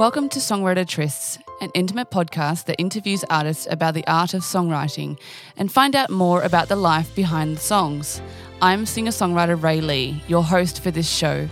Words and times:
Welcome 0.00 0.30
to 0.30 0.38
Songwriter 0.38 0.86
Trysts, 0.86 1.38
an 1.60 1.70
intimate 1.74 2.10
podcast 2.10 2.64
that 2.64 2.80
interviews 2.80 3.22
artists 3.28 3.68
about 3.70 3.92
the 3.92 4.06
art 4.06 4.32
of 4.32 4.40
songwriting 4.40 5.20
and 5.58 5.70
find 5.70 5.94
out 5.94 6.08
more 6.08 6.40
about 6.40 6.68
the 6.68 6.76
life 6.76 7.14
behind 7.14 7.54
the 7.54 7.60
songs. 7.60 8.22
I'm 8.62 8.86
singer 8.86 9.10
songwriter 9.10 9.62
Ray 9.62 9.82
Lee, 9.82 10.24
your 10.26 10.42
host 10.42 10.82
for 10.82 10.90
this 10.90 11.06
show. 11.06 11.46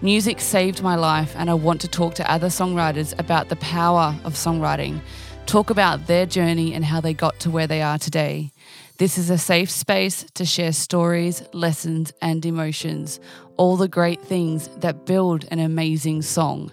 Music 0.00 0.40
saved 0.40 0.82
my 0.82 0.94
life, 0.94 1.34
and 1.36 1.50
I 1.50 1.52
want 1.52 1.82
to 1.82 1.88
talk 1.88 2.14
to 2.14 2.32
other 2.32 2.46
songwriters 2.46 3.12
about 3.18 3.50
the 3.50 3.56
power 3.56 4.16
of 4.24 4.32
songwriting, 4.32 5.02
talk 5.44 5.68
about 5.68 6.06
their 6.06 6.24
journey 6.24 6.72
and 6.72 6.86
how 6.86 7.02
they 7.02 7.12
got 7.12 7.38
to 7.40 7.50
where 7.50 7.66
they 7.66 7.82
are 7.82 7.98
today. 7.98 8.50
This 8.96 9.18
is 9.18 9.28
a 9.28 9.36
safe 9.36 9.70
space 9.70 10.24
to 10.34 10.46
share 10.46 10.72
stories, 10.72 11.42
lessons, 11.52 12.14
and 12.22 12.46
emotions, 12.46 13.20
all 13.58 13.76
the 13.76 13.88
great 13.88 14.22
things 14.22 14.68
that 14.78 15.04
build 15.04 15.44
an 15.50 15.58
amazing 15.58 16.22
song. 16.22 16.72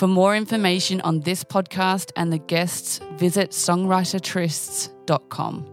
For 0.00 0.06
more 0.06 0.34
information 0.34 1.02
on 1.02 1.20
this 1.20 1.44
podcast 1.44 2.10
and 2.16 2.32
the 2.32 2.38
guests, 2.38 3.00
visit 3.16 3.50
songwritertrysts.com. 3.50 5.66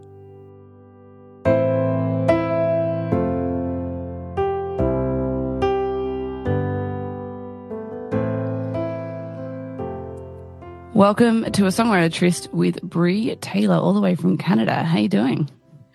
Welcome 10.92 11.50
to 11.52 11.64
a 11.64 11.68
songwriter 11.68 12.12
tryst 12.12 12.52
with 12.52 12.82
Brie 12.82 13.34
Taylor, 13.36 13.76
all 13.76 13.94
the 13.94 14.02
way 14.02 14.14
from 14.14 14.36
Canada. 14.36 14.84
How 14.84 14.98
you 14.98 15.08
doing? 15.08 15.48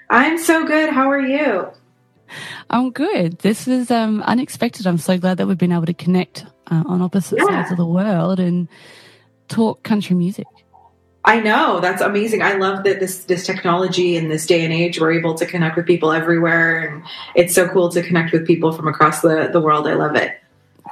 I'm 0.09 0.39
so 0.39 0.65
good. 0.65 0.89
How 0.89 1.11
are 1.11 1.21
you? 1.21 1.67
I'm 2.69 2.91
good. 2.91 3.39
This 3.39 3.67
is 3.67 3.91
um, 3.91 4.21
unexpected. 4.23 4.87
I'm 4.87 4.97
so 4.97 5.17
glad 5.17 5.37
that 5.37 5.47
we've 5.47 5.57
been 5.57 5.71
able 5.71 5.85
to 5.85 5.93
connect 5.93 6.45
uh, 6.67 6.83
on 6.85 7.01
opposite 7.01 7.39
yeah. 7.39 7.45
sides 7.45 7.71
of 7.71 7.77
the 7.77 7.85
world 7.85 8.39
and 8.39 8.67
talk 9.47 9.83
country 9.83 10.15
music. 10.15 10.47
I 11.25 11.39
know 11.39 11.79
that's 11.79 12.01
amazing. 12.01 12.41
I 12.41 12.53
love 12.53 12.83
that 12.83 12.99
this 12.99 13.23
this 13.25 13.45
technology 13.45 14.17
in 14.17 14.27
this 14.27 14.45
day 14.45 14.63
and 14.63 14.73
age 14.73 14.99
we're 14.99 15.13
able 15.13 15.35
to 15.35 15.45
connect 15.45 15.77
with 15.77 15.85
people 15.85 16.11
everywhere, 16.11 16.79
and 16.79 17.03
it's 17.33 17.55
so 17.55 17.67
cool 17.69 17.89
to 17.89 18.03
connect 18.03 18.33
with 18.33 18.45
people 18.45 18.73
from 18.73 18.87
across 18.87 19.21
the 19.21 19.49
the 19.51 19.61
world. 19.61 19.87
I 19.87 19.93
love 19.93 20.15
it. 20.15 20.37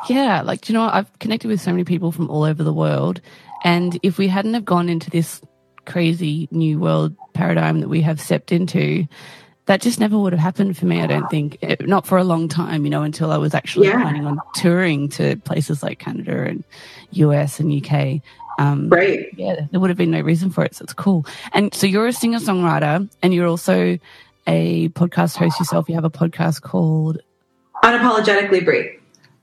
Yeah, 0.07 0.41
like 0.41 0.69
you 0.69 0.73
know, 0.73 0.83
I've 0.83 1.11
connected 1.19 1.49
with 1.49 1.59
so 1.59 1.71
many 1.71 1.83
people 1.83 2.13
from 2.13 2.29
all 2.29 2.43
over 2.43 2.63
the 2.63 2.73
world, 2.73 3.19
and 3.65 3.99
if 4.03 4.17
we 4.17 4.29
hadn't 4.29 4.53
have 4.53 4.63
gone 4.63 4.87
into 4.87 5.09
this 5.09 5.41
crazy 5.85 6.47
new 6.51 6.79
world 6.79 7.15
paradigm 7.33 7.81
that 7.81 7.89
we 7.89 8.01
have 8.01 8.21
stepped 8.21 8.53
into, 8.53 9.07
that 9.65 9.81
just 9.81 9.99
never 9.99 10.17
would 10.17 10.33
have 10.33 10.39
happened 10.39 10.77
for 10.77 10.85
me. 10.85 11.01
I 11.01 11.07
don't 11.07 11.29
think, 11.29 11.57
it, 11.61 11.87
not 11.87 12.07
for 12.07 12.17
a 12.17 12.23
long 12.23 12.47
time, 12.47 12.83
you 12.83 12.89
know, 12.89 13.03
until 13.03 13.31
I 13.31 13.37
was 13.37 13.53
actually 13.53 13.87
yeah. 13.87 14.01
planning 14.01 14.25
on 14.25 14.39
touring 14.55 15.09
to 15.09 15.35
places 15.37 15.83
like 15.83 15.99
Canada 15.99 16.43
and 16.43 16.63
US 17.11 17.59
and 17.59 17.71
UK. 17.71 18.21
Um, 18.59 18.89
right. 18.89 19.27
Yeah, 19.37 19.67
there 19.71 19.79
would 19.79 19.89
have 19.89 19.97
been 19.97 20.11
no 20.11 20.21
reason 20.21 20.49
for 20.49 20.63
it. 20.63 20.75
So 20.75 20.83
it's 20.83 20.93
cool. 20.93 21.25
And 21.53 21.73
so 21.73 21.87
you're 21.87 22.07
a 22.07 22.13
singer 22.13 22.39
songwriter 22.39 23.09
and 23.21 23.33
you're 23.33 23.47
also 23.47 23.97
a 24.47 24.89
podcast 24.89 25.37
host 25.37 25.59
yourself. 25.59 25.87
You 25.89 25.95
have 25.95 26.05
a 26.05 26.09
podcast 26.09 26.61
called 26.61 27.19
Unapologetically 27.83 28.65
Brie. 28.65 28.97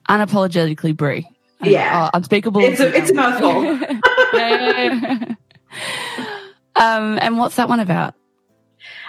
Unapologetically 0.08 0.97
Brie. 0.97 1.28
Yeah. 1.62 2.06
Oh, 2.06 2.16
unspeakable. 2.16 2.60
It's 2.60 2.80
a, 2.80 2.97
it's 2.97 3.10
a 3.10 3.14
mouthful. 3.14 3.64
yeah, 4.34 4.72
yeah, 4.72 5.19
yeah. 6.19 6.38
Um, 6.77 7.19
and 7.20 7.38
what's 7.38 7.56
that 7.56 7.69
one 7.69 7.80
about? 7.80 8.14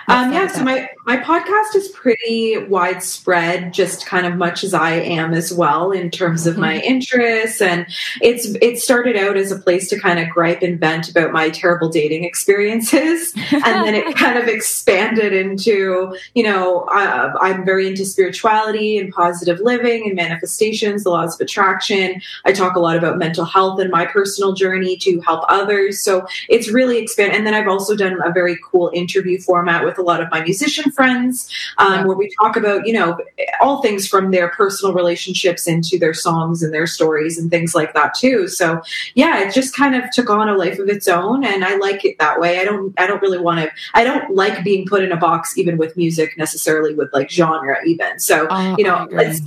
Um, 0.07 0.33
yeah, 0.33 0.47
so 0.47 0.63
my, 0.63 0.89
my 1.05 1.17
podcast 1.17 1.75
is 1.75 1.87
pretty 1.89 2.57
widespread, 2.57 3.73
just 3.73 4.05
kind 4.05 4.25
of 4.25 4.35
much 4.35 4.63
as 4.63 4.73
I 4.73 4.91
am 4.91 5.33
as 5.33 5.53
well 5.53 5.91
in 5.91 6.09
terms 6.11 6.45
of 6.47 6.57
my 6.57 6.75
mm-hmm. 6.75 6.87
interests. 6.87 7.61
And 7.61 7.85
it's 8.21 8.55
it 8.61 8.79
started 8.79 9.15
out 9.15 9.37
as 9.37 9.51
a 9.51 9.57
place 9.57 9.89
to 9.89 9.99
kind 9.99 10.19
of 10.19 10.29
gripe 10.29 10.61
and 10.61 10.79
vent 10.79 11.09
about 11.09 11.31
my 11.31 11.49
terrible 11.49 11.89
dating 11.89 12.23
experiences, 12.23 13.33
and 13.51 13.63
then 13.63 13.95
it 13.95 14.15
kind 14.15 14.37
of 14.37 14.47
expanded 14.47 15.33
into 15.33 16.15
you 16.35 16.43
know 16.43 16.81
uh, 16.91 17.33
I'm 17.41 17.65
very 17.65 17.87
into 17.87 18.05
spirituality 18.05 18.97
and 18.97 19.13
positive 19.13 19.59
living 19.59 20.05
and 20.05 20.15
manifestations, 20.15 21.03
the 21.03 21.09
laws 21.09 21.35
of 21.35 21.41
attraction. 21.41 22.21
I 22.45 22.51
talk 22.51 22.75
a 22.75 22.79
lot 22.79 22.97
about 22.97 23.17
mental 23.17 23.45
health 23.45 23.79
and 23.79 23.89
my 23.89 24.05
personal 24.05 24.53
journey 24.53 24.97
to 24.97 25.19
help 25.21 25.43
others. 25.49 26.03
So 26.03 26.27
it's 26.47 26.69
really 26.69 26.97
expanded. 26.99 27.35
And 27.37 27.45
then 27.45 27.53
I've 27.53 27.67
also 27.67 27.95
done 27.95 28.17
a 28.23 28.31
very 28.31 28.57
cool 28.63 28.91
interview 28.93 29.39
format 29.39 29.85
with 29.89 29.97
a 29.97 30.01
lot 30.01 30.21
of 30.21 30.29
my 30.31 30.41
musician 30.41 30.91
friends, 30.91 31.49
um, 31.77 31.93
yeah. 31.93 32.05
where 32.05 32.15
we 32.15 32.29
talk 32.39 32.55
about, 32.55 32.85
you 32.85 32.93
know, 32.93 33.17
all 33.61 33.81
things 33.81 34.07
from 34.07 34.31
their 34.31 34.49
personal 34.49 34.93
relationships 34.93 35.67
into 35.67 35.97
their 35.97 36.13
songs 36.13 36.63
and 36.63 36.73
their 36.73 36.87
stories 36.87 37.37
and 37.37 37.49
things 37.49 37.75
like 37.75 37.93
that 37.93 38.13
too. 38.13 38.47
So 38.47 38.81
yeah, 39.15 39.41
it 39.41 39.53
just 39.53 39.75
kind 39.75 39.95
of 39.95 40.09
took 40.11 40.29
on 40.29 40.49
a 40.49 40.55
life 40.55 40.79
of 40.79 40.89
its 40.89 41.07
own, 41.07 41.43
and 41.43 41.65
I 41.65 41.75
like 41.77 42.05
it 42.05 42.17
that 42.19 42.39
way. 42.39 42.59
I 42.59 42.65
don't, 42.65 42.93
I 42.99 43.07
don't 43.07 43.21
really 43.21 43.39
want 43.39 43.59
to. 43.59 43.71
I 43.93 44.03
don't 44.03 44.35
like 44.35 44.63
being 44.63 44.85
put 44.85 45.03
in 45.03 45.11
a 45.11 45.17
box, 45.17 45.57
even 45.57 45.77
with 45.77 45.97
music 45.97 46.37
necessarily, 46.37 46.93
with 46.93 47.11
like 47.13 47.29
genre, 47.29 47.77
even. 47.85 48.19
So 48.19 48.47
uh, 48.47 48.75
you 48.77 48.83
know, 48.83 49.07
it's 49.11 49.41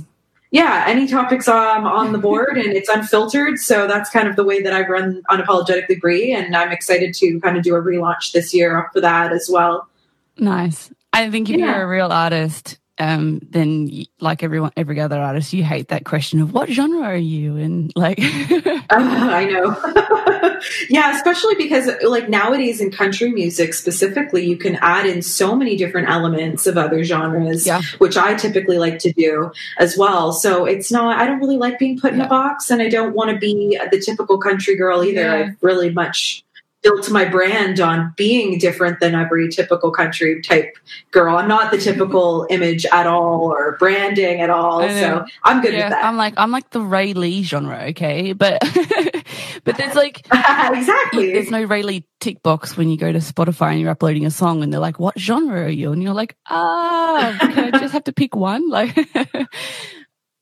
yeah, 0.53 0.83
any 0.85 1.07
topics 1.07 1.47
um, 1.47 1.87
on 1.87 2.11
the 2.11 2.17
board 2.29 2.59
and 2.59 2.73
it's 2.73 2.87
unfiltered. 2.87 3.57
So 3.57 3.87
that's 3.87 4.11
kind 4.11 4.27
of 4.27 4.35
the 4.35 4.43
way 4.43 4.61
that 4.61 4.71
I 4.71 4.87
run 4.87 5.23
Unapologetically 5.27 5.99
Brie. 5.99 6.31
And 6.31 6.55
I'm 6.55 6.71
excited 6.71 7.15
to 7.15 7.39
kind 7.39 7.57
of 7.57 7.63
do 7.63 7.73
a 7.75 7.81
relaunch 7.81 8.33
this 8.33 8.53
year 8.53 8.87
for 8.93 9.01
that 9.01 9.33
as 9.33 9.49
well. 9.51 9.89
Nice. 10.37 10.91
I 11.11 11.29
think 11.29 11.49
if 11.49 11.57
yeah. 11.57 11.75
you're 11.75 11.83
a 11.83 11.87
real 11.87 12.11
artist, 12.11 12.79
um, 12.99 13.39
then 13.49 13.89
like 14.19 14.43
everyone, 14.43 14.71
every 14.77 14.99
other 14.99 15.19
artist, 15.19 15.53
you 15.53 15.63
hate 15.63 15.87
that 15.87 16.05
question 16.05 16.41
of 16.41 16.53
what 16.53 16.69
genre 16.69 17.01
are 17.01 17.15
you? 17.15 17.57
And 17.57 17.91
like, 17.95 18.19
uh, 18.19 18.23
I 18.89 19.45
know. 19.45 20.61
yeah, 20.89 21.15
especially 21.15 21.55
because 21.55 21.89
like 22.03 22.29
nowadays 22.29 22.79
in 22.79 22.91
country 22.91 23.31
music 23.31 23.73
specifically, 23.73 24.45
you 24.45 24.57
can 24.57 24.75
add 24.77 25.05
in 25.05 25.21
so 25.21 25.55
many 25.55 25.75
different 25.75 26.09
elements 26.09 26.67
of 26.67 26.77
other 26.77 27.03
genres, 27.03 27.65
yeah. 27.65 27.81
which 27.97 28.15
I 28.15 28.35
typically 28.35 28.77
like 28.77 28.99
to 28.99 29.11
do 29.11 29.51
as 29.79 29.97
well. 29.97 30.31
So 30.31 30.65
it's 30.65 30.91
not, 30.91 31.17
I 31.19 31.25
don't 31.25 31.39
really 31.39 31.57
like 31.57 31.79
being 31.79 31.99
put 31.99 32.13
in 32.13 32.21
a 32.21 32.27
box 32.27 32.69
and 32.69 32.81
I 32.81 32.89
don't 32.89 33.13
want 33.13 33.31
to 33.31 33.37
be 33.37 33.77
the 33.91 33.99
typical 33.99 34.37
country 34.37 34.75
girl 34.75 35.03
either. 35.03 35.21
Yeah. 35.21 35.33
I 35.33 35.55
really 35.61 35.89
much 35.89 36.43
built 36.83 37.09
my 37.09 37.25
brand 37.25 37.79
on 37.79 38.13
being 38.17 38.59
different 38.59 38.99
than 38.99 39.15
every 39.15 39.49
typical 39.49 39.89
country 39.89 40.41
type 40.41 40.75
girl. 41.11 41.37
I'm 41.37 41.47
not 41.47 41.71
the 41.71 41.77
typical 41.77 42.45
image 42.49 42.85
at 42.85 43.07
all 43.07 43.51
or 43.51 43.77
branding 43.77 44.41
at 44.41 44.49
all. 44.49 44.87
So 44.87 45.25
I'm 45.43 45.61
good 45.61 45.73
yeah, 45.73 45.85
with 45.85 45.91
that. 45.91 46.05
I'm 46.05 46.17
like 46.17 46.33
I'm 46.37 46.51
like 46.51 46.69
the 46.69 46.81
Ray 46.81 47.13
Lee 47.13 47.43
genre, 47.43 47.85
okay? 47.89 48.33
But 48.33 48.61
but 49.63 49.77
there's 49.77 49.95
like 49.95 50.19
exactly 50.31 51.33
there's 51.33 51.49
no 51.49 51.63
Ray 51.63 51.83
Lee 51.83 52.05
tick 52.19 52.43
box 52.43 52.77
when 52.77 52.89
you 52.89 52.97
go 52.97 53.11
to 53.11 53.19
Spotify 53.19 53.71
and 53.71 53.81
you're 53.81 53.89
uploading 53.89 54.25
a 54.25 54.31
song 54.31 54.61
and 54.61 54.71
they're 54.71 54.79
like, 54.79 54.99
What 54.99 55.17
genre 55.17 55.63
are 55.63 55.69
you? 55.69 55.91
And 55.93 56.03
you're 56.03 56.13
like, 56.13 56.35
ah, 56.49 57.37
can 57.39 57.73
I 57.73 57.79
just 57.79 57.93
have 57.93 58.03
to 58.05 58.13
pick 58.13 58.35
one? 58.35 58.69
Like 58.69 58.97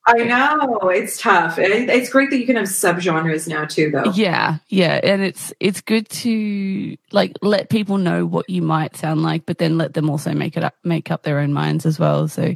I 0.07 0.23
know 0.23 0.89
it's 0.89 1.21
tough. 1.21 1.59
It's 1.59 2.09
great 2.09 2.31
that 2.31 2.39
you 2.39 2.45
can 2.45 2.55
have 2.55 2.65
subgenres 2.65 3.47
now 3.47 3.65
too, 3.65 3.91
though. 3.91 4.11
Yeah, 4.13 4.57
yeah, 4.69 4.99
and 5.03 5.21
it's 5.21 5.53
it's 5.59 5.81
good 5.81 6.09
to 6.09 6.97
like 7.11 7.37
let 7.41 7.69
people 7.69 7.97
know 7.97 8.25
what 8.25 8.49
you 8.49 8.61
might 8.61 8.97
sound 8.97 9.21
like, 9.21 9.45
but 9.45 9.59
then 9.59 9.77
let 9.77 9.93
them 9.93 10.09
also 10.09 10.33
make 10.33 10.57
it 10.57 10.63
up, 10.63 10.75
make 10.83 11.11
up 11.11 11.23
their 11.23 11.39
own 11.39 11.53
minds 11.53 11.85
as 11.85 11.99
well. 11.99 12.27
So, 12.27 12.55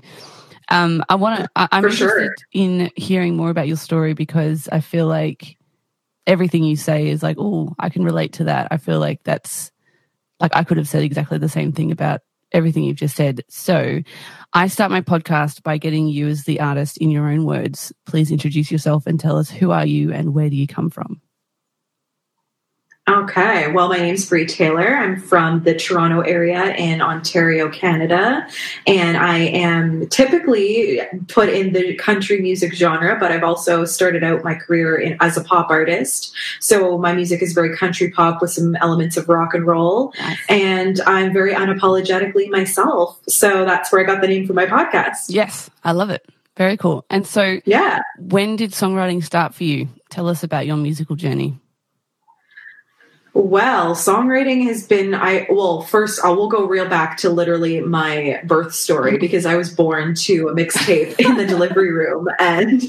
um, 0.70 1.04
I 1.08 1.16
want 1.16 1.42
to. 1.42 1.50
I'm 1.56 1.84
For 1.84 1.90
interested 1.90 2.08
sure. 2.08 2.36
in 2.52 2.92
hearing 2.96 3.36
more 3.36 3.52
about 3.52 3.68
your 3.68 3.78
story 3.78 4.14
because 4.14 4.68
I 4.72 4.80
feel 4.80 5.06
like 5.06 5.58
everything 6.26 6.64
you 6.64 6.76
say 6.76 7.10
is 7.10 7.22
like, 7.22 7.38
oh, 7.40 7.76
I 7.78 7.90
can 7.90 8.04
relate 8.04 8.34
to 8.34 8.46
that. 8.46 8.70
I 8.72 8.78
feel 8.78 9.00
like 9.00 9.24
that's 9.24 9.72
like 10.40 10.56
I 10.56 10.64
could 10.64 10.78
have 10.78 10.88
said 10.88 11.04
exactly 11.04 11.38
the 11.38 11.50
same 11.50 11.72
thing 11.72 11.92
about 11.92 12.22
everything 12.56 12.84
you've 12.84 12.96
just 12.96 13.16
said. 13.16 13.42
So 13.50 14.02
I 14.54 14.68
start 14.68 14.90
my 14.90 15.02
podcast 15.02 15.62
by 15.62 15.78
getting 15.78 16.08
you 16.08 16.28
as 16.28 16.46
the 16.46 16.62
artist 16.62 16.98
in 16.98 17.12
your 17.12 17.30
own 17.30 17.46
words. 17.46 17.94
Please 18.06 18.32
introduce 18.32 18.72
yourself 18.72 19.06
and 19.06 19.20
tell 19.20 19.38
us 19.38 19.50
who 19.50 19.72
are 19.72 19.86
you 19.86 20.12
and 20.14 20.34
where 20.34 20.50
do 20.50 20.56
you 20.56 20.66
come 20.66 20.90
from? 20.90 21.22
Okay. 23.08 23.72
Well, 23.72 23.88
my 23.88 23.98
name's 23.98 24.28
Brie 24.28 24.48
Taylor. 24.48 24.96
I'm 24.96 25.22
from 25.22 25.62
the 25.62 25.76
Toronto 25.76 26.22
area 26.22 26.74
in 26.74 27.02
Ontario, 27.02 27.70
Canada. 27.70 28.48
And 28.88 29.16
I 29.16 29.38
am 29.38 30.08
typically 30.08 31.02
put 31.28 31.50
in 31.50 31.74
the 31.74 31.94
country 31.98 32.42
music 32.42 32.74
genre, 32.74 33.16
but 33.20 33.32
I've 33.32 33.44
also 33.44 33.86
started 33.86 34.24
out 34.24 34.44
my 34.44 34.56
career 34.56 34.96
in, 34.96 35.18
as 35.20 35.38
a 35.38 35.44
pop 35.44 35.70
artist. 35.70 36.34
So 36.60 36.98
my 36.98 37.14
music 37.14 37.44
is 37.44 37.54
very 37.54 37.78
country 37.78 38.10
pop 38.10 38.42
with 38.42 38.50
some 38.50 38.76
elements 38.78 39.18
of 39.18 39.30
rock 39.30 39.54
and 39.54 39.68
roll. 39.68 40.12
Yes. 40.16 40.40
And 40.50 41.02
I'm 41.02 41.32
very 41.32 41.54
unapologetically 41.54 42.50
myself. 42.50 43.20
So 43.28 43.66
that's 43.66 43.92
where 43.92 44.02
I 44.02 44.04
got 44.04 44.22
the 44.22 44.28
name 44.28 44.48
for 44.48 44.54
my 44.54 44.66
podcast. 44.66 45.26
Yes. 45.28 45.70
I 45.84 45.92
love 45.92 46.10
it. 46.10 46.28
Very 46.58 46.76
cool. 46.76 47.06
And 47.12 47.28
so, 47.28 47.60
yeah. 47.66 48.02
When 48.18 48.56
did 48.56 48.72
songwriting 48.72 49.24
start 49.24 49.54
for 49.54 49.64
you? 49.64 49.90
Tell 50.10 50.28
us 50.28 50.42
about 50.42 50.66
your 50.66 50.78
musical 50.78 51.16
journey. 51.16 51.60
Well, 53.38 53.96
songwriting 53.96 54.64
has 54.64 54.88
been 54.88 55.14
I 55.14 55.46
well, 55.50 55.82
first 55.82 56.24
I 56.24 56.30
will 56.30 56.48
go 56.48 56.66
real 56.66 56.88
back 56.88 57.18
to 57.18 57.30
literally 57.30 57.82
my 57.82 58.40
birth 58.46 58.74
story 58.74 59.18
because 59.18 59.46
I 59.46 59.58
was 59.58 59.70
born 59.70 60.16
to 60.16 60.48
a 60.48 60.56
mixtape 60.56 61.20
in 61.20 61.36
the 61.36 61.46
delivery 61.46 61.92
room 61.92 62.30
and 62.40 62.82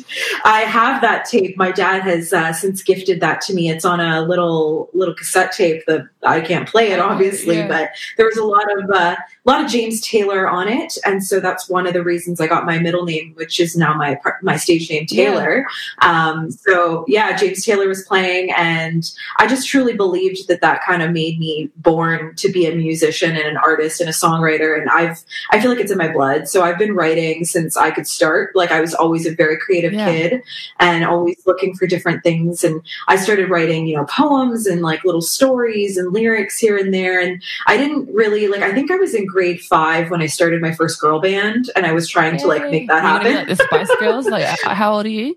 I 0.44 0.60
have 0.60 1.00
that 1.00 1.25
tape. 1.25 1.56
My 1.56 1.72
dad 1.72 2.02
has 2.02 2.32
uh, 2.32 2.52
since 2.52 2.84
gifted 2.84 3.19
that 3.22 3.40
to 3.43 3.54
me. 3.54 3.70
It's 3.70 3.84
on 3.84 3.98
a 3.98 4.22
little 4.22 4.88
little 4.94 5.16
cassette 5.16 5.50
tape 5.50 5.84
that 5.87 6.06
I 6.22 6.40
can't 6.40 6.69
play 6.69 6.93
it 6.93 7.00
obviously, 7.00 7.56
yeah. 7.56 7.66
but 7.66 7.90
there 8.16 8.26
was 8.26 8.37
a 8.37 8.44
lot 8.44 8.66
of 8.78 8.88
uh, 8.88 9.16
a 9.19 9.50
lot 9.50 9.64
of 9.64 9.69
James 9.69 10.00
Taylor 10.00 10.48
on 10.48 10.69
it, 10.69 10.96
and 11.04 11.25
so 11.25 11.40
that's 11.40 11.69
one 11.69 11.88
of 11.88 11.93
the 11.93 12.04
reasons 12.04 12.40
I 12.40 12.46
got 12.46 12.64
my 12.64 12.78
middle 12.78 13.04
name, 13.04 13.32
which 13.34 13.58
is 13.58 13.76
now 13.76 13.94
my 13.94 14.20
my 14.43 14.56
stage 14.56 14.88
name 14.90 15.06
Taylor. 15.06 15.66
Yeah. 16.00 16.31
Um, 16.31 16.52
so 16.52 17.04
yeah, 17.08 17.37
James 17.37 17.64
Taylor 17.64 17.88
was 17.88 18.04
playing, 18.04 18.52
and 18.52 19.10
I 19.38 19.48
just 19.48 19.69
truly 19.69 19.94
believed 19.94 20.35
that 20.46 20.60
that 20.60 20.82
kind 20.82 21.02
of 21.02 21.12
made 21.12 21.38
me 21.38 21.70
born 21.76 22.34
to 22.36 22.50
be 22.50 22.66
a 22.66 22.74
musician 22.74 23.36
and 23.36 23.46
an 23.46 23.56
artist 23.56 24.00
and 24.00 24.08
a 24.08 24.12
songwriter, 24.12 24.80
and 24.80 24.90
I've 24.90 25.24
I 25.50 25.60
feel 25.60 25.70
like 25.70 25.80
it's 25.80 25.92
in 25.92 25.98
my 25.98 26.12
blood. 26.12 26.48
So 26.48 26.62
I've 26.62 26.78
been 26.78 26.94
writing 26.94 27.44
since 27.44 27.76
I 27.76 27.90
could 27.90 28.06
start. 28.06 28.54
Like 28.54 28.70
I 28.70 28.80
was 28.80 28.94
always 28.94 29.26
a 29.26 29.34
very 29.34 29.58
creative 29.58 29.92
yeah. 29.92 30.10
kid, 30.10 30.42
and 30.78 31.04
always 31.04 31.36
looking 31.46 31.74
for 31.74 31.86
different 31.86 32.22
things, 32.22 32.64
and 32.64 32.82
I 33.08 33.16
started 33.16 33.50
writing, 33.50 33.86
you 33.86 33.96
know, 33.96 34.04
poems 34.04 34.66
and 34.66 34.82
like 34.82 35.04
little 35.04 35.22
stories 35.22 35.96
and 35.96 36.12
lyrics 36.12 36.58
here 36.58 36.76
and 36.76 36.92
there, 36.92 37.20
and 37.20 37.42
I 37.66 37.76
didn't 37.76 38.12
really 38.12 38.48
like. 38.48 38.62
I 38.62 38.72
think 38.72 38.90
I 38.90 38.96
was 38.96 39.14
in 39.14 39.26
grade 39.26 39.60
five 39.60 40.10
when 40.10 40.22
I 40.22 40.26
started 40.26 40.60
my 40.60 40.72
first 40.72 41.00
girl 41.00 41.20
band, 41.20 41.70
and 41.76 41.86
I 41.86 41.92
was 41.92 42.08
trying 42.08 42.34
Yay. 42.34 42.40
to 42.40 42.46
like 42.46 42.70
make 42.70 42.88
that 42.88 43.02
happen. 43.02 43.34
Like 43.34 43.48
the 43.48 43.56
Spice 43.56 43.90
Girls. 43.98 44.26
Like, 44.26 44.44
how 44.64 44.94
old 44.94 45.06
are 45.06 45.10
you? 45.10 45.36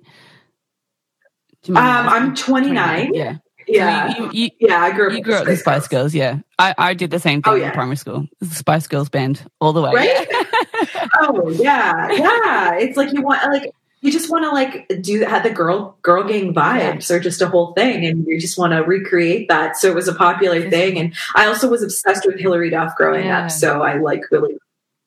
you 1.65 1.75
um, 1.75 2.09
I'm 2.09 2.35
29. 2.35 3.07
29. 3.07 3.13
Yeah. 3.13 3.37
Yeah, 3.69 4.13
so 4.13 4.31
you, 4.31 4.43
you, 4.43 4.49
yeah, 4.59 4.81
I 4.81 4.91
grew 4.91 5.07
up. 5.07 5.13
You 5.13 5.21
grew 5.21 5.35
up 5.35 5.45
the 5.45 5.55
Spice 5.55 5.87
Girls. 5.87 5.99
Girls, 5.99 6.15
yeah. 6.15 6.39
I, 6.57 6.75
I 6.77 6.93
did 6.93 7.11
the 7.11 7.19
same 7.19 7.41
thing 7.41 7.53
oh, 7.53 7.55
yeah. 7.55 7.67
in 7.67 7.73
primary 7.73 7.97
school. 7.97 8.27
The 8.39 8.47
Spice 8.47 8.87
Girls 8.87 9.09
band 9.09 9.45
all 9.61 9.73
the 9.73 9.81
way. 9.81 9.91
Right? 9.93 10.27
oh 11.21 11.49
yeah, 11.51 12.11
yeah. 12.11 12.75
It's 12.75 12.97
like 12.97 13.13
you 13.13 13.21
want 13.21 13.43
like 13.51 13.73
you 14.01 14.11
just 14.11 14.31
want 14.31 14.45
to 14.45 14.51
like 14.51 15.01
do 15.01 15.21
have 15.21 15.43
the 15.43 15.49
girl 15.49 15.97
girl 16.01 16.23
gang 16.23 16.53
vibes 16.53 17.09
yeah. 17.09 17.15
or 17.15 17.19
just 17.19 17.41
a 17.41 17.47
whole 17.47 17.73
thing 17.73 18.05
and 18.05 18.25
you 18.25 18.39
just 18.39 18.57
want 18.57 18.73
to 18.73 18.79
recreate 18.79 19.47
that 19.49 19.77
so 19.77 19.89
it 19.89 19.95
was 19.95 20.07
a 20.07 20.15
popular 20.15 20.69
thing 20.69 20.97
and 20.97 21.13
i 21.35 21.47
also 21.47 21.69
was 21.69 21.83
obsessed 21.83 22.25
with 22.25 22.39
hilary 22.39 22.69
duff 22.69 22.95
growing 22.95 23.25
yeah. 23.25 23.43
up 23.43 23.51
so 23.51 23.81
i 23.81 23.97
like 23.97 24.21
really 24.31 24.55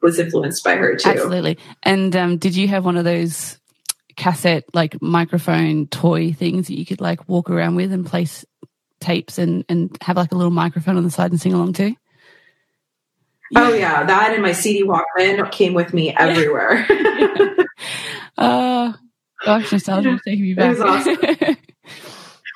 was 0.03 0.19
influenced 0.19 0.63
by 0.65 0.77
her 0.77 0.97
too 0.97 1.09
absolutely 1.09 1.59
and 1.83 2.15
um, 2.17 2.37
did 2.37 2.55
you 2.55 2.69
have 2.69 2.85
one 2.85 2.97
of 2.97 3.05
those 3.05 3.59
cassette 4.17 4.65
like 4.75 5.01
microphone 5.01 5.87
toy 5.87 6.33
things 6.33 6.67
that 6.67 6.79
you 6.79 6.85
could 6.85 7.01
like 7.01 7.27
walk 7.29 7.49
around 7.49 7.77
with 7.77 7.93
and 7.93 8.07
place 8.07 8.45
tapes 9.03 9.39
and 9.39 9.65
and 9.69 9.97
have 10.01 10.17
like 10.17 10.33
a 10.33 10.37
little 10.37 10.51
microphone 10.51 10.97
on 10.97 11.05
the 11.05 11.11
side 11.11 11.31
and 11.31 11.41
sing 11.41 11.53
along 11.53 11.73
too 11.73 11.95
Oh 13.55 13.75
yeah, 13.75 14.05
that 14.05 14.33
and 14.33 14.43
my 14.43 14.53
CD 14.53 14.83
Walkman 14.83 15.51
came 15.53 15.75
with 15.75 15.93
me 15.93 16.15
everywhere. 16.17 16.87
Uh, 18.39 18.93
gosh, 19.45 19.73
nostalgia 19.73 20.19
taking 20.25 20.43
me 20.43 20.55
back. 20.55 20.67
It 20.67 20.79
was 20.79 20.81
awesome. 20.81 21.19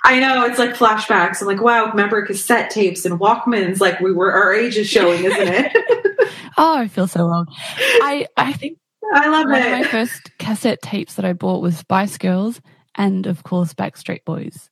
I 0.04 0.20
know 0.20 0.44
it's 0.46 0.58
like 0.58 0.70
flashbacks. 0.70 1.40
I'm 1.40 1.48
like, 1.48 1.60
wow, 1.60 1.86
remember 1.90 2.24
cassette 2.24 2.70
tapes 2.70 3.04
and 3.04 3.20
Walkmans? 3.20 3.80
Like 3.80 4.00
we 4.00 4.12
were, 4.12 4.32
our 4.32 4.54
age 4.54 4.76
is 4.76 4.88
showing, 4.88 5.24
isn't 5.24 5.48
it? 5.48 5.72
oh, 6.56 6.76
I 6.78 6.88
feel 6.88 7.06
so 7.06 7.30
old. 7.30 7.48
I 7.50 8.26
I 8.36 8.52
think 8.52 8.78
I 9.14 9.28
love 9.28 9.46
one 9.46 9.54
it. 9.54 9.66
Of 9.66 9.72
my 9.72 9.84
first 9.84 10.30
cassette 10.38 10.80
tapes 10.82 11.14
that 11.14 11.24
I 11.24 11.32
bought 11.32 11.62
was 11.62 11.76
Spice 11.76 12.18
Girls 12.18 12.60
and 12.94 13.26
of 13.26 13.42
course 13.42 13.74
Backstreet 13.74 14.24
Boys. 14.24 14.70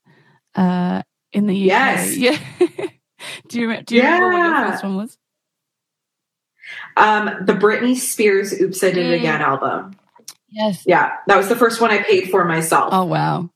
Uh, 0.55 1.03
in 1.35 1.47
the 1.47 1.55
UK. 1.55 1.67
Yes. 1.67 2.17
Yeah. 2.17 2.37
do 3.47 3.59
you 3.59 3.81
do 3.83 3.95
you 3.95 4.01
yeah. 4.01 4.19
remember 4.19 4.37
what 4.37 4.59
your 4.59 4.71
first 4.71 4.83
one 4.83 4.95
was? 4.95 5.17
Um, 6.97 7.45
the 7.45 7.53
Britney 7.53 7.95
Spears 7.95 8.53
"Oops, 8.53 8.83
I 8.83 8.91
Did 8.91 9.05
It 9.07 9.15
Again" 9.15 9.41
album. 9.41 9.95
Yes. 10.49 10.83
Yeah, 10.85 11.11
that 11.27 11.37
was 11.37 11.49
the 11.49 11.55
first 11.55 11.81
one 11.81 11.91
I 11.91 12.01
paid 12.01 12.29
for 12.29 12.45
myself. 12.45 12.89
Oh 12.93 13.05
wow. 13.05 13.49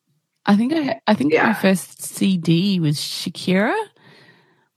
I 0.46 0.56
think 0.56 0.74
I 0.74 1.00
I 1.08 1.14
think 1.14 1.34
yeah. 1.34 1.48
my 1.48 1.54
first 1.54 2.02
CD 2.02 2.80
was 2.80 2.98
Shakira. 2.98 3.76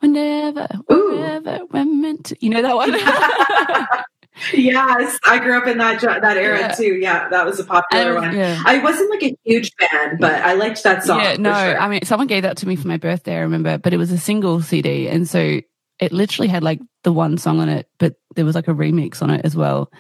Whenever, 0.01 0.67
whenever 0.89 1.61
we're 1.71 1.85
meant 1.85 2.27
to, 2.27 2.37
you 2.41 2.51
know 2.51 2.63
that 2.63 2.75
one. 2.75 2.93
yes, 4.53 5.19
I 5.25 5.39
grew 5.39 5.57
up 5.57 5.67
in 5.67 5.79
that 5.79 6.01
that 6.01 6.37
era 6.37 6.59
yeah. 6.59 6.69
too. 6.73 6.95
Yeah, 6.97 7.29
that 7.29 7.45
was 7.45 7.61
a 7.61 7.65
popular 7.65 8.15
one. 8.15 8.35
Yeah. 8.35 8.63
I 8.65 8.79
wasn't 8.79 9.11
like 9.11 9.23
a 9.23 9.37
huge 9.45 9.73
fan, 9.75 10.19
but 10.19 10.43
I 10.43 10.55
liked 10.55 10.83
that 10.85 11.05
song. 11.05 11.21
Yeah, 11.21 11.37
no, 11.39 11.53
sure. 11.53 11.79
I 11.79 11.89
mean, 11.89 12.05
someone 12.05 12.27
gave 12.27 12.43
that 12.43 12.57
to 12.59 12.69
me 12.69 12.77
for 12.77 12.89
my 12.89 12.97
birthday. 12.97 13.37
I 13.37 13.41
remember, 13.41 13.79
but 13.79 13.93
it 13.93 13.99
was 13.99 14.13
a 14.13 14.19
single 14.19 14.61
CD, 14.61 15.09
and 15.09 15.29
so 15.29 15.61
it 15.99 16.13
literally 16.13 16.49
had 16.49 16.63
like 16.63 16.81
the 17.05 17.13
one 17.13 17.39
song 17.39 17.61
on 17.61 17.69
it, 17.69 17.89
but 17.99 18.17
there 18.35 18.45
was 18.45 18.55
like 18.55 18.69
a 18.69 18.75
remix 18.75 19.23
on 19.23 19.31
it 19.31 19.45
as 19.45 19.55
well. 19.55 19.91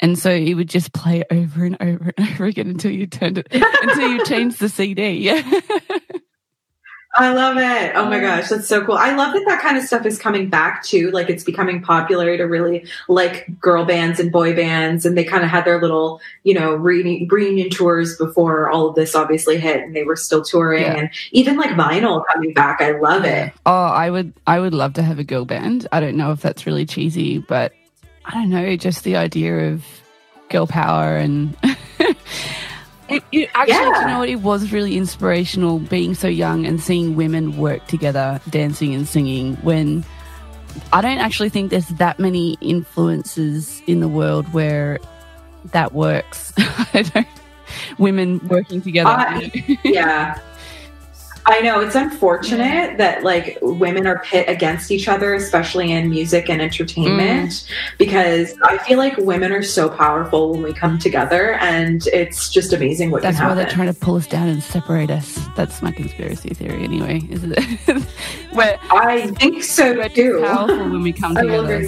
And 0.00 0.16
so 0.16 0.32
you 0.32 0.56
would 0.56 0.68
just 0.68 0.92
play 0.92 1.24
over 1.30 1.64
and 1.64 1.76
over 1.80 2.12
and 2.16 2.28
over 2.30 2.44
again 2.44 2.68
until 2.68 2.92
you 2.92 3.06
turned 3.06 3.38
it, 3.38 3.48
until 3.52 4.12
you 4.12 4.24
changed 4.24 4.60
the 4.60 4.68
CD. 4.68 5.10
Yeah. 5.14 5.42
I 7.18 7.32
love 7.32 7.56
it. 7.56 7.96
Oh 7.96 8.08
my 8.08 8.20
gosh, 8.20 8.48
that's 8.48 8.68
so 8.68 8.84
cool. 8.86 8.94
I 8.94 9.12
love 9.16 9.32
that 9.32 9.44
that 9.46 9.60
kind 9.60 9.76
of 9.76 9.82
stuff 9.82 10.06
is 10.06 10.20
coming 10.20 10.48
back 10.48 10.84
too. 10.84 11.10
Like 11.10 11.28
it's 11.28 11.42
becoming 11.42 11.82
popular 11.82 12.36
to 12.36 12.44
really 12.44 12.86
like 13.08 13.58
girl 13.60 13.84
bands 13.84 14.20
and 14.20 14.30
boy 14.30 14.54
bands. 14.54 15.04
And 15.04 15.18
they 15.18 15.24
kind 15.24 15.42
of 15.42 15.50
had 15.50 15.64
their 15.64 15.82
little, 15.82 16.20
you 16.44 16.54
know, 16.54 16.76
reunion 16.76 17.70
tours 17.70 18.16
before 18.16 18.70
all 18.70 18.90
of 18.90 18.94
this 18.94 19.16
obviously 19.16 19.58
hit 19.58 19.82
and 19.82 19.96
they 19.96 20.04
were 20.04 20.14
still 20.14 20.44
touring 20.44 20.82
yeah. 20.84 20.96
and 20.96 21.10
even 21.32 21.56
like 21.56 21.70
vinyl 21.70 22.24
coming 22.32 22.54
back. 22.54 22.80
I 22.80 22.92
love 22.92 23.24
it. 23.24 23.52
Oh, 23.66 23.72
I 23.72 24.10
would, 24.10 24.32
I 24.46 24.60
would 24.60 24.72
love 24.72 24.92
to 24.94 25.02
have 25.02 25.18
a 25.18 25.24
girl 25.24 25.44
band. 25.44 25.88
I 25.90 25.98
don't 25.98 26.16
know 26.16 26.30
if 26.30 26.40
that's 26.40 26.66
really 26.66 26.86
cheesy, 26.86 27.38
but 27.38 27.72
I 28.26 28.34
don't 28.34 28.50
know, 28.50 28.76
just 28.76 29.02
the 29.02 29.16
idea 29.16 29.72
of 29.72 29.84
girl 30.50 30.68
power 30.68 31.16
and. 31.16 31.56
it, 33.08 33.22
it, 33.32 33.50
actually, 33.54 33.74
yeah. 33.74 34.00
you 34.00 34.06
know 34.06 34.18
what? 34.20 34.28
It 34.28 34.40
was 34.40 34.72
really 34.72 34.96
inspirational 34.96 35.78
being 35.78 36.14
so 36.14 36.28
young 36.28 36.66
and 36.66 36.80
seeing 36.80 37.16
women 37.16 37.56
work 37.56 37.86
together, 37.86 38.40
dancing 38.50 38.94
and 38.94 39.06
singing. 39.06 39.56
When 39.56 40.04
I 40.92 41.00
don't 41.00 41.18
actually 41.18 41.48
think 41.48 41.70
there's 41.70 41.88
that 41.88 42.18
many 42.18 42.56
influences 42.60 43.82
in 43.86 44.00
the 44.00 44.08
world 44.08 44.52
where 44.52 44.98
that 45.72 45.92
works. 45.92 46.52
I 46.58 47.02
don't. 47.02 47.26
Women 47.98 48.40
working 48.48 48.80
together. 48.80 49.10
Uh, 49.10 49.40
yeah. 49.84 50.38
I 51.48 51.60
know 51.60 51.80
it's 51.80 51.94
unfortunate 51.94 52.90
yeah. 52.90 52.96
that 52.96 53.24
like 53.24 53.58
women 53.62 54.06
are 54.06 54.20
pit 54.20 54.46
against 54.50 54.90
each 54.90 55.08
other, 55.08 55.32
especially 55.32 55.90
in 55.92 56.10
music 56.10 56.50
and 56.50 56.60
entertainment, 56.60 57.50
mm. 57.50 57.68
because 57.96 58.54
I 58.64 58.76
feel 58.76 58.98
like 58.98 59.16
women 59.16 59.50
are 59.52 59.62
so 59.62 59.88
powerful 59.88 60.52
when 60.52 60.62
we 60.62 60.74
come 60.74 60.98
together, 60.98 61.54
and 61.54 62.06
it's 62.08 62.50
just 62.50 62.74
amazing 62.74 63.10
what 63.10 63.22
That's 63.22 63.40
why 63.40 63.54
they're 63.54 63.70
trying 63.70 63.92
to 63.92 63.98
pull 63.98 64.16
us 64.16 64.26
down 64.26 64.48
and 64.48 64.62
separate 64.62 65.10
us. 65.10 65.38
That's 65.56 65.80
my 65.80 65.90
conspiracy 65.90 66.50
theory, 66.50 66.84
anyway. 66.84 67.22
Isn't 67.30 67.54
it? 67.56 68.02
Where 68.52 68.78
I 68.90 69.28
think 69.28 69.64
so 69.64 70.06
too. 70.08 70.42
Powerful 70.44 70.90
when 70.90 71.02
we 71.02 71.14
come 71.14 71.34
together. 71.34 71.86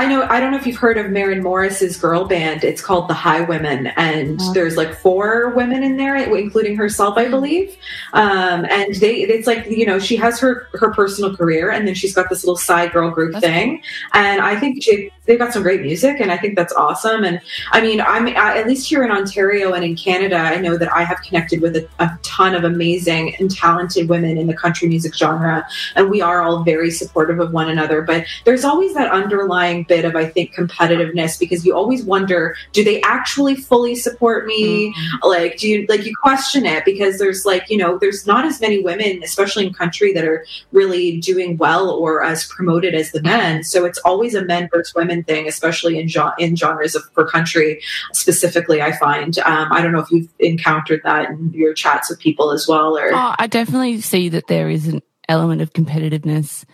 I 0.00 0.06
know 0.06 0.22
I 0.30 0.40
don't 0.40 0.50
know 0.50 0.56
if 0.56 0.66
you've 0.66 0.78
heard 0.78 0.96
of 0.96 1.10
Maren 1.10 1.42
Morris's 1.42 1.98
girl 1.98 2.24
band. 2.24 2.64
It's 2.64 2.80
called 2.80 3.06
the 3.06 3.12
Highwomen, 3.12 3.92
and 3.98 4.40
oh. 4.40 4.52
there's 4.54 4.78
like 4.78 4.94
four 4.94 5.50
women 5.50 5.82
in 5.82 5.98
there, 5.98 6.16
including 6.16 6.74
herself, 6.74 7.18
I 7.18 7.28
believe. 7.28 7.76
Um, 8.14 8.64
and 8.64 8.94
they, 8.94 9.16
it's 9.16 9.46
like 9.46 9.66
you 9.66 9.84
know, 9.84 9.98
she 9.98 10.16
has 10.16 10.40
her 10.40 10.68
her 10.72 10.90
personal 10.94 11.36
career, 11.36 11.70
and 11.70 11.86
then 11.86 11.94
she's 11.94 12.14
got 12.14 12.30
this 12.30 12.44
little 12.44 12.56
side 12.56 12.92
girl 12.92 13.10
group 13.10 13.32
That's 13.32 13.44
thing. 13.44 13.76
Cool. 13.76 14.22
And 14.22 14.40
I 14.40 14.58
think 14.58 14.82
they've 15.30 15.38
got 15.38 15.52
some 15.52 15.62
great 15.62 15.80
music, 15.80 16.18
and 16.18 16.32
I 16.32 16.36
think 16.36 16.56
that's 16.56 16.72
awesome. 16.72 17.22
And 17.22 17.40
I 17.70 17.80
mean, 17.80 18.00
I'm 18.00 18.26
I, 18.26 18.58
at 18.58 18.66
least 18.66 18.88
here 18.88 19.04
in 19.04 19.12
Ontario 19.12 19.72
and 19.74 19.84
in 19.84 19.94
Canada, 19.94 20.36
I 20.36 20.56
know 20.56 20.76
that 20.76 20.92
I 20.92 21.04
have 21.04 21.22
connected 21.22 21.60
with 21.62 21.76
a, 21.76 21.88
a 22.00 22.18
ton 22.22 22.56
of 22.56 22.64
amazing 22.64 23.36
and 23.36 23.48
talented 23.48 24.08
women 24.08 24.36
in 24.36 24.48
the 24.48 24.54
country 24.54 24.88
music 24.88 25.14
genre, 25.14 25.64
and 25.94 26.10
we 26.10 26.20
are 26.20 26.42
all 26.42 26.64
very 26.64 26.90
supportive 26.90 27.38
of 27.38 27.52
one 27.52 27.70
another. 27.70 28.02
But 28.02 28.26
there's 28.44 28.64
always 28.64 28.92
that 28.94 29.12
underlying 29.12 29.84
bit 29.84 30.04
of 30.04 30.16
I 30.16 30.26
think 30.26 30.52
competitiveness 30.52 31.38
because 31.38 31.64
you 31.64 31.76
always 31.76 32.02
wonder, 32.02 32.56
do 32.72 32.82
they 32.82 33.00
actually 33.02 33.54
fully 33.54 33.94
support 33.94 34.46
me? 34.46 34.92
Mm-hmm. 34.92 35.28
Like, 35.28 35.58
do 35.58 35.68
you 35.68 35.86
like 35.88 36.04
you 36.04 36.16
question 36.16 36.66
it 36.66 36.84
because 36.84 37.20
there's 37.20 37.46
like 37.46 37.70
you 37.70 37.76
know 37.76 37.98
there's 37.98 38.26
not 38.26 38.44
as 38.44 38.60
many 38.60 38.82
women, 38.82 39.22
especially 39.22 39.66
in 39.66 39.72
country, 39.72 40.12
that 40.12 40.24
are 40.24 40.44
really 40.72 41.18
doing 41.18 41.56
well 41.56 41.88
or 41.88 42.24
as 42.24 42.48
promoted 42.48 42.96
as 42.96 43.12
the 43.12 43.22
men. 43.22 43.62
So 43.62 43.84
it's 43.84 43.98
always 43.98 44.34
a 44.34 44.44
men 44.44 44.68
versus 44.72 44.92
women 44.92 45.19
thing, 45.22 45.48
especially 45.48 45.98
in 45.98 46.08
in 46.38 46.56
genres 46.56 46.94
of 46.94 47.02
for 47.12 47.26
country 47.26 47.80
specifically. 48.12 48.82
I 48.82 48.92
find 48.92 49.38
um, 49.40 49.72
I 49.72 49.82
don't 49.82 49.92
know 49.92 50.00
if 50.00 50.10
you've 50.10 50.32
encountered 50.38 51.00
that 51.04 51.30
in 51.30 51.52
your 51.52 51.74
chats 51.74 52.10
with 52.10 52.18
people 52.18 52.50
as 52.50 52.66
well, 52.68 52.96
or 52.96 53.12
oh, 53.12 53.34
I 53.38 53.46
definitely 53.46 54.00
see 54.00 54.28
that 54.30 54.46
there 54.46 54.68
is 54.68 54.88
an 54.88 55.02
element 55.28 55.62
of 55.62 55.72
competitiveness. 55.72 56.64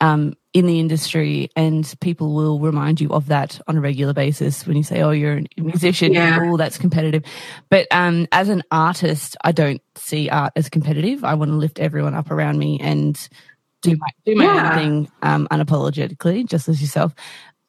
Um, 0.00 0.34
in 0.54 0.66
the 0.66 0.80
industry, 0.80 1.50
and 1.56 1.92
people 2.00 2.34
will 2.34 2.58
remind 2.58 3.00
you 3.00 3.10
of 3.10 3.26
that 3.26 3.60
on 3.68 3.76
a 3.76 3.80
regular 3.80 4.12
basis 4.12 4.66
when 4.66 4.76
you 4.76 4.82
say, 4.82 5.02
"Oh, 5.02 5.10
you're 5.10 5.38
a 5.38 5.60
musician." 5.60 6.12
Yeah. 6.12 6.38
Oh, 6.40 6.56
that's 6.56 6.78
competitive. 6.78 7.22
But 7.68 7.86
um, 7.90 8.26
as 8.32 8.48
an 8.48 8.62
artist, 8.70 9.36
I 9.44 9.52
don't 9.52 9.82
see 9.96 10.30
art 10.30 10.52
as 10.56 10.68
competitive. 10.68 11.22
I 11.22 11.34
want 11.34 11.50
to 11.50 11.56
lift 11.56 11.78
everyone 11.78 12.14
up 12.14 12.30
around 12.30 12.58
me 12.58 12.80
and 12.80 13.28
do 13.82 13.96
my 13.96 14.08
do 14.24 14.34
my 14.34 14.44
yeah. 14.44 14.70
own 14.70 14.78
thing 14.78 15.12
um, 15.22 15.48
unapologetically, 15.50 16.46
just 16.46 16.68
as 16.68 16.80
yourself. 16.80 17.14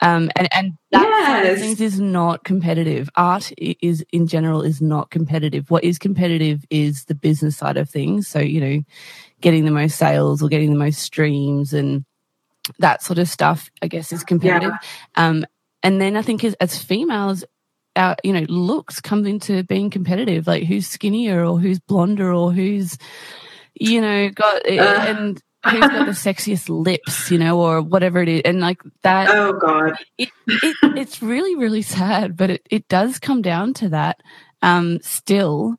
Um, 0.01 0.29
and 0.35 0.47
and 0.53 0.73
that 0.91 1.03
yes. 1.43 1.59
things 1.59 1.81
is 1.81 1.99
not 1.99 2.43
competitive. 2.43 3.09
Art 3.15 3.51
is 3.57 4.05
in 4.11 4.27
general 4.27 4.61
is 4.61 4.81
not 4.81 5.09
competitive. 5.09 5.69
What 5.69 5.83
is 5.83 5.99
competitive 5.99 6.63
is 6.69 7.05
the 7.05 7.15
business 7.15 7.57
side 7.57 7.77
of 7.77 7.89
things. 7.89 8.27
So 8.27 8.39
you 8.39 8.61
know, 8.61 8.81
getting 9.41 9.65
the 9.65 9.71
most 9.71 9.97
sales 9.97 10.41
or 10.41 10.47
getting 10.47 10.71
the 10.71 10.79
most 10.79 11.01
streams 11.01 11.73
and 11.73 12.05
that 12.79 13.03
sort 13.03 13.19
of 13.19 13.27
stuff. 13.27 13.69
I 13.81 13.87
guess 13.87 14.11
is 14.11 14.23
competitive. 14.23 14.71
Yeah. 14.71 15.27
Um, 15.27 15.45
and 15.83 15.99
then 16.01 16.15
I 16.17 16.21
think 16.21 16.43
as, 16.43 16.55
as 16.55 16.81
females, 16.81 17.43
our 17.95 18.15
you 18.23 18.33
know 18.33 18.45
looks 18.47 19.01
come 19.01 19.25
into 19.25 19.63
being 19.63 19.89
competitive. 19.89 20.47
Like 20.47 20.63
who's 20.63 20.87
skinnier 20.87 21.43
or 21.43 21.59
who's 21.59 21.79
blonder 21.79 22.31
or 22.31 22.51
who's 22.51 22.97
you 23.75 24.01
know 24.01 24.29
got 24.29 24.65
uh. 24.65 25.05
and 25.07 25.41
who's 25.65 25.79
got 25.79 26.05
the 26.05 26.11
sexiest 26.11 26.69
lips, 26.69 27.29
you 27.31 27.37
know, 27.37 27.59
or 27.59 27.81
whatever 27.81 28.21
it 28.21 28.29
is, 28.29 28.41
and 28.45 28.59
like 28.59 28.81
that. 29.03 29.29
Oh 29.29 29.53
God, 29.53 29.93
it, 30.17 30.29
it, 30.47 30.75
it's 30.97 31.21
really 31.21 31.55
really 31.55 31.81
sad, 31.81 32.37
but 32.37 32.49
it 32.49 32.67
it 32.69 32.87
does 32.87 33.19
come 33.19 33.41
down 33.41 33.73
to 33.75 33.89
that 33.89 34.21
um, 34.61 34.99
still, 35.01 35.75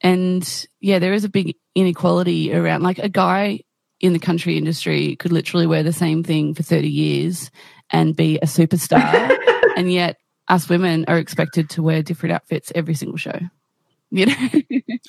and 0.00 0.66
yeah, 0.80 0.98
there 0.98 1.14
is 1.14 1.24
a 1.24 1.30
big 1.30 1.56
inequality 1.74 2.52
around. 2.54 2.82
Like 2.82 2.98
a 2.98 3.08
guy 3.08 3.60
in 4.00 4.12
the 4.12 4.18
country 4.18 4.58
industry 4.58 5.16
could 5.16 5.32
literally 5.32 5.66
wear 5.66 5.82
the 5.82 5.92
same 5.92 6.22
thing 6.22 6.54
for 6.54 6.62
thirty 6.62 6.90
years 6.90 7.50
and 7.90 8.16
be 8.16 8.38
a 8.38 8.46
superstar, 8.46 9.36
and 9.76 9.90
yet 9.92 10.18
us 10.48 10.68
women 10.68 11.04
are 11.08 11.18
expected 11.18 11.70
to 11.70 11.82
wear 11.82 12.02
different 12.02 12.34
outfits 12.34 12.72
every 12.74 12.94
single 12.94 13.18
show. 13.18 13.38
You 14.14 14.26
know, 14.26 14.34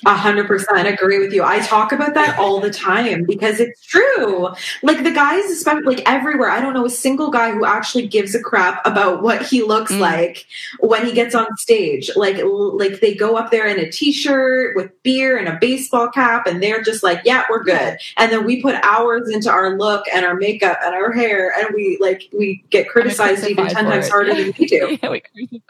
a 0.06 0.16
hundred 0.16 0.46
percent 0.46 0.88
agree 0.88 1.18
with 1.18 1.34
you. 1.34 1.44
I 1.44 1.58
talk 1.58 1.92
about 1.92 2.14
that 2.14 2.38
all 2.38 2.58
the 2.58 2.70
time 2.70 3.24
because 3.24 3.60
it's 3.60 3.84
true. 3.84 4.48
Like 4.82 5.04
the 5.04 5.10
guys, 5.10 5.44
especially 5.44 5.96
like 5.96 6.08
everywhere. 6.08 6.48
I 6.48 6.62
don't 6.62 6.72
know 6.72 6.86
a 6.86 6.90
single 6.90 7.30
guy 7.30 7.52
who 7.52 7.66
actually 7.66 8.06
gives 8.06 8.34
a 8.34 8.40
crap 8.40 8.80
about 8.86 9.22
what 9.22 9.42
he 9.42 9.62
looks 9.62 9.92
mm. 9.92 10.00
like 10.00 10.46
when 10.80 11.04
he 11.04 11.12
gets 11.12 11.34
on 11.34 11.54
stage. 11.58 12.10
Like, 12.16 12.38
like 12.42 13.00
they 13.00 13.14
go 13.14 13.36
up 13.36 13.50
there 13.50 13.66
in 13.66 13.78
a 13.78 13.90
t-shirt 13.90 14.74
with 14.74 14.90
beer 15.02 15.36
and 15.36 15.48
a 15.48 15.58
baseball 15.60 16.08
cap, 16.08 16.46
and 16.46 16.62
they're 16.62 16.82
just 16.82 17.02
like, 17.02 17.20
"Yeah, 17.26 17.44
we're 17.50 17.62
good." 17.62 17.98
And 18.16 18.32
then 18.32 18.46
we 18.46 18.62
put 18.62 18.76
hours 18.76 19.28
into 19.28 19.50
our 19.50 19.76
look 19.76 20.06
and 20.14 20.24
our 20.24 20.34
makeup 20.34 20.78
and 20.82 20.94
our 20.94 21.12
hair, 21.12 21.52
and 21.58 21.74
we 21.74 21.98
like 22.00 22.30
we 22.32 22.64
get 22.70 22.88
criticized 22.88 23.46
even 23.46 23.66
ten 23.66 23.84
times 23.84 24.08
harder 24.08 24.32
yeah. 24.32 24.44
than 24.44 24.54
we 24.58 24.64
do. 24.64 24.98
yeah, 25.02 25.10
we 25.10 25.22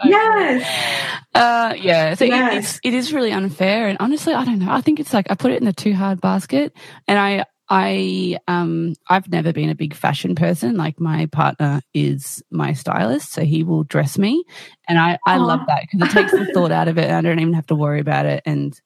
yes. 0.04 1.20
Uh, 1.34 1.74
yeah. 1.76 2.14
So 2.14 2.26
yes. 2.26 2.54
It, 2.54 2.58
it's, 2.58 2.80
it 2.84 2.94
is 2.94 3.12
really 3.12 3.23
really 3.24 3.34
unfair. 3.34 3.88
And 3.88 3.96
honestly, 4.00 4.34
I 4.34 4.44
don't 4.44 4.58
know. 4.58 4.70
I 4.70 4.80
think 4.80 5.00
it's 5.00 5.14
like 5.14 5.30
I 5.30 5.34
put 5.34 5.50
it 5.50 5.58
in 5.58 5.64
the 5.64 5.72
too 5.72 5.94
hard 5.94 6.20
basket. 6.20 6.74
And 7.08 7.18
I, 7.18 7.44
I, 7.70 8.38
um, 8.46 8.94
I've 9.08 9.30
never 9.30 9.52
been 9.52 9.70
a 9.70 9.74
big 9.74 9.94
fashion 9.94 10.34
person. 10.34 10.76
Like 10.76 11.00
my 11.00 11.26
partner 11.26 11.80
is 11.94 12.42
my 12.50 12.74
stylist, 12.74 13.32
so 13.32 13.42
he 13.42 13.62
will 13.62 13.84
dress 13.84 14.18
me, 14.18 14.44
and 14.86 14.98
I, 14.98 15.18
I 15.26 15.38
love 15.38 15.60
that 15.68 15.86
because 15.90 16.06
it 16.06 16.12
takes 16.12 16.32
the 16.32 16.44
thought 16.54 16.72
out 16.72 16.88
of 16.88 16.98
it. 16.98 17.04
And 17.04 17.16
I 17.16 17.22
don't 17.22 17.40
even 17.40 17.54
have 17.54 17.66
to 17.68 17.74
worry 17.74 18.00
about 18.00 18.26
it. 18.26 18.42
And 18.44 18.78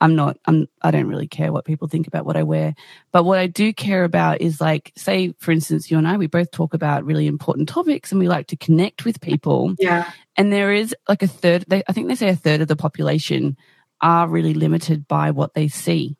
I'm 0.00 0.16
not, 0.16 0.36
I'm, 0.46 0.68
I 0.82 0.90
don't 0.90 1.06
really 1.06 1.28
care 1.28 1.52
what 1.52 1.64
people 1.64 1.86
think 1.86 2.08
about 2.08 2.24
what 2.24 2.36
I 2.36 2.42
wear. 2.42 2.74
But 3.12 3.24
what 3.24 3.38
I 3.38 3.46
do 3.46 3.72
care 3.72 4.02
about 4.02 4.40
is 4.40 4.60
like, 4.60 4.92
say, 4.96 5.32
for 5.38 5.52
instance, 5.52 5.90
you 5.90 5.98
and 5.98 6.08
I, 6.08 6.16
we 6.16 6.26
both 6.26 6.50
talk 6.50 6.74
about 6.74 7.04
really 7.04 7.28
important 7.28 7.68
topics 7.68 8.10
and 8.10 8.20
we 8.20 8.28
like 8.28 8.48
to 8.48 8.56
connect 8.56 9.04
with 9.04 9.20
people. 9.20 9.76
Yeah. 9.78 10.10
And 10.36 10.52
there 10.52 10.72
is 10.72 10.94
like 11.08 11.22
a 11.22 11.28
third, 11.28 11.64
they, 11.68 11.84
I 11.88 11.92
think 11.92 12.08
they 12.08 12.16
say 12.16 12.28
a 12.28 12.36
third 12.36 12.60
of 12.60 12.66
the 12.66 12.74
population 12.74 13.56
are 14.02 14.28
really 14.28 14.54
limited 14.54 15.06
by 15.08 15.30
what 15.30 15.54
they 15.54 15.68
see. 15.68 16.16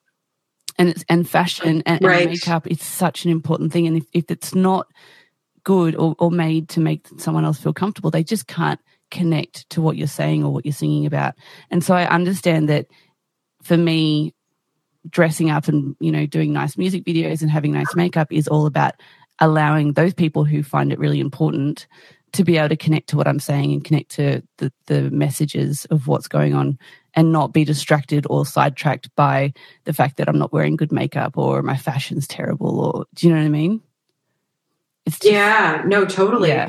And 0.79 0.89
it's 0.89 1.05
and 1.09 1.29
fashion 1.29 1.83
and, 1.85 2.03
right. 2.03 2.23
and 2.23 2.31
makeup 2.31 2.67
is 2.67 2.81
such 2.81 3.25
an 3.25 3.31
important 3.31 3.73
thing. 3.73 3.87
And 3.87 3.99
if, 3.99 4.05
if 4.13 4.31
it's 4.31 4.55
not 4.55 4.87
good 5.65 5.95
or, 5.97 6.17
or 6.19 6.31
made 6.31 6.69
to 6.71 6.81
make 6.81 7.07
someone 7.19 7.45
else 7.45 7.59
feel 7.59 7.75
comfortable, 7.75 8.11
they 8.11 8.25
just 8.25 8.47
can't 8.47 8.81
connect 9.11 9.69
to 9.71 9.83
what 9.83 9.97
you're 9.97 10.07
saying 10.07 10.43
or 10.43 10.53
what 10.53 10.65
you're 10.65 10.73
singing 10.73 11.05
about. 11.05 11.35
And 11.71 11.85
so 11.85 11.95
I 11.95 12.07
understand 12.07 12.69
that 12.71 12.87
for 13.63 13.77
me, 13.77 14.35
dressing 15.09 15.51
up 15.51 15.67
and 15.69 15.97
you 15.99 16.13
know 16.13 16.27
doing 16.27 16.53
nice 16.53 16.79
music 16.79 17.05
videos 17.05 17.43
and 17.43 17.51
having 17.51 17.73
nice 17.73 17.95
makeup 17.97 18.29
is 18.31 18.47
all 18.47 18.67
about 18.67 18.95
allowing 19.41 19.95
those 19.95 20.15
people 20.15 20.45
who 20.45 20.63
find 20.63 20.93
it 20.93 20.99
really 20.99 21.19
important 21.19 21.87
to 22.33 22.45
be 22.45 22.57
able 22.57 22.69
to 22.69 22.77
connect 22.77 23.09
to 23.09 23.17
what 23.17 23.27
I'm 23.27 23.41
saying 23.41 23.73
and 23.73 23.85
connect 23.85 24.13
to 24.13 24.43
the, 24.59 24.73
the 24.87 25.11
messages 25.11 25.85
of 25.87 26.07
what's 26.07 26.29
going 26.29 26.55
on 26.55 26.79
and 27.15 27.33
not 27.33 27.53
be 27.53 27.65
distracted 27.65 28.27
or 28.31 28.47
sidetracked 28.47 29.15
by 29.17 29.53
the 29.85 29.93
fact 29.93 30.17
that 30.17 30.29
I'm 30.29 30.39
not 30.39 30.53
wearing 30.53 30.77
good 30.77 30.93
makeup 30.93 31.37
or 31.37 31.63
my 31.63 31.77
fashion's 31.77 32.27
terrible 32.27 32.81
or 32.81 33.07
do 33.15 33.27
you 33.27 33.33
know 33.33 33.41
what 33.41 33.47
I 33.47 33.51
mean? 33.51 33.81
It's 35.05 35.19
just, 35.19 35.33
yeah, 35.33 35.83
no, 35.85 36.05
totally. 36.05 36.51
Yeah. 36.51 36.69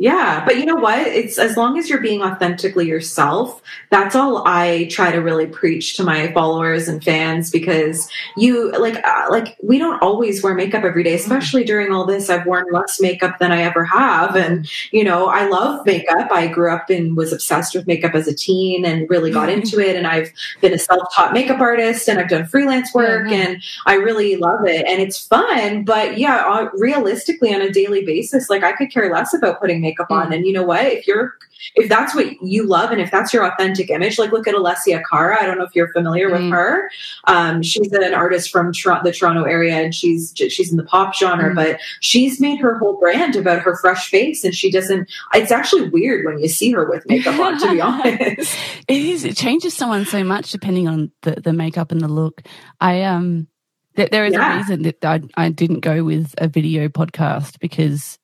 Yeah, 0.00 0.42
but 0.46 0.56
you 0.56 0.64
know 0.64 0.76
what? 0.76 1.06
It's 1.06 1.38
as 1.38 1.58
long 1.58 1.76
as 1.76 1.90
you're 1.90 2.00
being 2.00 2.22
authentically 2.22 2.88
yourself, 2.88 3.60
that's 3.90 4.16
all 4.16 4.48
I 4.48 4.88
try 4.90 5.12
to 5.12 5.18
really 5.18 5.46
preach 5.46 5.94
to 5.96 6.04
my 6.04 6.32
followers 6.32 6.88
and 6.88 7.04
fans 7.04 7.50
because 7.50 8.08
you 8.34 8.72
like 8.78 8.96
uh, 9.06 9.26
like 9.28 9.58
we 9.62 9.78
don't 9.78 10.00
always 10.00 10.42
wear 10.42 10.54
makeup 10.54 10.84
every 10.84 11.02
day, 11.02 11.12
especially 11.12 11.64
during 11.64 11.92
all 11.92 12.06
this. 12.06 12.30
I've 12.30 12.46
worn 12.46 12.64
less 12.72 12.98
makeup 12.98 13.38
than 13.40 13.52
I 13.52 13.60
ever 13.60 13.84
have 13.84 14.36
and 14.36 14.66
you 14.90 15.04
know, 15.04 15.26
I 15.26 15.46
love 15.46 15.84
makeup. 15.84 16.32
I 16.32 16.46
grew 16.46 16.72
up 16.72 16.88
and 16.88 17.14
was 17.14 17.30
obsessed 17.30 17.74
with 17.74 17.86
makeup 17.86 18.14
as 18.14 18.26
a 18.26 18.34
teen 18.34 18.86
and 18.86 19.08
really 19.10 19.30
got 19.30 19.50
into 19.50 19.80
it 19.80 19.96
and 19.96 20.06
I've 20.06 20.32
been 20.62 20.72
a 20.72 20.78
self-taught 20.78 21.34
makeup 21.34 21.60
artist 21.60 22.08
and 22.08 22.18
I've 22.18 22.30
done 22.30 22.46
freelance 22.46 22.94
work 22.94 23.26
mm-hmm. 23.26 23.34
and 23.34 23.62
I 23.84 23.96
really 23.96 24.36
love 24.36 24.64
it 24.64 24.86
and 24.88 25.02
it's 25.02 25.26
fun, 25.26 25.84
but 25.84 26.16
yeah, 26.16 26.46
uh, 26.46 26.70
realistically 26.72 27.54
on 27.54 27.60
a 27.60 27.70
daily 27.70 28.02
basis, 28.02 28.48
like 28.48 28.62
I 28.62 28.72
could 28.72 28.90
care 28.90 29.12
less 29.12 29.34
about 29.34 29.60
putting 29.60 29.82
makeup 29.82 29.89
makeup 29.90 30.10
on. 30.10 30.32
And 30.32 30.46
you 30.46 30.52
know 30.52 30.64
what? 30.64 30.86
If 30.86 31.06
you're 31.06 31.34
if 31.74 31.88
that's 31.88 32.14
what 32.14 32.40
you 32.42 32.66
love 32.66 32.90
and 32.90 33.00
if 33.00 33.10
that's 33.10 33.32
your 33.32 33.44
authentic 33.44 33.90
image, 33.90 34.18
like 34.18 34.32
look 34.32 34.48
at 34.48 34.54
Alessia 34.54 35.02
Cara. 35.10 35.40
I 35.40 35.46
don't 35.46 35.58
know 35.58 35.64
if 35.64 35.74
you're 35.74 35.92
familiar 35.92 36.28
mm. 36.28 36.32
with 36.32 36.50
her. 36.50 36.90
Um, 37.24 37.62
she's 37.62 37.92
an 37.92 38.14
artist 38.14 38.50
from 38.50 38.72
the 38.72 39.14
Toronto 39.16 39.44
area 39.44 39.74
and 39.74 39.94
she's 39.94 40.32
she's 40.36 40.70
in 40.70 40.76
the 40.76 40.84
pop 40.84 41.14
genre, 41.14 41.50
mm. 41.50 41.54
but 41.54 41.80
she's 42.00 42.40
made 42.40 42.58
her 42.60 42.78
whole 42.78 42.98
brand 42.98 43.36
about 43.36 43.60
her 43.62 43.76
fresh 43.76 44.10
face 44.10 44.44
and 44.44 44.54
she 44.54 44.70
doesn't. 44.70 45.10
It's 45.34 45.52
actually 45.52 45.88
weird 45.90 46.24
when 46.24 46.38
you 46.38 46.48
see 46.48 46.70
her 46.72 46.88
with 46.88 47.06
makeup 47.06 47.38
on. 47.38 47.58
To 47.60 47.70
be 47.70 47.80
honest, 47.80 48.56
it 48.88 49.02
is. 49.02 49.24
It 49.24 49.36
changes 49.36 49.74
someone 49.74 50.04
so 50.04 50.24
much 50.24 50.50
depending 50.50 50.88
on 50.88 51.12
the 51.22 51.40
the 51.40 51.52
makeup 51.52 51.92
and 51.92 52.00
the 52.00 52.08
look. 52.08 52.42
I 52.80 53.02
um. 53.02 53.48
There 53.96 54.24
is 54.24 54.32
yeah. 54.32 54.54
a 54.54 54.56
reason 54.58 54.82
that 54.82 55.04
I, 55.04 55.20
I 55.36 55.50
didn't 55.50 55.80
go 55.80 56.04
with 56.04 56.32
a 56.38 56.46
video 56.46 56.88
podcast 56.88 57.58
because 57.58 58.19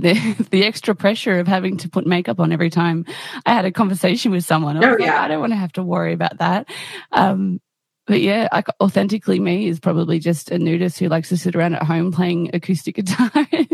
the 0.02 0.46
the 0.50 0.64
extra 0.64 0.94
pressure 0.94 1.38
of 1.38 1.46
having 1.46 1.76
to 1.78 1.88
put 1.88 2.06
makeup 2.06 2.40
on 2.40 2.52
every 2.52 2.70
time 2.70 3.04
I 3.46 3.52
had 3.52 3.64
a 3.64 3.72
conversation 3.72 4.32
with 4.32 4.44
someone. 4.44 4.82
I 4.82 4.90
oh, 4.90 4.96
yeah. 4.98 5.12
Like, 5.12 5.20
I 5.20 5.28
don't 5.28 5.40
want 5.40 5.52
to 5.52 5.58
have 5.58 5.72
to 5.72 5.82
worry 5.82 6.12
about 6.12 6.38
that. 6.38 6.68
Um, 7.12 7.60
but 8.06 8.20
yeah, 8.20 8.48
like 8.52 8.66
authentically 8.80 9.38
me 9.38 9.68
is 9.68 9.78
probably 9.78 10.18
just 10.18 10.50
a 10.50 10.58
nudist 10.58 10.98
who 10.98 11.08
likes 11.08 11.28
to 11.28 11.36
sit 11.36 11.54
around 11.54 11.74
at 11.74 11.84
home 11.84 12.10
playing 12.10 12.50
acoustic 12.54 12.94
guitar 12.96 13.30
and 13.52 13.68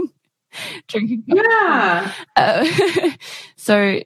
drinking. 0.88 1.24
Yeah. 1.26 2.12
Uh, 2.36 2.66
so 3.56 4.00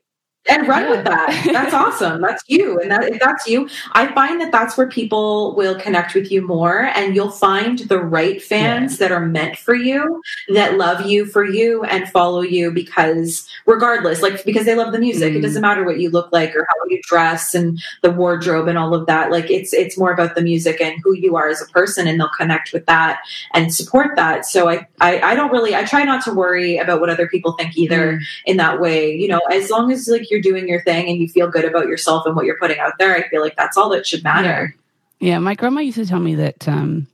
and 0.51 0.67
run 0.67 0.83
yeah. 0.83 0.91
with 0.91 1.05
that. 1.05 1.51
That's 1.53 1.75
awesome. 1.83 2.21
That's 2.21 2.43
you. 2.49 2.79
And 2.81 2.91
that, 2.91 3.05
if 3.05 3.21
that's 3.21 3.47
you, 3.47 3.69
I 3.93 4.13
find 4.13 4.41
that 4.41 4.51
that's 4.51 4.77
where 4.77 4.89
people 4.89 5.55
will 5.55 5.79
connect 5.79 6.15
with 6.15 6.31
you 6.31 6.43
more 6.47 6.91
and 6.95 7.15
you'll 7.15 7.31
find 7.31 7.79
the 7.79 7.99
right 7.99 8.43
fans 8.43 8.93
yeah. 8.93 9.09
that 9.09 9.13
are 9.13 9.25
meant 9.25 9.57
for 9.57 9.75
you, 9.75 10.21
that 10.49 10.77
love 10.77 11.07
you 11.07 11.25
for 11.25 11.45
you 11.45 11.85
and 11.85 12.09
follow 12.09 12.43
you 12.43 12.71
because 12.73 13.49
regardless, 13.67 14.23
like 14.23 14.45
because 14.45 14.67
they 14.67 14.75
love 14.75 14.93
the 14.93 14.99
music, 14.99 15.33
mm. 15.33 15.37
it 15.37 15.41
doesn't 15.41 15.63
matter 15.63 15.85
what 15.85 16.01
you 16.01 16.11
look 16.11 16.33
like 16.33 16.55
or 16.57 16.67
how 16.69 16.87
you 16.89 17.01
dress 17.05 17.55
and 17.55 17.81
the 18.03 18.11
wardrobe 18.11 18.67
and 18.67 18.77
all 18.77 18.95
of 18.95 19.07
that. 19.07 19.31
Like 19.31 19.51
it's, 19.51 19.73
it's 19.73 19.97
more 19.97 20.13
about 20.13 20.35
the 20.35 20.43
music 20.43 20.81
and 20.81 21.01
who 21.05 21.15
you 21.15 21.37
are 21.37 21.49
as 21.49 21.63
a 21.63 21.67
person 21.67 22.09
and 22.09 22.19
they'll 22.19 22.29
connect 22.29 22.73
with 22.73 22.87
that 22.87 23.21
and 23.55 23.73
support 23.73 24.17
that. 24.17 24.45
So 24.47 24.69
I, 24.69 24.89
I, 25.01 25.21
I 25.21 25.35
don't 25.37 25.53
really, 25.53 25.77
I 25.77 25.85
try 25.85 26.03
not 26.03 26.25
to 26.25 26.35
worry 26.35 26.77
about 26.79 27.01
what 27.01 27.09
other 27.09 27.29
people 27.29 27.53
think 27.53 27.77
either 27.77 28.15
mm. 28.15 28.21
in 28.47 28.57
that 28.57 28.81
way. 28.81 29.15
You 29.15 29.29
know, 29.29 29.41
as 29.51 29.71
long 29.71 29.93
as 29.93 30.09
like 30.09 30.31
you're 30.31 30.40
doing 30.43 30.69
your 30.69 30.83
thing 30.83 31.09
and 31.09 31.19
you 31.19 31.29
feel 31.29 31.49
good 31.49 31.65
about 31.65 31.87
yourself 31.87 32.27
and 32.27 32.37
what 32.37 32.47
you're 32.47 32.59
putting 32.59 32.79
out 32.79 32.95
there, 32.99 33.15
I 33.15 33.29
feel 33.29 33.41
like 33.41 33.57
that's 33.57 33.77
all 33.77 33.91
that 33.91 34.07
should 34.07 34.23
matter. 34.25 34.75
Yeah, 35.21 35.33
yeah 35.33 35.39
my 35.39 35.55
grandma 35.55 35.81
used 35.81 35.99
to 35.99 36.07
tell 36.07 36.21
me 36.21 36.35
that 36.37 36.69
um, 36.69 37.07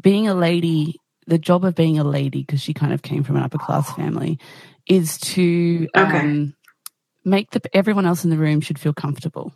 being 0.00 0.28
a 0.28 0.34
lady, 0.34 1.00
the 1.26 1.38
job 1.38 1.64
of 1.64 1.74
being 1.74 1.98
a 1.98 2.04
lady, 2.04 2.42
because 2.42 2.60
she 2.60 2.74
kind 2.74 2.92
of 2.92 3.02
came 3.02 3.22
from 3.22 3.36
an 3.36 3.42
upper 3.42 3.58
class 3.58 3.92
family, 3.94 4.38
is 4.86 5.18
to 5.18 5.88
okay. 5.96 6.18
um, 6.18 6.54
make 7.24 7.50
the 7.50 7.60
everyone 7.74 8.06
else 8.06 8.24
in 8.24 8.30
the 8.30 8.36
room 8.36 8.60
should 8.60 8.78
feel 8.78 8.92
comfortable. 8.92 9.52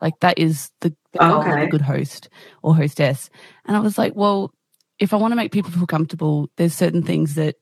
Like 0.00 0.20
that 0.20 0.38
is 0.38 0.70
the, 0.80 0.94
the 1.12 1.18
goal 1.18 1.40
okay. 1.40 1.50
of 1.50 1.58
a 1.58 1.66
good 1.66 1.80
host 1.80 2.28
or 2.62 2.76
hostess. 2.76 3.30
And 3.64 3.76
I 3.76 3.80
was 3.80 3.98
like, 3.98 4.14
well, 4.14 4.52
if 4.98 5.12
I 5.12 5.16
want 5.16 5.32
to 5.32 5.36
make 5.36 5.52
people 5.52 5.70
feel 5.70 5.86
comfortable, 5.86 6.50
there's 6.56 6.74
certain 6.74 7.02
things 7.02 7.34
that 7.34 7.56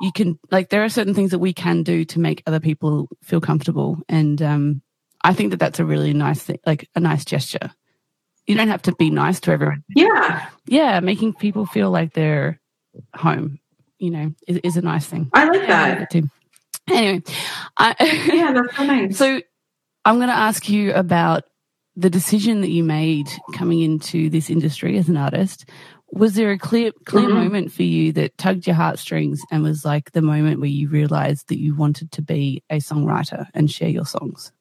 you 0.00 0.12
can 0.12 0.38
like 0.50 0.70
there 0.70 0.82
are 0.82 0.88
certain 0.88 1.14
things 1.14 1.30
that 1.30 1.38
we 1.38 1.52
can 1.52 1.82
do 1.82 2.04
to 2.06 2.18
make 2.18 2.42
other 2.46 2.60
people 2.60 3.08
feel 3.22 3.40
comfortable. 3.40 3.98
And 4.08 4.40
um, 4.42 4.82
i 5.22 5.34
think 5.34 5.50
that 5.50 5.58
that's 5.58 5.78
a 5.78 5.84
really 5.84 6.14
nice 6.14 6.42
thing 6.42 6.58
like 6.66 6.88
a 6.94 7.00
nice 7.00 7.24
gesture. 7.24 7.70
You 8.46 8.56
don't 8.56 8.68
have 8.68 8.82
to 8.82 8.94
be 8.96 9.10
nice 9.10 9.38
to 9.40 9.52
everyone. 9.52 9.84
Yeah. 9.94 10.48
Yeah 10.66 11.00
making 11.00 11.34
people 11.34 11.66
feel 11.66 11.90
like 11.90 12.14
they're 12.14 12.60
home 13.14 13.60
you 13.98 14.10
know 14.10 14.32
is, 14.48 14.58
is 14.58 14.76
a 14.76 14.82
nice 14.82 15.06
thing. 15.06 15.30
I 15.34 15.44
like 15.44 15.68
yeah, 15.68 16.06
that 16.10 16.24
anyway 16.90 17.22
I, 17.76 17.94
yeah 18.32 18.52
that's 18.52 18.76
so 18.76 18.84
nice. 18.84 19.16
So 19.16 19.40
i'm 20.04 20.16
going 20.16 20.28
to 20.28 20.34
ask 20.34 20.68
you 20.68 20.92
about 20.94 21.44
the 21.96 22.10
decision 22.10 22.62
that 22.62 22.70
you 22.70 22.82
made 22.82 23.28
coming 23.52 23.80
into 23.80 24.30
this 24.30 24.48
industry 24.48 24.96
as 24.96 25.08
an 25.08 25.16
artist 25.16 25.68
was 26.12 26.34
there 26.34 26.50
a 26.50 26.58
clear 26.58 26.92
clear 27.04 27.26
mm-hmm. 27.26 27.34
moment 27.34 27.72
for 27.72 27.82
you 27.82 28.12
that 28.12 28.36
tugged 28.36 28.66
your 28.66 28.76
heartstrings 28.76 29.42
and 29.50 29.62
was 29.62 29.84
like 29.84 30.12
the 30.12 30.22
moment 30.22 30.60
where 30.60 30.68
you 30.68 30.88
realized 30.88 31.48
that 31.48 31.58
you 31.60 31.74
wanted 31.74 32.10
to 32.12 32.22
be 32.22 32.62
a 32.70 32.76
songwriter 32.76 33.46
and 33.54 33.70
share 33.70 33.88
your 33.88 34.06
songs 34.06 34.52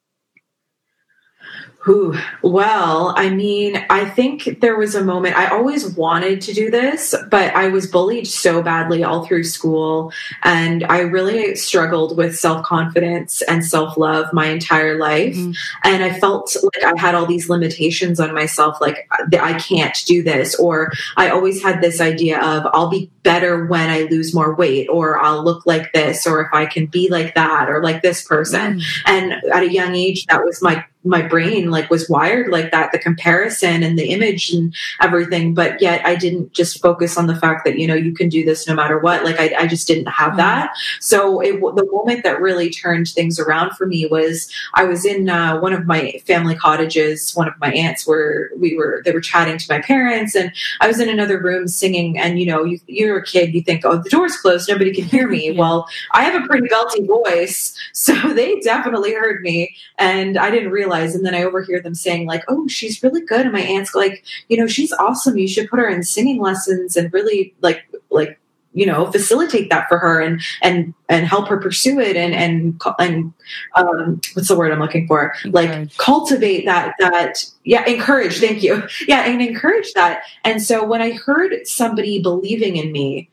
Well, 2.41 3.13
I 3.15 3.29
mean, 3.29 3.85
I 3.89 4.03
think 4.09 4.59
there 4.59 4.77
was 4.77 4.95
a 4.95 5.03
moment 5.03 5.37
I 5.37 5.47
always 5.47 5.87
wanted 5.87 6.41
to 6.41 6.53
do 6.53 6.69
this, 6.69 7.15
but 7.31 7.55
I 7.55 7.69
was 7.69 7.87
bullied 7.87 8.27
so 8.27 8.61
badly 8.61 9.03
all 9.03 9.25
through 9.25 9.45
school. 9.45 10.11
And 10.43 10.83
I 10.83 10.99
really 10.99 11.55
struggled 11.55 12.17
with 12.17 12.37
self 12.37 12.65
confidence 12.65 13.41
and 13.43 13.65
self 13.65 13.97
love 13.97 14.33
my 14.33 14.47
entire 14.47 14.97
life. 14.97 15.35
Mm-hmm. 15.35 15.51
And 15.85 16.03
I 16.03 16.19
felt 16.19 16.55
like 16.61 16.83
I 16.83 16.99
had 16.99 17.15
all 17.15 17.25
these 17.25 17.49
limitations 17.49 18.19
on 18.19 18.33
myself, 18.33 18.81
like 18.81 19.09
I 19.39 19.53
can't 19.53 19.97
do 20.05 20.21
this. 20.21 20.55
Or 20.55 20.91
I 21.15 21.29
always 21.29 21.63
had 21.63 21.81
this 21.81 22.01
idea 22.01 22.41
of 22.41 22.67
I'll 22.73 22.89
be 22.89 23.09
better 23.23 23.65
when 23.65 23.89
I 23.89 24.01
lose 24.03 24.33
more 24.33 24.53
weight, 24.53 24.87
or 24.89 25.17
I'll 25.17 25.43
look 25.43 25.65
like 25.65 25.93
this, 25.93 26.27
or 26.27 26.41
if 26.41 26.53
I 26.53 26.65
can 26.65 26.87
be 26.87 27.09
like 27.09 27.35
that, 27.35 27.69
or 27.69 27.81
like 27.81 28.01
this 28.01 28.23
person. 28.23 28.79
Mm-hmm. 28.79 29.15
And 29.15 29.33
at 29.53 29.63
a 29.63 29.71
young 29.71 29.95
age, 29.95 30.25
that 30.25 30.43
was 30.43 30.61
my 30.61 30.83
my 31.03 31.21
brain 31.21 31.68
like 31.71 31.89
was 31.89 32.09
wired 32.09 32.49
like 32.49 32.71
that 32.71 32.91
the 32.91 32.99
comparison 32.99 33.83
and 33.83 33.97
the 33.97 34.09
image 34.09 34.51
and 34.51 34.73
everything 35.01 35.53
but 35.53 35.81
yet 35.81 36.05
i 36.05 36.15
didn't 36.15 36.51
just 36.53 36.81
focus 36.81 37.17
on 37.17 37.27
the 37.27 37.35
fact 37.35 37.65
that 37.65 37.77
you 37.77 37.87
know 37.87 37.95
you 37.95 38.13
can 38.13 38.29
do 38.29 38.43
this 38.43 38.67
no 38.67 38.73
matter 38.73 38.99
what 38.99 39.23
like 39.23 39.39
i, 39.39 39.53
I 39.57 39.67
just 39.67 39.87
didn't 39.87 40.07
have 40.07 40.29
mm-hmm. 40.29 40.37
that 40.37 40.75
so 40.99 41.39
it, 41.39 41.53
the 41.53 41.87
moment 41.91 42.23
that 42.23 42.41
really 42.41 42.69
turned 42.69 43.07
things 43.07 43.39
around 43.39 43.75
for 43.75 43.85
me 43.85 44.05
was 44.05 44.51
i 44.73 44.83
was 44.83 45.05
in 45.05 45.29
uh, 45.29 45.59
one 45.59 45.73
of 45.73 45.85
my 45.85 46.21
family 46.25 46.55
cottages 46.55 47.33
one 47.35 47.47
of 47.47 47.53
my 47.59 47.71
aunts 47.71 48.05
were 48.05 48.51
we 48.57 48.75
were 48.75 49.01
they 49.05 49.11
were 49.11 49.21
chatting 49.21 49.57
to 49.57 49.65
my 49.69 49.81
parents 49.81 50.35
and 50.35 50.51
i 50.81 50.87
was 50.87 50.99
in 50.99 51.09
another 51.09 51.41
room 51.41 51.67
singing 51.67 52.17
and 52.17 52.39
you 52.39 52.45
know 52.45 52.63
you, 52.63 52.79
you're 52.87 53.17
a 53.17 53.25
kid 53.25 53.53
you 53.53 53.61
think 53.61 53.85
oh 53.85 53.97
the 53.97 54.09
door's 54.09 54.37
closed 54.37 54.69
nobody 54.69 54.93
can 54.93 55.05
hear 55.05 55.27
me 55.27 55.51
well 55.59 55.87
i 56.11 56.23
have 56.23 56.41
a 56.41 56.45
pretty 56.45 56.67
belty 56.67 57.05
voice 57.07 57.75
so 57.93 58.13
they 58.33 58.59
definitely 58.59 59.13
heard 59.13 59.41
me 59.41 59.75
and 59.97 60.37
i 60.37 60.49
didn't 60.49 60.71
realize 60.71 60.89
realize. 60.89 61.15
And 61.15 61.25
then 61.25 61.35
I 61.35 61.41
overhear 61.59 61.81
them 61.81 61.95
saying, 61.95 62.25
like, 62.27 62.43
oh, 62.47 62.67
she's 62.67 63.03
really 63.03 63.21
good. 63.21 63.41
And 63.41 63.51
my 63.51 63.61
aunt's 63.61 63.93
like, 63.93 64.23
you 64.47 64.57
know, 64.57 64.67
she's 64.67 64.93
awesome. 64.93 65.37
You 65.37 65.47
should 65.47 65.69
put 65.69 65.79
her 65.79 65.87
in 65.87 66.03
singing 66.03 66.39
lessons 66.39 66.95
and 66.95 67.13
really 67.13 67.53
like, 67.61 67.83
like, 68.09 68.39
you 68.71 68.85
know 68.85 69.11
facilitate 69.11 69.71
that 69.71 69.87
for 69.89 69.97
her 69.97 70.21
and 70.21 70.39
and 70.61 70.93
and 71.09 71.25
help 71.25 71.47
her 71.47 71.57
pursue 71.57 71.99
it 71.99 72.15
and 72.15 72.35
and 72.35 72.79
and 72.99 73.33
um 73.75 74.21
what's 74.33 74.47
the 74.47 74.55
word 74.55 74.71
i'm 74.71 74.79
looking 74.79 75.07
for 75.07 75.33
encourage. 75.43 75.53
like 75.53 75.97
cultivate 75.97 76.65
that 76.65 76.93
that 76.99 77.43
yeah 77.63 77.83
encourage 77.87 78.39
thank 78.39 78.61
you 78.61 78.83
yeah 79.07 79.25
and 79.25 79.41
encourage 79.41 79.91
that 79.93 80.21
and 80.43 80.61
so 80.61 80.85
when 80.85 81.01
i 81.01 81.11
heard 81.13 81.65
somebody 81.65 82.21
believing 82.21 82.75
in 82.75 82.91
me 82.91 83.27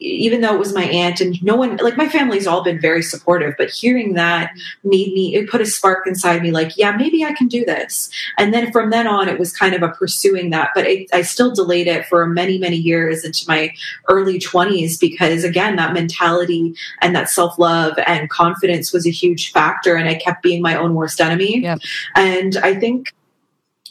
even 0.00 0.40
though 0.40 0.54
it 0.54 0.58
was 0.58 0.72
my 0.72 0.84
aunt 0.84 1.20
and 1.20 1.42
no 1.42 1.54
one 1.54 1.76
like 1.76 1.96
my 1.96 2.08
family's 2.08 2.46
all 2.46 2.64
been 2.64 2.80
very 2.80 3.02
supportive 3.02 3.54
but 3.58 3.70
hearing 3.70 4.14
that 4.14 4.50
made 4.82 5.12
me 5.12 5.34
it 5.34 5.48
put 5.48 5.60
a 5.60 5.66
spark 5.66 6.06
inside 6.06 6.42
me 6.42 6.50
like 6.50 6.76
yeah 6.76 6.96
maybe 6.96 7.24
i 7.24 7.32
can 7.32 7.46
do 7.46 7.64
this 7.64 8.10
and 8.38 8.52
then 8.54 8.72
from 8.72 8.90
then 8.90 9.06
on 9.06 9.28
it 9.28 9.38
was 9.38 9.54
kind 9.54 9.74
of 9.74 9.82
a 9.82 9.88
pursuing 9.88 10.50
that 10.50 10.70
but 10.74 10.86
it, 10.86 11.08
i 11.12 11.20
still 11.20 11.54
delayed 11.54 11.86
it 11.86 12.06
for 12.06 12.26
many 12.26 12.58
many 12.58 12.76
years 12.76 13.24
into 13.24 13.44
my 13.46 13.72
early 14.08 14.38
20s 14.38 14.98
because 14.98 15.44
again 15.44 15.76
that 15.76 15.92
mentality 15.92 16.74
and 17.02 17.14
that 17.14 17.28
self-love 17.28 17.98
and 18.06 18.30
confidence 18.30 18.92
was 18.92 19.06
a 19.06 19.10
huge 19.10 19.52
factor 19.52 19.96
and 19.96 20.08
i 20.08 20.14
kept 20.14 20.42
being 20.42 20.62
my 20.62 20.74
own 20.74 20.94
worst 20.94 21.20
enemy 21.20 21.60
yep. 21.60 21.78
and 22.16 22.56
i 22.58 22.74
think 22.74 23.12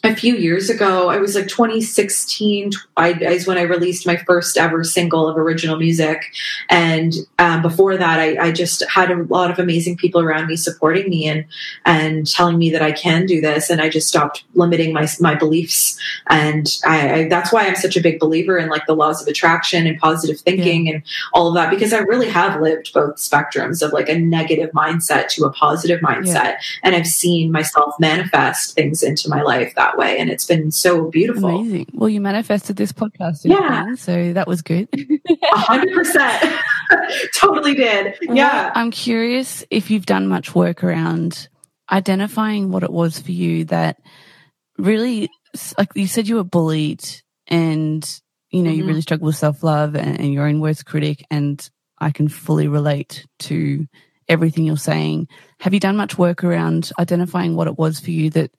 a 0.04 0.16
few 0.16 0.36
years 0.36 0.70
ago, 0.70 1.10
I 1.10 1.18
was 1.18 1.36
like 1.36 1.48
2016 1.48 2.72
I, 2.96 3.14
is 3.14 3.46
when 3.46 3.58
I 3.58 3.64
released 3.64 4.08
my 4.08 4.16
first 4.16 4.58
ever 4.58 4.84
single 4.84 5.28
of 5.28 5.38
original 5.38 5.78
music. 5.78 6.24
And 6.70 7.14
um, 7.38 7.62
before 7.62 7.98
that, 7.98 8.20
I, 8.20 8.48
I, 8.48 8.52
just 8.52 8.84
had 8.90 9.12
a 9.12 9.24
lot 9.24 9.52
of 9.52 9.60
amazing 9.60 9.98
people 9.98 10.22
around 10.22 10.48
me 10.48 10.56
supporting 10.56 11.10
me 11.10 11.28
and 11.28 11.46
and 11.86 12.26
telling 12.26 12.58
me 12.58 12.70
that 12.72 12.82
I 12.82 12.92
can 12.92 13.26
do 13.26 13.42
this. 13.42 13.70
And 13.70 13.82
I 13.82 13.90
just 13.90 14.08
stopped 14.08 14.44
limiting 14.54 14.94
my 14.94 15.08
my 15.20 15.36
beliefs. 15.36 16.00
And 16.28 16.68
I, 16.86 17.14
I, 17.14 17.28
that's 17.28 17.52
why 17.52 17.68
I'm 17.68 17.76
such 17.76 17.98
a 17.98 18.02
big 18.02 18.20
believer 18.20 18.58
in 18.58 18.70
like 18.70 18.86
the 18.86 18.96
laws 18.96 19.22
of 19.22 19.28
attraction 19.28 19.86
and 19.86 20.00
positive 20.00 20.40
thinking 20.40 20.88
yeah. 20.88 20.94
and 20.94 21.04
all 21.34 21.50
of 21.50 21.56
that 21.56 21.70
because 21.70 21.94
I 21.94 22.00
really 22.00 22.30
have 22.30 22.62
lived 22.62 22.94
both 22.94 23.18
spectrums 23.18 23.86
of 23.86 23.92
like 23.92 24.08
a 24.08 24.18
negative 24.18 24.72
mindset 24.72 25.28
to 25.30 25.44
a 25.44 25.52
positive 25.52 26.00
mindset, 26.00 26.34
yeah. 26.34 26.60
and 26.84 26.96
I've 26.96 27.08
seen 27.08 27.52
myself 27.52 27.96
manifest 28.00 28.76
things 28.76 29.04
into 29.04 29.28
my 29.30 29.42
life 29.42 29.74
that 29.76 29.88
that 29.89 29.97
way. 29.97 30.17
And 30.17 30.30
it's 30.30 30.45
been 30.45 30.71
so 30.71 31.10
beautiful. 31.10 31.49
Amazing. 31.49 31.88
Well, 31.93 32.10
you 32.10 32.21
manifested 32.21 32.75
this 32.75 32.91
podcast. 32.91 33.41
Yeah. 33.43 33.95
so 33.95 34.34
that 34.34 34.47
was 34.47 34.62
good. 34.62 34.88
A 35.54 35.58
hundred 35.58 35.93
percent. 35.93 36.56
Totally 37.36 37.75
did. 37.75 38.15
Yeah. 38.21 38.65
Well, 38.65 38.71
I'm 38.75 38.91
curious 38.91 39.65
if 39.69 39.89
you've 39.89 40.06
done 40.06 40.28
much 40.28 40.56
work 40.56 40.84
around 40.84 41.47
identifying 41.91 42.71
what 42.71 42.84
it 42.84 42.91
was 42.91 43.19
for 43.19 43.32
you 43.32 43.65
that 43.65 43.97
really, 44.78 45.30
like 45.78 45.89
you 45.95 46.08
said, 46.08 46.28
you 46.28 46.36
were 46.36 46.43
bullied 46.43 47.04
and, 47.47 48.21
you 48.52 48.62
know, 48.62 48.69
mm-hmm. 48.69 48.80
you 48.80 48.86
really 48.86 49.02
struggle 49.02 49.28
with 49.28 49.36
self 49.36 49.63
love 49.63 49.95
and, 49.95 50.19
and 50.19 50.34
your 50.34 50.45
own 50.45 50.60
worst 50.60 50.86
critic. 50.86 51.23
And 51.32 51.67
I 51.99 52.12
can 52.12 52.28
fully 52.28 52.67
relate 52.67 53.25
to 53.39 53.88
everything 54.28 54.65
you're 54.65 54.78
saying. 54.78 55.28
Have 55.60 55.73
you 55.73 55.80
done 55.80 55.97
much 55.97 56.17
work 56.17 56.43
around 56.43 56.91
identifying 56.99 57.56
what 57.56 57.67
it 57.67 57.78
was 57.78 57.99
for 57.99 58.12
you 58.12 58.30
that 58.32 58.52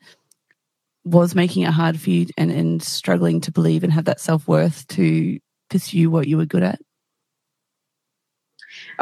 was 1.05 1.35
making 1.35 1.63
it 1.63 1.71
hard 1.71 2.01
for 2.01 2.11
you 2.11 2.27
and, 2.37 2.51
and 2.51 2.83
struggling 2.83 3.41
to 3.43 3.53
believe 3.53 3.85
and 3.85 3.93
have 3.93 4.05
that 4.05 4.21
self 4.21 4.47
worth 4.47 4.87
to 4.89 5.39
pursue 5.69 6.11
what 6.11 6.29
you 6.29 6.37
were 6.37 6.47
good 6.47 6.63
at? 6.63 6.81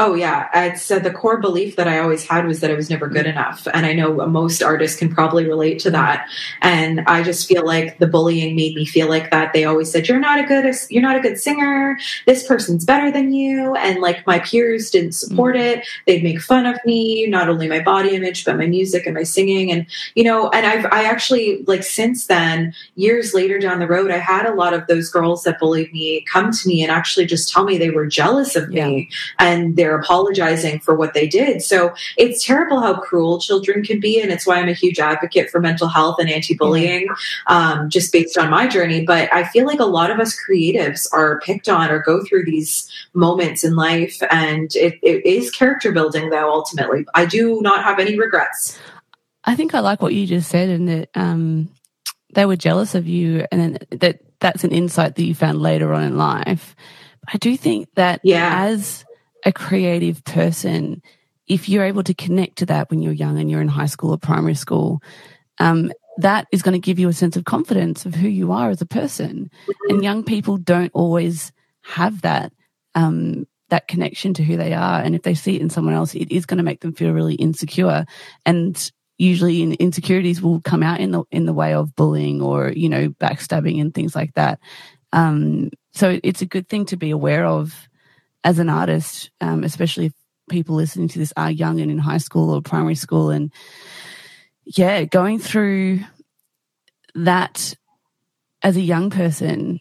Oh 0.01 0.15
yeah, 0.15 0.49
it's 0.55 0.89
uh, 0.93 1.01
the 1.01 1.11
core 1.11 1.39
belief 1.39 1.75
that 1.75 1.89
I 1.89 1.99
always 1.99 2.25
had 2.25 2.47
was 2.47 2.61
that 2.61 2.71
I 2.71 2.75
was 2.75 2.89
never 2.89 3.09
good 3.09 3.27
enough, 3.27 3.67
and 3.75 3.85
I 3.85 3.95
know 3.95 4.25
most 4.29 4.63
artists 4.63 4.97
can 4.97 5.13
probably 5.13 5.45
relate 5.45 5.81
to 5.81 5.91
that. 5.91 6.29
And 6.63 7.01
I 7.09 7.25
just 7.25 7.49
feel 7.49 7.67
like 7.67 7.99
the 7.99 8.07
bullying 8.07 8.55
made 8.55 8.77
me 8.77 8.87
feel 8.87 9.09
like 9.09 9.33
that. 9.33 9.53
They 9.53 9.65
always 9.65 9.91
said 9.91 10.07
you're 10.07 10.21
not 10.21 10.39
a 10.39 10.45
good 10.45 10.73
you're 10.89 11.03
not 11.03 11.17
a 11.17 11.21
good 11.21 11.37
singer. 11.37 11.99
This 12.27 12.47
person's 12.47 12.85
better 12.85 13.11
than 13.11 13.33
you, 13.33 13.75
and 13.75 14.01
like 14.01 14.25
my 14.25 14.39
peers 14.39 14.89
didn't 14.91 15.13
support 15.13 15.57
mm-hmm. 15.57 15.81
it. 15.81 15.89
They'd 16.07 16.23
make 16.23 16.41
fun 16.41 16.67
of 16.67 16.79
me, 16.87 17.27
not 17.27 17.49
only 17.49 17.67
my 17.67 17.81
body 17.81 18.15
image 18.15 18.45
but 18.45 18.57
my 18.57 18.67
music 18.67 19.05
and 19.05 19.17
my 19.17 19.25
singing, 19.25 19.73
and 19.73 19.85
you 20.15 20.23
know. 20.23 20.49
And 20.51 20.65
I've 20.65 20.87
I 20.93 21.07
actually 21.07 21.65
like 21.65 21.83
since 21.83 22.29
then, 22.29 22.73
years 22.95 23.35
later 23.35 23.59
down 23.59 23.81
the 23.81 23.89
road, 23.89 24.13
I 24.13 24.19
had 24.19 24.47
a 24.47 24.55
lot 24.55 24.75
of 24.75 24.87
those 24.87 25.11
girls 25.11 25.43
that 25.43 25.59
bullied 25.59 25.93
me 25.93 26.21
come 26.21 26.53
to 26.53 26.69
me 26.69 26.85
and 26.85 26.93
actually 26.93 27.27
just 27.27 27.53
tell 27.53 27.65
me 27.65 27.79
they 27.79 27.91
were 27.91 28.07
jealous 28.07 28.55
of 28.55 28.71
yeah. 28.71 28.87
me 28.87 29.11
and 29.41 29.75
they're 29.75 29.88
they're 29.89 29.99
apologizing 29.99 30.81
for 30.81 30.95
what 30.95 31.15
they 31.15 31.27
did. 31.27 31.63
So 31.63 31.95
it's 32.19 32.45
terrible 32.45 32.81
how 32.81 33.01
cruel 33.01 33.41
children 33.41 33.83
can 33.83 34.01
be. 34.01 34.21
And 34.21 34.31
it's 34.31 34.47
why 34.47 34.57
I'm 34.57 34.69
a 34.69 34.75
huge 34.75 34.99
advocate 34.99 35.49
for 35.49 35.61
mental 35.61 35.89
health 35.89 36.17
and 36.19 36.29
anti 36.29 36.55
bullying, 36.55 37.09
um, 37.47 37.89
just 37.89 38.13
based 38.13 38.37
on 38.37 38.51
my 38.51 38.67
journey. 38.67 39.05
But 39.05 39.33
I 39.33 39.45
feel 39.45 39.67
like 39.67 39.81
a 39.81 39.87
lot 39.87 40.11
of 40.11 40.21
us 40.21 40.39
creatives 40.39 41.07
are 41.13 41.41
picked 41.41 41.71
on 41.71 41.91
or 41.91 42.01
go 42.01 42.23
through 42.23 42.45
these 42.45 42.91
moments 43.15 43.65
in 43.65 43.77
life. 43.77 44.23
And 44.31 44.71
it, 44.77 44.99
it 45.03 45.25
is 45.25 45.51
character 45.51 45.91
building, 45.91 46.29
though, 46.29 46.53
ultimately. 46.53 47.07
I 47.15 47.25
do 47.25 47.63
not 47.63 47.83
have 47.83 47.99
any 47.99 48.19
regrets. 48.19 48.79
I 49.45 49.57
think 49.57 49.75
I 49.75 49.81
like 49.81 50.03
what 50.03 50.13
you 50.13 50.27
just 50.27 50.51
said, 50.51 50.69
and 50.69 50.89
that 50.89 51.09
um, 51.15 51.71
they 52.35 52.45
were 52.45 52.57
jealous 52.57 52.95
of 52.95 53.09
you, 53.09 53.47
and 53.51 53.79
that 53.91 54.21
that's 54.41 54.65
an 54.65 54.73
insight 54.73 55.15
that 55.15 55.25
you 55.25 55.35
found 55.35 55.63
later 55.63 55.95
on 55.95 56.03
in 56.03 56.19
life. 56.19 56.77
I 57.33 57.39
do 57.39 57.57
think 57.57 57.89
that 57.95 58.21
yeah. 58.23 58.65
as 58.65 59.05
a 59.45 59.53
creative 59.53 60.25
person, 60.25 61.03
if 61.47 61.69
you're 61.69 61.85
able 61.85 62.03
to 62.05 62.15
connect 62.15 62.59
to 62.59 62.67
that 62.67 62.91
when 62.91 63.03
you're 63.03 63.13
young 63.13 63.39
and 63.39 63.51
you're 63.51 63.61
in 63.61 63.69
high 63.69 63.87
school 63.87 64.11
or 64.11 64.19
primary 64.19 64.55
school, 64.55 65.03
um, 65.59 65.93
that 66.19 66.47
is 66.53 66.63
going 66.63 66.73
to 66.73 66.85
give 66.85 66.99
you 66.99 67.09
a 67.09 67.13
sense 67.13 67.37
of 67.37 67.45
confidence 67.45 68.05
of 68.05 68.15
who 68.15 68.29
you 68.29 68.53
are 68.53 68.71
as 68.71 68.81
a 68.81 68.87
person. 68.87 69.51
Mm-hmm. 69.63 69.95
And 69.95 70.05
young 70.05 70.25
people 70.25 70.57
don't 70.57 70.91
always 70.93 71.53
have 71.83 72.23
that 72.23 72.53
um, 72.95 73.47
that 73.71 73.87
connection 73.87 74.35
to 74.35 74.43
who 74.43 74.57
they 74.57 74.73
are. 74.73 75.01
And 75.01 75.15
if 75.15 75.23
they 75.23 75.35
see 75.35 75.57
it 75.57 75.63
in 75.63 75.71
someone 75.71 75.95
else, 75.95 76.15
it 76.15 76.33
is 76.33 76.47
going 76.47 76.59
to 76.59 76.65
make 76.65 76.81
them 76.81 76.95
feel 76.95 77.13
really 77.13 77.35
insecure. 77.35 78.07
And 78.47 78.91
usually 79.19 79.63
insecurities 79.63 80.41
will 80.41 80.61
come 80.61 80.83
out 80.83 81.01
in 81.01 81.11
the 81.11 81.25
in 81.31 81.45
the 81.45 81.53
way 81.53 81.75
of 81.75 81.95
bullying 81.97 82.41
or 82.41 82.71
you 82.71 82.89
know 82.89 83.09
backstabbing 83.09 83.81
and 83.81 83.93
things 83.93 84.15
like 84.15 84.33
that 84.35 84.61
um, 85.13 85.71
so 85.93 86.21
it's 86.23 86.43
a 86.43 86.47
good 86.47 86.69
thing 86.69 86.87
to 86.87 86.97
be 86.97 87.11
aware 87.11 87.45
of 87.45 87.89
as 88.45 88.59
an 88.59 88.69
artist 88.69 89.31
um, 89.41 89.65
especially 89.65 90.07
if 90.07 90.13
people 90.49 90.75
listening 90.75 91.09
to 91.09 91.19
this 91.19 91.33
are 91.37 91.51
young 91.51 91.81
and 91.81 91.91
in 91.91 91.99
high 91.99 92.19
school 92.19 92.51
or 92.51 92.63
primary 92.63 92.95
school 92.95 93.31
and 93.31 93.53
yeah 94.65 95.05
going 95.05 95.39
through 95.39 96.01
that 97.15 97.75
as 98.63 98.77
a 98.77 98.81
young 98.81 99.11
person 99.11 99.81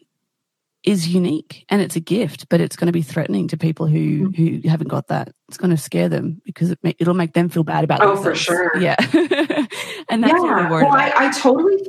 is 0.88 1.08
unique 1.10 1.66
and 1.68 1.82
it's 1.82 1.98
a 1.98 2.00
gift, 2.00 2.48
but 2.48 2.62
it's 2.62 2.78
going 2.78 2.88
to 2.88 2.94
be 2.94 3.02
threatening 3.02 3.50
to 3.50 3.58
people 3.58 3.88
who 3.88 4.30
mm. 4.30 4.36
who 4.64 4.70
haven't 4.70 4.88
got 4.88 5.08
that. 5.08 5.34
It's 5.50 5.58
going 5.58 5.72
to 5.72 5.78
scare 5.78 6.08
them 6.08 6.42
because 6.46 6.72
it 6.72 6.80
it'll 6.84 7.14
make 7.14 7.34
them 7.34 7.50
feel 7.50 7.66
bad 7.66 7.84
about. 7.84 8.00
It. 8.00 8.06
Oh, 8.06 8.16
themselves. 8.16 8.46
for 8.46 8.54
sure. 8.54 8.78
Yeah, 8.78 8.96
and 10.10 10.24
that's 10.24 10.34
yeah. 10.34 10.70
well, 10.70 10.88
I, 10.88 11.12
I 11.14 11.32
totally. 11.32 11.88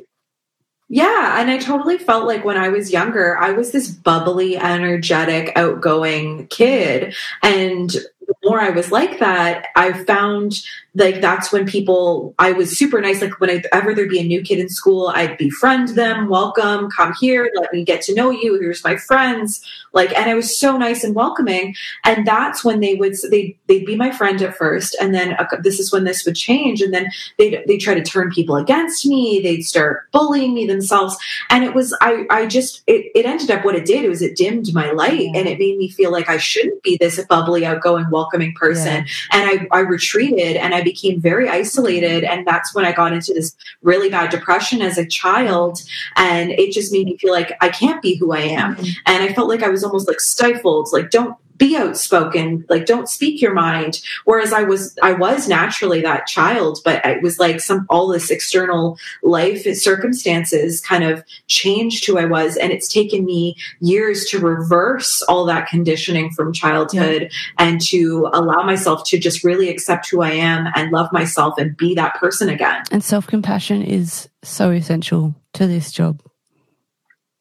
Yeah, 0.90 1.38
and 1.38 1.50
I 1.50 1.58
totally 1.58 1.98
felt 1.98 2.26
like 2.26 2.44
when 2.44 2.56
I 2.56 2.70
was 2.70 2.90
younger, 2.90 3.36
I 3.36 3.50
was 3.50 3.72
this 3.72 3.88
bubbly, 3.88 4.56
energetic, 4.56 5.52
outgoing 5.54 6.46
kid, 6.46 7.14
and 7.42 7.94
the 8.28 8.34
more 8.44 8.60
I 8.60 8.70
was 8.70 8.92
like 8.92 9.18
that, 9.20 9.68
I 9.74 10.04
found 10.04 10.60
like 10.94 11.20
that's 11.20 11.52
when 11.52 11.66
people 11.66 12.34
I 12.38 12.52
was 12.52 12.76
super 12.76 13.00
nice. 13.00 13.22
Like 13.22 13.40
whenever 13.40 13.94
there'd 13.94 14.10
be 14.10 14.20
a 14.20 14.24
new 14.24 14.42
kid 14.42 14.58
in 14.58 14.68
school, 14.68 15.08
I'd 15.08 15.38
befriend 15.38 15.90
them, 15.90 16.28
welcome, 16.28 16.90
come 16.90 17.14
here, 17.18 17.50
let 17.54 17.72
me 17.72 17.84
get 17.84 18.02
to 18.02 18.14
know 18.14 18.30
you. 18.30 18.58
Here's 18.60 18.84
my 18.84 18.96
friends. 18.96 19.64
Like, 19.92 20.16
and 20.16 20.28
I 20.30 20.34
was 20.34 20.58
so 20.58 20.76
nice 20.76 21.04
and 21.04 21.14
welcoming. 21.14 21.74
And 22.04 22.26
that's 22.26 22.62
when 22.62 22.80
they 22.80 22.94
would 22.96 23.14
they 23.30 23.56
they'd 23.66 23.86
be 23.86 23.96
my 23.96 24.10
friend 24.10 24.40
at 24.42 24.56
first, 24.56 24.94
and 25.00 25.14
then 25.14 25.32
uh, 25.34 25.46
this 25.62 25.80
is 25.80 25.92
when 25.92 26.04
this 26.04 26.24
would 26.26 26.36
change, 26.36 26.82
and 26.82 26.92
then 26.92 27.10
they 27.38 27.64
they 27.66 27.78
try 27.78 27.94
to 27.94 28.02
turn 28.02 28.30
people 28.30 28.56
against 28.56 29.06
me. 29.06 29.40
They'd 29.42 29.62
start 29.62 30.10
bullying 30.12 30.52
me 30.52 30.66
themselves, 30.66 31.16
and 31.48 31.64
it 31.64 31.74
was 31.74 31.96
I 32.02 32.26
I 32.28 32.46
just 32.46 32.82
it, 32.86 33.10
it 33.14 33.24
ended 33.24 33.50
up 33.50 33.64
what 33.64 33.74
it 33.74 33.86
did. 33.86 34.04
It 34.04 34.10
was 34.10 34.22
it 34.22 34.36
dimmed 34.36 34.74
my 34.74 34.90
light, 34.90 35.30
and 35.34 35.48
it 35.48 35.58
made 35.58 35.78
me 35.78 35.88
feel 35.88 36.12
like 36.12 36.28
I 36.28 36.36
shouldn't 36.36 36.82
be 36.82 36.96
this 36.96 37.24
bubbly, 37.24 37.64
outgoing, 37.64 38.10
welcoming 38.18 38.52
person. 38.64 38.96
Yeah. 39.04 39.34
And 39.34 39.42
I 39.50 39.54
I 39.78 39.80
retreated, 39.96 40.54
and 40.62 40.70
I 40.78 40.82
became 40.82 41.16
very 41.30 41.46
isolated. 41.60 42.20
And 42.24 42.46
that's 42.50 42.74
when 42.74 42.84
I 42.84 42.92
got 43.00 43.12
into 43.16 43.32
this 43.32 43.48
really 43.82 44.10
bad 44.16 44.28
depression 44.36 44.78
as 44.88 44.98
a 44.98 45.06
child. 45.06 45.74
And 46.16 46.46
it 46.62 46.72
just 46.78 46.92
made 46.92 47.06
me 47.06 47.16
feel 47.22 47.32
like 47.32 47.50
I 47.66 47.68
can't 47.80 48.00
be 48.02 48.12
who 48.20 48.28
I 48.32 48.44
am. 48.62 48.76
Mm-hmm. 48.76 49.10
And 49.10 49.18
I 49.24 49.32
felt 49.32 49.48
like 49.48 49.62
I 49.62 49.68
was 49.68 49.82
almost 49.84 50.08
like 50.08 50.20
stifled, 50.20 50.88
like, 50.92 51.10
don't 51.10 51.36
be 51.58 51.76
outspoken 51.76 52.64
like 52.68 52.86
don't 52.86 53.08
speak 53.08 53.42
your 53.42 53.52
mind. 53.52 54.00
Whereas 54.24 54.52
i 54.52 54.62
was 54.62 54.96
i 55.02 55.12
was 55.12 55.48
naturally 55.48 56.00
that 56.02 56.26
child 56.26 56.78
but 56.84 57.04
it 57.04 57.22
was 57.22 57.38
like 57.38 57.60
some 57.60 57.86
all 57.90 58.08
this 58.08 58.30
external 58.30 58.98
life 59.22 59.64
circumstances 59.76 60.80
kind 60.80 61.04
of 61.04 61.24
changed 61.46 62.06
who 62.06 62.18
i 62.18 62.24
was. 62.24 62.56
And 62.56 62.72
it's 62.72 62.88
taken 62.88 63.24
me 63.24 63.56
years 63.80 64.24
to 64.26 64.38
reverse 64.38 65.22
all 65.22 65.44
that 65.46 65.68
conditioning 65.68 66.30
from 66.30 66.52
childhood 66.52 67.22
yeah. 67.22 67.28
and 67.58 67.80
to 67.88 68.30
allow 68.32 68.62
myself 68.62 69.04
to 69.08 69.18
just 69.18 69.44
really 69.44 69.68
accept 69.68 70.08
who 70.08 70.22
i 70.22 70.30
am 70.30 70.68
and 70.74 70.92
love 70.92 71.12
myself 71.12 71.54
and 71.58 71.76
be 71.76 71.94
that 71.94 72.14
person 72.16 72.48
again. 72.48 72.84
And 72.90 73.02
self-compassion 73.02 73.82
is 73.82 74.28
so 74.42 74.70
essential 74.70 75.34
to 75.54 75.66
this 75.66 75.92
job. 75.92 76.22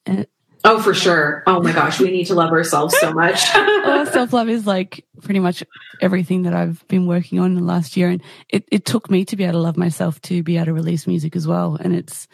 And 0.06 0.26
Oh, 0.64 0.82
for 0.82 0.94
sure. 0.94 1.44
Oh 1.48 1.62
my 1.62 1.72
gosh, 1.72 2.00
we 2.00 2.12
need 2.12 2.26
to 2.26 2.36
love 2.36 2.52
ourselves 2.52 2.98
so 3.00 3.14
much. 3.14 3.42
well, 3.56 4.06
self 4.06 4.34
love 4.34 4.50
is 4.50 4.66
like 4.66 5.06
pretty 5.22 5.40
much 5.40 5.64
everything 6.02 6.44
that 6.44 6.54
I've 6.54 6.86
been 6.88 7.08
working 7.08 7.40
on 7.40 7.52
in 7.52 7.56
the 7.56 7.64
last 7.64 7.96
year. 7.96 8.10
And 8.10 8.22
it, 8.50 8.66
it 8.72 8.86
took 8.86 9.10
me 9.10 9.26
to 9.26 9.36
be 9.36 9.44
able 9.44 9.54
to 9.54 9.60
love 9.60 9.78
myself 9.78 10.22
to 10.24 10.44
be 10.44 10.58
able 10.58 10.68
to 10.68 10.74
release 10.74 11.08
music 11.08 11.36
as 11.36 11.48
well. 11.48 11.78
And 11.80 11.96
it's, 11.96 12.28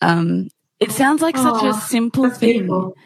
um, 0.00 0.48
it 0.80 0.90
sounds 0.90 1.22
like 1.22 1.36
such 1.36 1.62
a 1.62 1.74
simple 1.74 2.30
thing, 2.30 2.60
beautiful. 2.60 2.96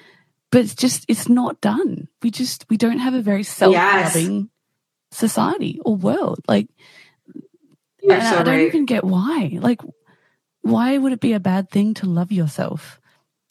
but 0.50 0.62
it's 0.62 0.74
just, 0.74 1.04
it's 1.08 1.28
not 1.28 1.60
done. 1.60 2.08
We 2.22 2.30
just, 2.30 2.64
we 2.70 2.76
don't 2.76 2.98
have 2.98 3.14
a 3.14 3.22
very 3.22 3.42
self 3.42 3.74
loving 3.74 4.36
yes. 4.36 4.48
society 5.18 5.80
or 5.84 5.96
world. 5.96 6.40
Like, 6.48 6.68
so 8.00 8.14
I 8.14 8.42
don't 8.42 8.46
right. 8.46 8.66
even 8.66 8.86
get 8.86 9.04
why. 9.04 9.58
Like, 9.60 9.80
why 10.62 10.96
would 10.96 11.12
it 11.12 11.20
be 11.20 11.32
a 11.32 11.40
bad 11.40 11.70
thing 11.70 11.94
to 11.94 12.06
love 12.06 12.32
yourself? 12.32 13.00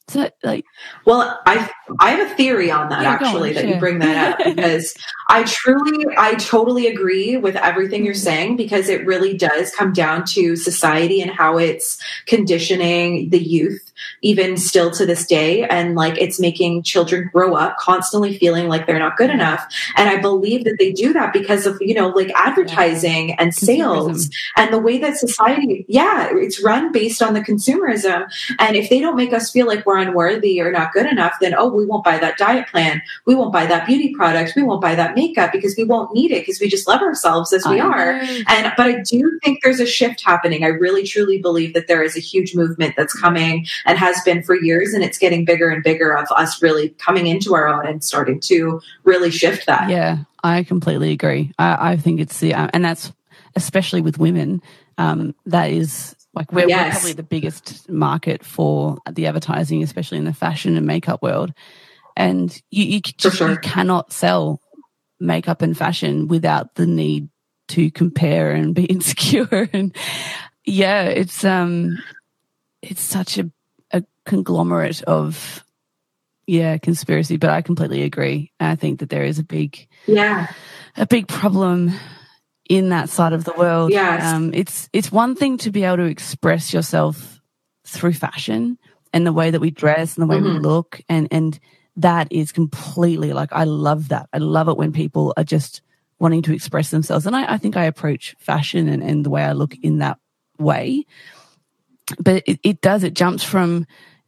So, 0.08 0.30
like, 0.44 0.66
well, 1.06 1.40
I 1.48 1.70
I 2.00 2.12
have 2.12 2.32
a 2.32 2.36
theory 2.36 2.70
on 2.70 2.90
that 2.90 3.06
actually 3.06 3.54
that 3.54 3.62
sure. 3.62 3.74
you 3.74 3.80
bring 3.80 4.00
that 4.00 4.40
up 4.40 4.46
because 4.56 4.94
I 5.30 5.44
truly, 5.44 6.06
I 6.16 6.36
totally 6.36 6.88
agree 6.88 7.38
with 7.38 7.56
everything 7.56 8.06
you're 8.06 8.14
saying 8.14 8.56
because 8.56 8.88
it 8.88 9.06
really 9.06 9.36
does 9.36 9.74
come 9.74 9.94
down 9.94 10.26
to 10.26 10.56
society 10.56 11.22
and 11.22 11.32
how 11.32 11.58
it's 11.58 12.00
conditioning 12.28 13.30
the 13.30 13.40
youth 13.40 13.85
even 14.22 14.58
still 14.58 14.92
to 14.92 15.06
this 15.06 15.26
day. 15.26 15.64
And 15.64 15.96
like 15.96 16.18
it's 16.18 16.40
making 16.40 16.84
children 16.84 17.30
grow 17.34 17.56
up 17.56 17.78
constantly 17.78 18.38
feeling 18.38 18.68
like 18.68 18.88
they're 18.88 19.00
not 19.00 19.18
good 19.18 19.30
enough. 19.30 19.66
And 19.96 20.10
I 20.10 20.22
believe 20.22 20.64
that 20.66 20.78
they 20.80 20.92
do 20.92 21.14
that 21.14 21.34
because 21.34 21.66
of, 21.66 21.78
you 21.82 21.94
know, 21.94 22.10
like 22.10 22.32
advertising 22.36 23.30
yeah. 23.30 23.36
and 23.40 23.54
sales 23.54 24.30
and 24.58 24.74
the 24.74 24.80
way 24.80 24.98
that 25.00 25.18
society, 25.18 25.86
yeah, 25.88 26.30
it's 26.32 26.64
run 26.64 26.92
based 26.92 27.22
on 27.22 27.34
the 27.34 27.42
consumerism. 27.42 28.28
And 28.60 28.76
if 28.76 28.90
they 28.90 29.00
don't 29.00 29.16
make 29.16 29.34
us 29.34 29.52
feel 29.52 29.68
like 29.68 29.86
we're 29.86 29.98
unworthy 29.98 30.62
or 30.62 30.72
not 30.72 30.94
good 30.94 31.06
enough, 31.06 31.34
then, 31.42 31.54
oh, 31.58 31.68
we 31.68 31.86
won't 31.86 32.04
buy 32.04 32.18
that 32.18 32.38
diet 32.38 32.68
plan. 32.68 33.02
We 33.26 33.36
won't 33.36 33.54
buy 33.54 33.66
that 33.66 33.86
beauty 33.86 34.14
product. 34.14 34.54
We 34.56 34.64
won't 34.64 34.82
buy 34.82 34.96
that 34.96 35.16
makeup 35.16 35.52
because 35.52 35.76
we 35.78 35.84
won't 35.84 36.14
need 36.14 36.32
it 36.32 36.42
because 36.42 36.60
we 36.60 36.68
just 36.68 36.88
love 36.88 37.02
ourselves 37.02 37.54
as 37.54 37.66
we 37.66 37.80
are. 37.80 38.14
And, 38.48 38.74
but 38.78 38.86
I 38.88 39.02
do 39.02 39.40
think 39.44 39.64
there's 39.64 39.80
a 39.80 39.86
shift 39.86 40.24
happening. 40.24 40.64
I 40.64 40.68
really 40.68 41.04
truly 41.06 41.42
believe 41.42 41.74
that 41.74 41.88
there 41.88 42.04
is 42.04 42.16
a 42.16 42.20
huge 42.20 42.56
movement 42.56 42.96
that's 42.96 43.14
coming 43.14 43.66
and 43.86 43.98
has 43.98 44.20
been 44.22 44.44
for 44.44 44.56
years 44.56 44.94
and 44.94 45.04
it's 45.04 45.18
getting 45.18 45.46
bigger 45.46 45.70
and 45.70 45.84
bigger 45.84 46.16
of 46.16 46.28
us 46.36 46.62
really 46.62 46.90
coming 46.90 47.28
into 47.28 47.54
our 47.54 47.68
own 47.68 47.86
and 47.86 48.04
starting 48.04 48.40
to 48.40 48.82
really 49.04 49.32
shift 49.32 49.66
that 49.66 49.90
yeah 49.90 50.18
i 50.44 50.64
completely 50.64 51.12
agree 51.12 51.52
i, 51.60 51.92
I 51.92 51.98
think 51.98 52.20
it's 52.20 52.40
the 52.40 52.54
and 52.54 52.84
that's 52.84 53.12
especially 53.56 54.02
with 54.02 54.18
women 54.18 54.62
um, 54.98 55.36
that 55.46 55.72
is 55.72 56.16
like 56.34 56.52
we're, 56.52 56.68
yes. 56.68 56.88
we're, 56.88 56.92
probably 56.92 57.14
the 57.14 57.24
biggest 57.24 57.90
market 57.90 58.44
for 58.44 58.98
the 59.12 59.28
advertising 59.28 59.84
especially 59.84 60.18
in 60.18 60.26
the 60.26 60.34
fashion 60.34 60.78
and 60.78 60.86
makeup 60.86 61.22
world 61.22 61.54
and 62.18 62.62
you, 62.72 62.86
you, 62.86 63.02
just, 63.02 63.38
sure. 63.38 63.50
you 63.50 63.58
cannot 63.58 64.14
sell 64.14 64.62
makeup 65.20 65.62
and 65.62 65.78
fashion 65.78 66.28
without 66.28 66.76
the 66.76 66.86
need 66.86 67.30
to 67.68 67.90
compare 67.92 68.52
and 68.52 68.76
be 68.76 68.86
insecure 68.86 69.70
and 69.74 69.96
yeah 70.66 71.04
it's 71.04 71.44
um 71.44 71.98
it's 72.82 73.02
such 73.02 73.38
a 73.38 73.50
conglomerate 74.26 75.02
of 75.04 75.64
yeah 76.48 76.78
conspiracy 76.78 77.38
but 77.38 77.50
i 77.50 77.62
completely 77.62 78.04
agree. 78.04 78.52
I 78.60 78.76
think 78.76 79.00
that 79.00 79.10
there 79.10 79.24
is 79.24 79.40
a 79.40 79.44
big 79.44 79.88
yeah. 80.06 80.52
a 80.96 81.06
big 81.06 81.28
problem 81.28 81.92
in 82.70 82.90
that 82.90 83.10
side 83.10 83.34
of 83.34 83.44
the 83.44 83.54
world. 83.54 83.92
Yes. 83.92 84.24
Um, 84.24 84.54
it's 84.54 84.90
it's 84.94 85.12
one 85.12 85.36
thing 85.36 85.58
to 85.60 85.72
be 85.72 85.84
able 85.84 85.98
to 85.98 86.04
express 86.04 86.74
yourself 86.74 87.40
through 87.86 88.14
fashion 88.14 88.78
and 89.14 89.26
the 89.26 89.34
way 89.34 89.52
that 89.52 89.60
we 89.60 89.72
dress 89.72 90.18
and 90.18 90.24
the 90.24 90.28
way 90.28 90.42
mm-hmm. 90.42 90.56
we 90.56 90.60
look 90.60 91.02
and 91.08 91.28
and 91.32 91.60
that 91.98 92.28
is 92.32 92.52
completely 92.52 93.32
like 93.34 93.54
i 93.54 93.64
love 93.64 94.10
that. 94.10 94.28
I 94.34 94.40
love 94.40 94.68
it 94.68 94.78
when 94.78 94.92
people 94.92 95.34
are 95.38 95.44
just 95.44 95.82
wanting 96.20 96.42
to 96.44 96.54
express 96.54 96.90
themselves. 96.90 97.26
And 97.26 97.36
i, 97.36 97.54
I 97.54 97.58
think 97.58 97.78
i 97.78 97.86
approach 97.86 98.36
fashion 98.40 98.88
and, 98.88 99.04
and 99.04 99.24
the 99.26 99.30
way 99.30 99.44
i 99.44 99.54
look 99.54 99.76
in 99.82 100.00
that 100.00 100.18
way. 100.58 101.06
But 102.20 102.44
it, 102.46 102.60
it 102.64 102.82
does 102.82 103.04
it 103.04 103.14
jumps 103.14 103.44
from 103.44 103.86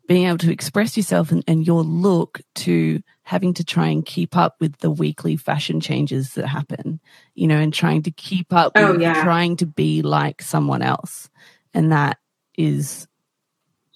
being 0.07 0.27
able 0.27 0.37
to 0.37 0.51
express 0.51 0.95
yourself 0.95 1.31
and, 1.31 1.43
and 1.47 1.67
your 1.67 1.83
look 1.83 2.41
to 2.55 3.01
having 3.23 3.53
to 3.53 3.63
try 3.63 3.87
and 3.87 4.05
keep 4.05 4.37
up 4.37 4.55
with 4.61 4.77
the 4.77 4.89
weekly 4.89 5.35
fashion 5.35 5.81
changes 5.81 6.33
that 6.33 6.47
happen, 6.47 6.99
you 7.35 7.45
know, 7.45 7.57
and 7.57 7.73
trying 7.73 8.01
to 8.01 8.11
keep 8.11 8.53
up 8.53 8.71
oh, 8.75 8.93
with 8.93 9.01
yeah. 9.01 9.21
trying 9.21 9.57
to 9.57 9.65
be 9.65 10.01
like 10.01 10.41
someone 10.41 10.81
else. 10.81 11.29
And 11.73 11.91
that 11.91 12.19
is, 12.57 13.05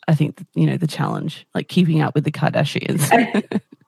I 0.08 0.16
think, 0.16 0.46
you 0.54 0.66
know, 0.66 0.78
the 0.78 0.86
challenge, 0.86 1.48
like 1.56 1.70
keeping 1.70 2.02
up 2.02 2.14
with 2.14 2.26
the 2.26 2.32
Kardashians. 2.32 3.62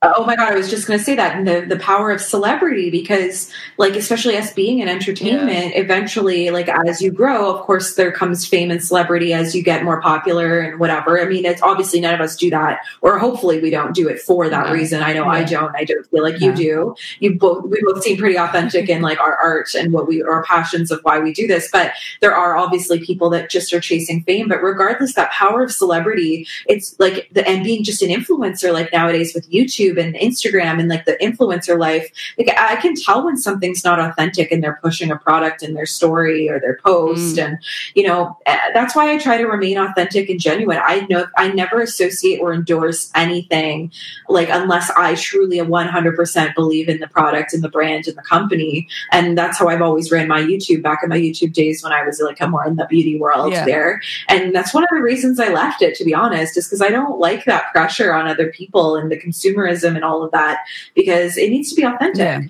Oh 0.00 0.24
my 0.24 0.36
god, 0.36 0.52
I 0.52 0.54
was 0.54 0.70
just 0.70 0.86
going 0.86 0.96
to 0.96 1.04
say 1.04 1.16
that 1.16 1.44
the 1.44 1.66
the 1.66 1.80
power 1.80 2.12
of 2.12 2.20
celebrity 2.20 2.88
because 2.88 3.52
like 3.78 3.96
especially 3.96 4.36
us 4.36 4.52
being 4.52 4.78
in 4.78 4.88
entertainment, 4.88 5.74
yeah. 5.74 5.80
eventually 5.80 6.50
like 6.50 6.68
as 6.68 7.02
you 7.02 7.10
grow, 7.10 7.52
of 7.52 7.62
course 7.62 7.96
there 7.96 8.12
comes 8.12 8.46
fame 8.46 8.70
and 8.70 8.82
celebrity 8.82 9.32
as 9.32 9.56
you 9.56 9.62
get 9.64 9.82
more 9.82 10.00
popular 10.00 10.60
and 10.60 10.78
whatever. 10.78 11.20
I 11.20 11.24
mean, 11.24 11.44
it's 11.44 11.62
obviously 11.62 11.98
none 11.98 12.14
of 12.14 12.20
us 12.20 12.36
do 12.36 12.48
that 12.50 12.78
or 13.02 13.18
hopefully 13.18 13.60
we 13.60 13.70
don't 13.70 13.92
do 13.92 14.08
it 14.08 14.20
for 14.20 14.48
that 14.48 14.72
reason. 14.72 15.02
I 15.02 15.14
know 15.14 15.24
yeah. 15.24 15.30
I 15.30 15.42
don't. 15.42 15.74
I 15.74 15.82
don't 15.82 16.08
feel 16.08 16.22
like 16.22 16.40
yeah. 16.40 16.50
you 16.50 16.54
do. 16.54 16.94
You 17.18 17.36
both 17.36 17.64
we 17.64 17.82
both 17.82 18.04
seem 18.04 18.18
pretty 18.18 18.38
authentic 18.38 18.88
in 18.88 19.02
like 19.02 19.18
our 19.18 19.36
art 19.36 19.74
and 19.74 19.92
what 19.92 20.06
we 20.06 20.22
our 20.22 20.44
passions 20.44 20.92
of 20.92 21.00
why 21.02 21.18
we 21.18 21.32
do 21.32 21.48
this, 21.48 21.68
but 21.72 21.90
there 22.20 22.36
are 22.36 22.56
obviously 22.56 23.00
people 23.00 23.30
that 23.30 23.50
just 23.50 23.72
are 23.72 23.80
chasing 23.80 24.22
fame, 24.22 24.46
but 24.46 24.62
regardless 24.62 25.14
that 25.14 25.32
power 25.32 25.64
of 25.64 25.72
celebrity, 25.72 26.46
it's 26.68 26.94
like 27.00 27.28
the 27.32 27.44
and 27.48 27.64
being 27.64 27.82
just 27.82 28.00
an 28.00 28.10
influencer 28.10 28.72
like 28.72 28.92
nowadays 28.92 29.34
with 29.34 29.50
YouTube 29.50 29.87
YouTube 29.88 30.02
and 30.02 30.14
Instagram 30.14 30.78
and 30.78 30.88
like 30.88 31.04
the 31.04 31.16
influencer 31.20 31.78
life, 31.78 32.10
like 32.36 32.50
I 32.56 32.76
can 32.76 32.94
tell 32.94 33.24
when 33.24 33.36
something's 33.36 33.84
not 33.84 33.98
authentic 33.98 34.52
and 34.52 34.62
they're 34.62 34.78
pushing 34.82 35.10
a 35.10 35.16
product 35.16 35.62
in 35.62 35.74
their 35.74 35.86
story 35.86 36.48
or 36.48 36.60
their 36.60 36.78
post. 36.84 37.36
Mm. 37.36 37.46
And, 37.46 37.58
you 37.94 38.06
know, 38.06 38.36
eh, 38.46 38.58
that's 38.74 38.94
why 38.94 39.12
I 39.12 39.18
try 39.18 39.38
to 39.38 39.46
remain 39.46 39.78
authentic 39.78 40.28
and 40.28 40.40
genuine. 40.40 40.78
I 40.82 41.06
know 41.08 41.26
I 41.36 41.48
never 41.48 41.80
associate 41.80 42.40
or 42.40 42.52
endorse 42.52 43.10
anything 43.14 43.92
like 44.28 44.48
unless 44.50 44.90
I 44.90 45.14
truly 45.14 45.58
100% 45.58 46.54
believe 46.54 46.88
in 46.88 47.00
the 47.00 47.08
product 47.08 47.52
and 47.52 47.62
the 47.62 47.68
brand 47.68 48.06
and 48.06 48.16
the 48.16 48.22
company. 48.22 48.88
And 49.12 49.36
that's 49.36 49.58
how 49.58 49.68
I've 49.68 49.82
always 49.82 50.10
ran 50.10 50.28
my 50.28 50.40
YouTube 50.40 50.82
back 50.82 51.00
in 51.02 51.08
my 51.08 51.18
YouTube 51.18 51.52
days 51.52 51.82
when 51.82 51.92
I 51.92 52.04
was 52.04 52.20
like 52.20 52.38
more 52.48 52.66
in 52.66 52.76
the 52.76 52.86
beauty 52.86 53.18
world 53.18 53.52
yeah. 53.52 53.64
there. 53.64 54.00
And 54.28 54.54
that's 54.54 54.72
one 54.72 54.84
of 54.84 54.90
the 54.90 55.02
reasons 55.02 55.40
I 55.40 55.48
left 55.48 55.82
it, 55.82 55.94
to 55.96 56.04
be 56.04 56.14
honest, 56.14 56.56
is 56.56 56.66
because 56.66 56.82
I 56.82 56.88
don't 56.88 57.18
like 57.18 57.44
that 57.44 57.72
pressure 57.72 58.12
on 58.12 58.28
other 58.28 58.50
people 58.50 58.96
and 58.96 59.10
the 59.10 59.18
consumerism 59.18 59.77
and 59.84 60.04
all 60.04 60.22
of 60.22 60.30
that 60.32 60.58
because 60.94 61.36
it 61.36 61.50
needs 61.50 61.70
to 61.70 61.76
be 61.76 61.84
authentic. 61.84 62.18
Yeah. 62.18 62.40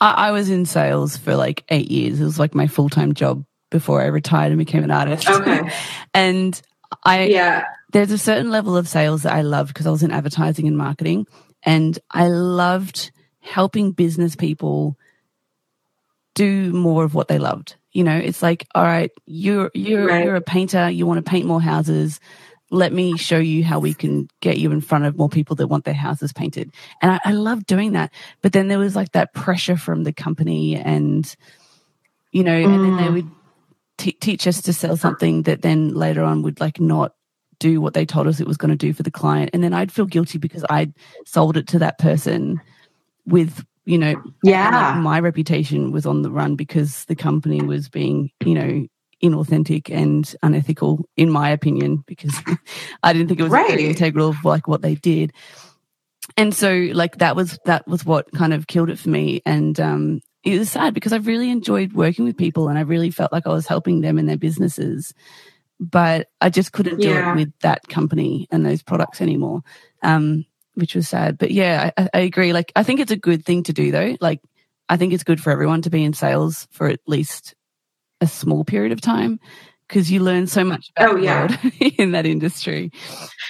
I, 0.00 0.28
I 0.28 0.30
was 0.30 0.50
in 0.50 0.66
sales 0.66 1.16
for 1.16 1.36
like 1.36 1.64
eight 1.68 1.90
years. 1.90 2.20
It 2.20 2.24
was 2.24 2.38
like 2.38 2.54
my 2.54 2.66
full 2.66 2.88
time 2.88 3.14
job 3.14 3.44
before 3.70 4.00
I 4.00 4.06
retired 4.06 4.50
and 4.50 4.58
became 4.58 4.84
an 4.84 4.90
artist. 4.90 5.28
Okay. 5.28 5.70
and 6.14 6.60
I, 7.04 7.24
yeah, 7.24 7.64
there's 7.92 8.10
a 8.10 8.18
certain 8.18 8.50
level 8.50 8.76
of 8.76 8.88
sales 8.88 9.22
that 9.22 9.32
I 9.32 9.42
loved 9.42 9.68
because 9.68 9.86
I 9.86 9.90
was 9.90 10.02
in 10.02 10.10
advertising 10.10 10.66
and 10.66 10.76
marketing 10.76 11.26
and 11.62 11.98
I 12.10 12.28
loved 12.28 13.10
helping 13.40 13.92
business 13.92 14.36
people 14.36 14.96
do 16.34 16.72
more 16.72 17.04
of 17.04 17.14
what 17.14 17.28
they 17.28 17.38
loved. 17.38 17.76
You 17.92 18.04
know, 18.04 18.16
it's 18.16 18.42
like, 18.42 18.66
all 18.74 18.84
right, 18.84 19.10
you're 19.26 19.70
you're 19.74 20.06
right. 20.06 20.24
you're 20.24 20.36
a 20.36 20.40
painter, 20.40 20.88
you 20.88 21.06
want 21.06 21.24
to 21.24 21.28
paint 21.28 21.46
more 21.46 21.60
houses 21.60 22.20
let 22.70 22.92
me 22.92 23.16
show 23.16 23.38
you 23.38 23.64
how 23.64 23.78
we 23.78 23.94
can 23.94 24.28
get 24.40 24.58
you 24.58 24.72
in 24.72 24.80
front 24.80 25.04
of 25.04 25.16
more 25.16 25.28
people 25.28 25.56
that 25.56 25.68
want 25.68 25.84
their 25.84 25.94
houses 25.94 26.32
painted. 26.32 26.70
And 27.00 27.12
I, 27.12 27.20
I 27.26 27.32
love 27.32 27.66
doing 27.66 27.92
that. 27.92 28.12
But 28.42 28.52
then 28.52 28.68
there 28.68 28.78
was 28.78 28.94
like 28.94 29.12
that 29.12 29.32
pressure 29.32 29.76
from 29.76 30.04
the 30.04 30.12
company 30.12 30.76
and, 30.76 31.34
you 32.30 32.44
know, 32.44 32.52
mm. 32.52 32.64
and 32.64 32.84
then 32.84 32.96
they 32.96 33.04
mm. 33.04 33.14
would 33.14 33.30
t- 33.96 34.12
teach 34.12 34.46
us 34.46 34.62
to 34.62 34.72
sell 34.72 34.96
something 34.96 35.42
that 35.44 35.62
then 35.62 35.94
later 35.94 36.22
on 36.22 36.42
would 36.42 36.60
like 36.60 36.78
not 36.78 37.14
do 37.58 37.80
what 37.80 37.94
they 37.94 38.06
told 38.06 38.26
us 38.26 38.38
it 38.38 38.46
was 38.46 38.56
going 38.56 38.70
to 38.70 38.76
do 38.76 38.92
for 38.92 39.02
the 39.02 39.10
client. 39.10 39.50
And 39.52 39.64
then 39.64 39.72
I'd 39.72 39.90
feel 39.90 40.06
guilty 40.06 40.38
because 40.38 40.64
I'd 40.68 40.92
sold 41.26 41.56
it 41.56 41.66
to 41.68 41.78
that 41.80 41.98
person 41.98 42.60
with, 43.26 43.64
you 43.84 43.98
know, 43.98 44.14
yeah, 44.42 45.00
my 45.02 45.18
reputation 45.20 45.90
was 45.90 46.06
on 46.06 46.22
the 46.22 46.30
run 46.30 46.54
because 46.54 47.06
the 47.06 47.16
company 47.16 47.62
was 47.62 47.88
being, 47.88 48.30
you 48.44 48.54
know, 48.54 48.86
inauthentic 49.22 49.90
and 49.90 50.34
unethical, 50.42 51.08
in 51.16 51.30
my 51.30 51.50
opinion, 51.50 52.04
because 52.06 52.34
I 53.02 53.12
didn't 53.12 53.28
think 53.28 53.40
it 53.40 53.44
was 53.44 53.52
right. 53.52 53.70
really 53.70 53.86
integral 53.86 54.28
of 54.28 54.44
like 54.44 54.68
what 54.68 54.82
they 54.82 54.94
did. 54.94 55.32
And 56.36 56.54
so, 56.54 56.88
like 56.92 57.18
that 57.18 57.36
was 57.36 57.58
that 57.64 57.86
was 57.88 58.04
what 58.04 58.30
kind 58.32 58.52
of 58.52 58.66
killed 58.66 58.90
it 58.90 58.98
for 58.98 59.08
me. 59.08 59.42
And 59.46 59.78
um, 59.80 60.20
it 60.44 60.58
was 60.58 60.70
sad 60.70 60.94
because 60.94 61.12
I 61.12 61.16
really 61.16 61.50
enjoyed 61.50 61.92
working 61.92 62.24
with 62.24 62.36
people, 62.36 62.68
and 62.68 62.78
I 62.78 62.82
really 62.82 63.10
felt 63.10 63.32
like 63.32 63.46
I 63.46 63.52
was 63.52 63.66
helping 63.66 64.00
them 64.00 64.18
in 64.18 64.26
their 64.26 64.36
businesses. 64.36 65.14
But 65.80 66.28
I 66.40 66.50
just 66.50 66.72
couldn't 66.72 67.00
do 67.00 67.08
yeah. 67.08 67.32
it 67.32 67.36
with 67.36 67.52
that 67.60 67.86
company 67.88 68.48
and 68.50 68.66
those 68.66 68.82
products 68.82 69.20
anymore, 69.20 69.62
um, 70.02 70.44
which 70.74 70.96
was 70.96 71.08
sad. 71.08 71.38
But 71.38 71.52
yeah, 71.52 71.92
I, 71.96 72.08
I 72.12 72.18
agree. 72.20 72.52
Like, 72.52 72.72
I 72.74 72.82
think 72.82 72.98
it's 72.98 73.12
a 73.12 73.16
good 73.16 73.44
thing 73.44 73.62
to 73.64 73.72
do, 73.72 73.92
though. 73.92 74.16
Like, 74.20 74.40
I 74.88 74.96
think 74.96 75.12
it's 75.12 75.22
good 75.22 75.40
for 75.40 75.52
everyone 75.52 75.82
to 75.82 75.90
be 75.90 76.02
in 76.02 76.14
sales 76.14 76.66
for 76.72 76.88
at 76.88 76.98
least 77.06 77.54
a 78.20 78.26
small 78.26 78.64
period 78.64 78.92
of 78.92 79.00
time 79.00 79.38
because 79.88 80.10
you 80.10 80.20
learn 80.20 80.46
so 80.46 80.64
much 80.64 80.90
about 80.96 81.14
oh, 81.14 81.16
yeah. 81.16 81.56
in 81.98 82.12
that 82.12 82.26
industry. 82.26 82.90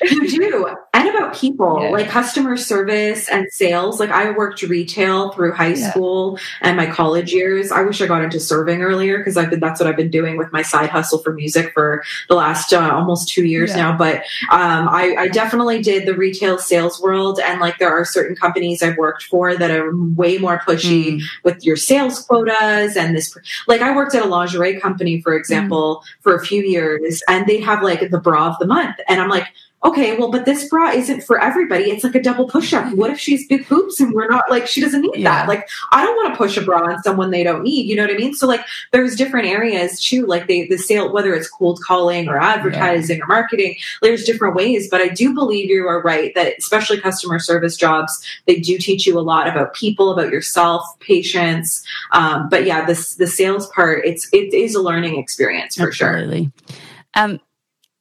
You 0.03 0.29
do. 0.29 0.77
And 0.99 1.09
about 1.15 1.33
people, 1.33 1.79
yeah. 1.81 1.91
like 1.91 2.09
customer 2.09 2.57
service 2.57 3.29
and 3.29 3.47
sales. 3.53 4.01
Like 4.01 4.11
I 4.11 4.33
worked 4.33 4.61
retail 4.63 5.31
through 5.31 5.53
high 5.53 5.75
yeah. 5.75 5.91
school 5.91 6.41
and 6.61 6.77
my 6.77 6.87
college 6.87 7.33
years. 7.33 7.71
I 7.71 7.83
wish 7.83 8.03
I 8.03 8.09
got 8.09 8.25
into 8.25 8.41
serving 8.41 8.83
earlier 8.83 9.19
because 9.19 9.37
I've 9.37 9.49
been 9.49 9.61
that's 9.61 9.79
what 9.79 9.89
I've 9.89 9.97
been 9.97 10.11
doing 10.11 10.37
with 10.37 10.51
my 10.51 10.63
side 10.63 10.91
hustle 10.91 11.21
for 11.21 11.33
music 11.33 11.73
for 11.73 12.03
the 12.29 12.35
last 12.35 12.73
uh, 12.73 12.91
almost 12.93 13.29
two 13.29 13.45
years 13.45 13.77
now. 13.77 13.97
But 13.97 14.17
um, 14.51 14.89
I, 14.89 15.15
I 15.17 15.29
definitely 15.29 15.83
did 15.83 16.05
the 16.05 16.15
retail 16.15 16.59
sales 16.59 17.01
world, 17.01 17.39
and 17.39 17.61
like 17.61 17.79
there 17.79 17.93
are 17.93 18.05
certain 18.05 18.35
companies 18.35 18.83
I've 18.83 18.97
worked 18.97 19.23
for 19.23 19.57
that 19.57 19.71
are 19.71 19.97
way 19.97 20.39
more 20.39 20.59
pushy 20.59 21.19
mm. 21.19 21.23
with 21.45 21.65
your 21.65 21.77
sales 21.77 22.19
quotas 22.25 22.97
and 22.97 23.17
this. 23.17 23.39
Like 23.69 23.83
I 23.83 23.95
worked 23.95 24.17
at 24.17 24.25
a 24.25 24.29
lingerie 24.29 24.81
company, 24.81 25.21
for 25.21 25.37
example, 25.37 26.03
mm. 26.03 26.23
for 26.23 26.35
a 26.35 26.45
few 26.45 26.65
years, 26.65 27.23
and 27.29 27.47
they 27.47 27.61
have 27.61 27.85
like 27.85 28.11
the 28.11 28.19
bra 28.19 28.49
of 28.49 28.59
the 28.59 28.67
month, 28.67 28.97
and 29.07 29.21
I'm 29.21 29.29
like 29.29 29.47
okay, 29.85 30.17
well, 30.19 30.31
but 30.31 30.45
this 30.45 30.69
bra 30.69 30.91
isn't 30.91 31.23
for 31.23 31.41
everybody. 31.41 31.85
It's 31.85 32.03
like 32.03 32.17
a 32.17 32.23
double 32.23 32.49
push 32.49 32.73
up. 32.73 32.93
What 32.95 33.11
if 33.11 33.21
she's 33.21 33.47
big 33.47 33.69
boobs 33.69 34.01
and 34.01 34.13
we're 34.13 34.29
not 34.29 34.51
like, 34.51 34.67
she 34.67 34.81
doesn't 34.81 35.03
need 35.03 35.19
yeah. 35.19 35.31
that? 35.31 35.49
Like, 35.49 35.69
I 35.93 36.05
don't 36.05 36.17
want 36.17 36.35
to 36.35 36.37
push 36.37 36.57
a 36.57 36.63
bra 36.63 36.83
on 36.83 37.03
someone 37.03 37.31
they 37.31 37.45
don't 37.45 37.63
need. 37.63 37.87
You 37.87 37.95
know 37.95 38.03
what 38.03 38.15
I 38.15 38.17
mean? 38.17 38.35
So, 38.35 38.49
like, 38.49 38.65
there's 38.93 39.15
different 39.15 39.47
areas 39.47 40.03
too, 40.03 40.27
like 40.27 40.49
they, 40.49 40.67
the 40.67 40.79
sale, 40.79 41.13
whether 41.13 41.33
it's 41.33 41.49
cold 41.49 41.81
calling 41.81 42.29
or 42.29 42.39
advertising 42.39 43.19
yeah. 43.19 43.25
or 43.25 43.29
marketing, 43.29 43.77
there's 44.03 44.25
different 44.25 44.57
ways. 44.57 44.89
But 44.91 45.01
I 45.01 45.09
do 45.09 45.33
believe 45.33 45.71
you 45.71 45.87
are 45.87 46.03
right 46.03 46.35
that, 46.35 46.55
especially 46.59 47.01
customer 47.01 47.39
service 47.39 47.77
jobs, 47.77 48.21
they 48.47 48.59
do 48.59 48.79
teach 48.79 49.07
you 49.07 49.17
a 49.19 49.21
lot 49.21 49.47
about 49.47 49.75
people, 49.75 50.11
about 50.13 50.33
yourself, 50.33 50.83
patience. 50.99 51.85
Um, 52.13 52.49
but 52.49 52.65
yeah, 52.65 52.85
this, 52.85 53.15
the 53.15 53.29
sales 53.29 53.69
part, 53.69 54.05
it's, 54.05 54.29
it 54.33 54.53
is 54.53 54.75
a 54.75 54.83
learning 54.83 55.19
experience 55.19 55.77
for 55.77 55.89
Absolutely. 55.89 56.51
sure. 56.69 56.77
Um, 57.15 57.41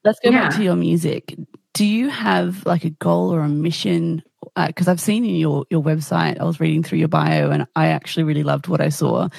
let's 0.04 0.20
go 0.20 0.32
yeah. 0.32 0.50
back 0.50 0.58
to 0.58 0.64
your 0.64 0.76
music 0.76 1.36
do 1.78 1.86
you 1.86 2.10
have 2.10 2.66
like 2.66 2.86
a 2.86 2.90
goal 2.90 3.32
or 3.32 3.42
a 3.42 3.48
mission? 3.48 4.24
Because 4.56 4.88
uh, 4.88 4.92
I've 4.92 5.00
seen 5.00 5.24
in 5.24 5.36
your 5.36 5.64
your 5.70 5.84
website, 5.84 6.40
I 6.40 6.44
was 6.44 6.60
reading 6.60 6.82
through 6.82 6.98
your 6.98 7.08
bio, 7.08 7.52
and 7.52 7.68
I 7.76 7.88
actually 7.88 8.24
really 8.24 8.42
loved 8.42 8.68
what 8.68 8.82
I 8.82 8.90
saw. 8.90 9.30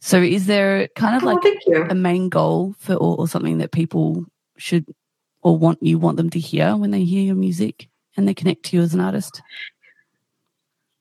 So, 0.00 0.22
is 0.22 0.46
there 0.46 0.86
kind 0.94 1.16
of 1.16 1.24
oh, 1.24 1.26
like 1.26 1.90
a 1.90 1.96
main 1.96 2.28
goal 2.28 2.76
for 2.78 2.94
or, 2.94 3.18
or 3.18 3.26
something 3.26 3.58
that 3.58 3.72
people 3.72 4.24
should 4.58 4.86
or 5.42 5.58
want 5.58 5.82
you 5.82 5.98
want 5.98 6.18
them 6.18 6.30
to 6.30 6.38
hear 6.38 6.76
when 6.76 6.92
they 6.92 7.02
hear 7.02 7.22
your 7.22 7.34
music 7.34 7.88
and 8.16 8.28
they 8.28 8.34
connect 8.34 8.66
to 8.66 8.76
you 8.76 8.82
as 8.84 8.94
an 8.94 9.00
artist? 9.00 9.42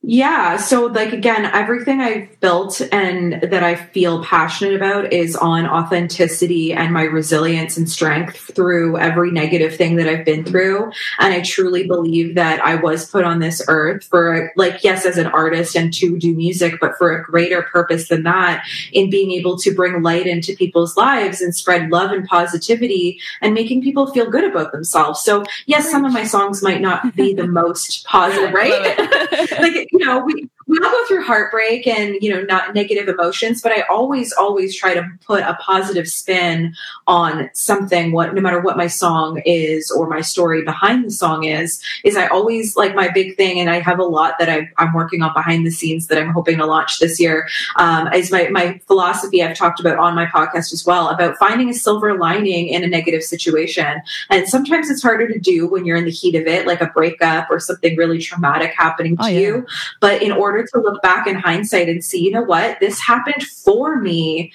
Yeah. 0.03 0.57
So, 0.57 0.85
like, 0.85 1.11
again, 1.11 1.45
everything 1.45 2.01
I've 2.01 2.39
built 2.39 2.81
and 2.93 3.41
that 3.41 3.63
I 3.63 3.75
feel 3.75 4.23
passionate 4.23 4.75
about 4.75 5.11
is 5.11 5.35
on 5.35 5.65
authenticity 5.65 6.71
and 6.71 6.93
my 6.93 7.01
resilience 7.01 7.77
and 7.77 7.89
strength 7.89 8.37
through 8.55 8.99
every 8.99 9.31
negative 9.31 9.75
thing 9.75 9.95
that 9.95 10.07
I've 10.07 10.23
been 10.23 10.45
through. 10.45 10.91
And 11.19 11.33
I 11.33 11.41
truly 11.41 11.87
believe 11.87 12.35
that 12.35 12.63
I 12.63 12.75
was 12.75 13.09
put 13.09 13.25
on 13.25 13.39
this 13.39 13.61
earth 13.67 14.03
for, 14.05 14.53
like, 14.55 14.83
yes, 14.83 15.05
as 15.05 15.17
an 15.17 15.25
artist 15.27 15.75
and 15.75 15.91
to 15.95 16.17
do 16.17 16.33
music, 16.33 16.75
but 16.79 16.95
for 16.97 17.17
a 17.17 17.23
greater 17.23 17.63
purpose 17.63 18.07
than 18.07 18.23
that 18.23 18.65
in 18.93 19.09
being 19.09 19.31
able 19.31 19.57
to 19.57 19.73
bring 19.73 20.03
light 20.03 20.27
into 20.27 20.55
people's 20.55 20.95
lives 20.95 21.41
and 21.41 21.55
spread 21.55 21.89
love 21.89 22.11
and 22.11 22.27
positivity 22.27 23.19
and 23.41 23.53
making 23.55 23.81
people 23.81 24.07
feel 24.13 24.29
good 24.29 24.43
about 24.43 24.71
themselves. 24.71 25.21
So, 25.21 25.43
yes, 25.65 25.89
some 25.89 26.05
of 26.05 26.13
my 26.13 26.23
songs 26.23 26.61
might 26.61 26.81
not 26.81 27.15
be 27.15 27.33
the 27.33 27.47
most 27.57 28.05
positive, 28.05 28.53
right? 28.53 28.97
like, 29.59 29.86
you 29.91 29.99
know, 29.99 30.19
we 30.19 30.49
we 30.67 30.77
all 30.83 30.91
go 30.91 31.05
through 31.05 31.23
heartbreak 31.23 31.87
and 31.87 32.15
you 32.21 32.33
know 32.33 32.41
not 32.43 32.75
negative 32.75 33.07
emotions 33.07 33.61
but 33.61 33.71
i 33.71 33.81
always 33.89 34.33
always 34.33 34.75
try 34.75 34.93
to 34.93 35.07
put 35.25 35.41
a 35.41 35.57
positive 35.61 36.07
spin 36.07 36.73
on 37.07 37.49
something 37.53 38.11
what 38.11 38.33
no 38.33 38.41
matter 38.41 38.59
what 38.59 38.77
my 38.77 38.87
song 38.87 39.41
is 39.45 39.89
or 39.91 40.07
my 40.07 40.21
story 40.21 40.63
behind 40.63 41.05
the 41.05 41.11
song 41.11 41.45
is 41.45 41.81
is 42.03 42.17
i 42.17 42.27
always 42.27 42.75
like 42.75 42.93
my 42.95 43.07
big 43.09 43.35
thing 43.37 43.59
and 43.59 43.69
i 43.69 43.79
have 43.79 43.99
a 43.99 44.03
lot 44.03 44.35
that 44.39 44.49
I, 44.49 44.69
am 44.77 44.93
working 44.93 45.21
on 45.21 45.33
behind 45.33 45.65
the 45.65 45.71
scenes 45.71 46.07
that 46.07 46.17
i'm 46.17 46.31
hoping 46.31 46.57
to 46.57 46.65
launch 46.65 46.99
this 46.99 47.19
year 47.19 47.47
um, 47.77 48.11
is 48.13 48.31
my, 48.31 48.49
my 48.49 48.79
philosophy 48.87 49.41
i've 49.41 49.57
talked 49.57 49.79
about 49.79 49.97
on 49.97 50.15
my 50.15 50.25
podcast 50.25 50.73
as 50.73 50.83
well 50.85 51.09
about 51.09 51.37
finding 51.37 51.69
a 51.69 51.73
silver 51.73 52.17
lining 52.17 52.67
in 52.67 52.83
a 52.83 52.87
negative 52.87 53.23
situation 53.23 54.01
and 54.29 54.47
sometimes 54.47 54.89
it's 54.89 55.01
harder 55.01 55.27
to 55.27 55.39
do 55.39 55.67
when 55.67 55.85
you're 55.85 55.97
in 55.97 56.05
the 56.05 56.11
heat 56.11 56.35
of 56.35 56.45
it 56.45 56.67
like 56.67 56.81
a 56.81 56.87
breakup 56.87 57.49
or 57.49 57.59
something 57.59 57.95
really 57.95 58.19
traumatic 58.19 58.73
happening 58.75 59.15
to 59.15 59.23
oh, 59.23 59.27
yeah. 59.27 59.39
you 59.39 59.65
but 60.01 60.21
in 60.21 60.31
order 60.31 60.56
to 60.63 60.79
look 60.79 61.01
back 61.01 61.27
in 61.27 61.35
hindsight 61.35 61.89
and 61.89 62.03
see, 62.03 62.19
you 62.19 62.31
know 62.31 62.43
what, 62.43 62.79
this 62.79 62.99
happened 62.99 63.43
for 63.43 63.99
me 63.99 64.51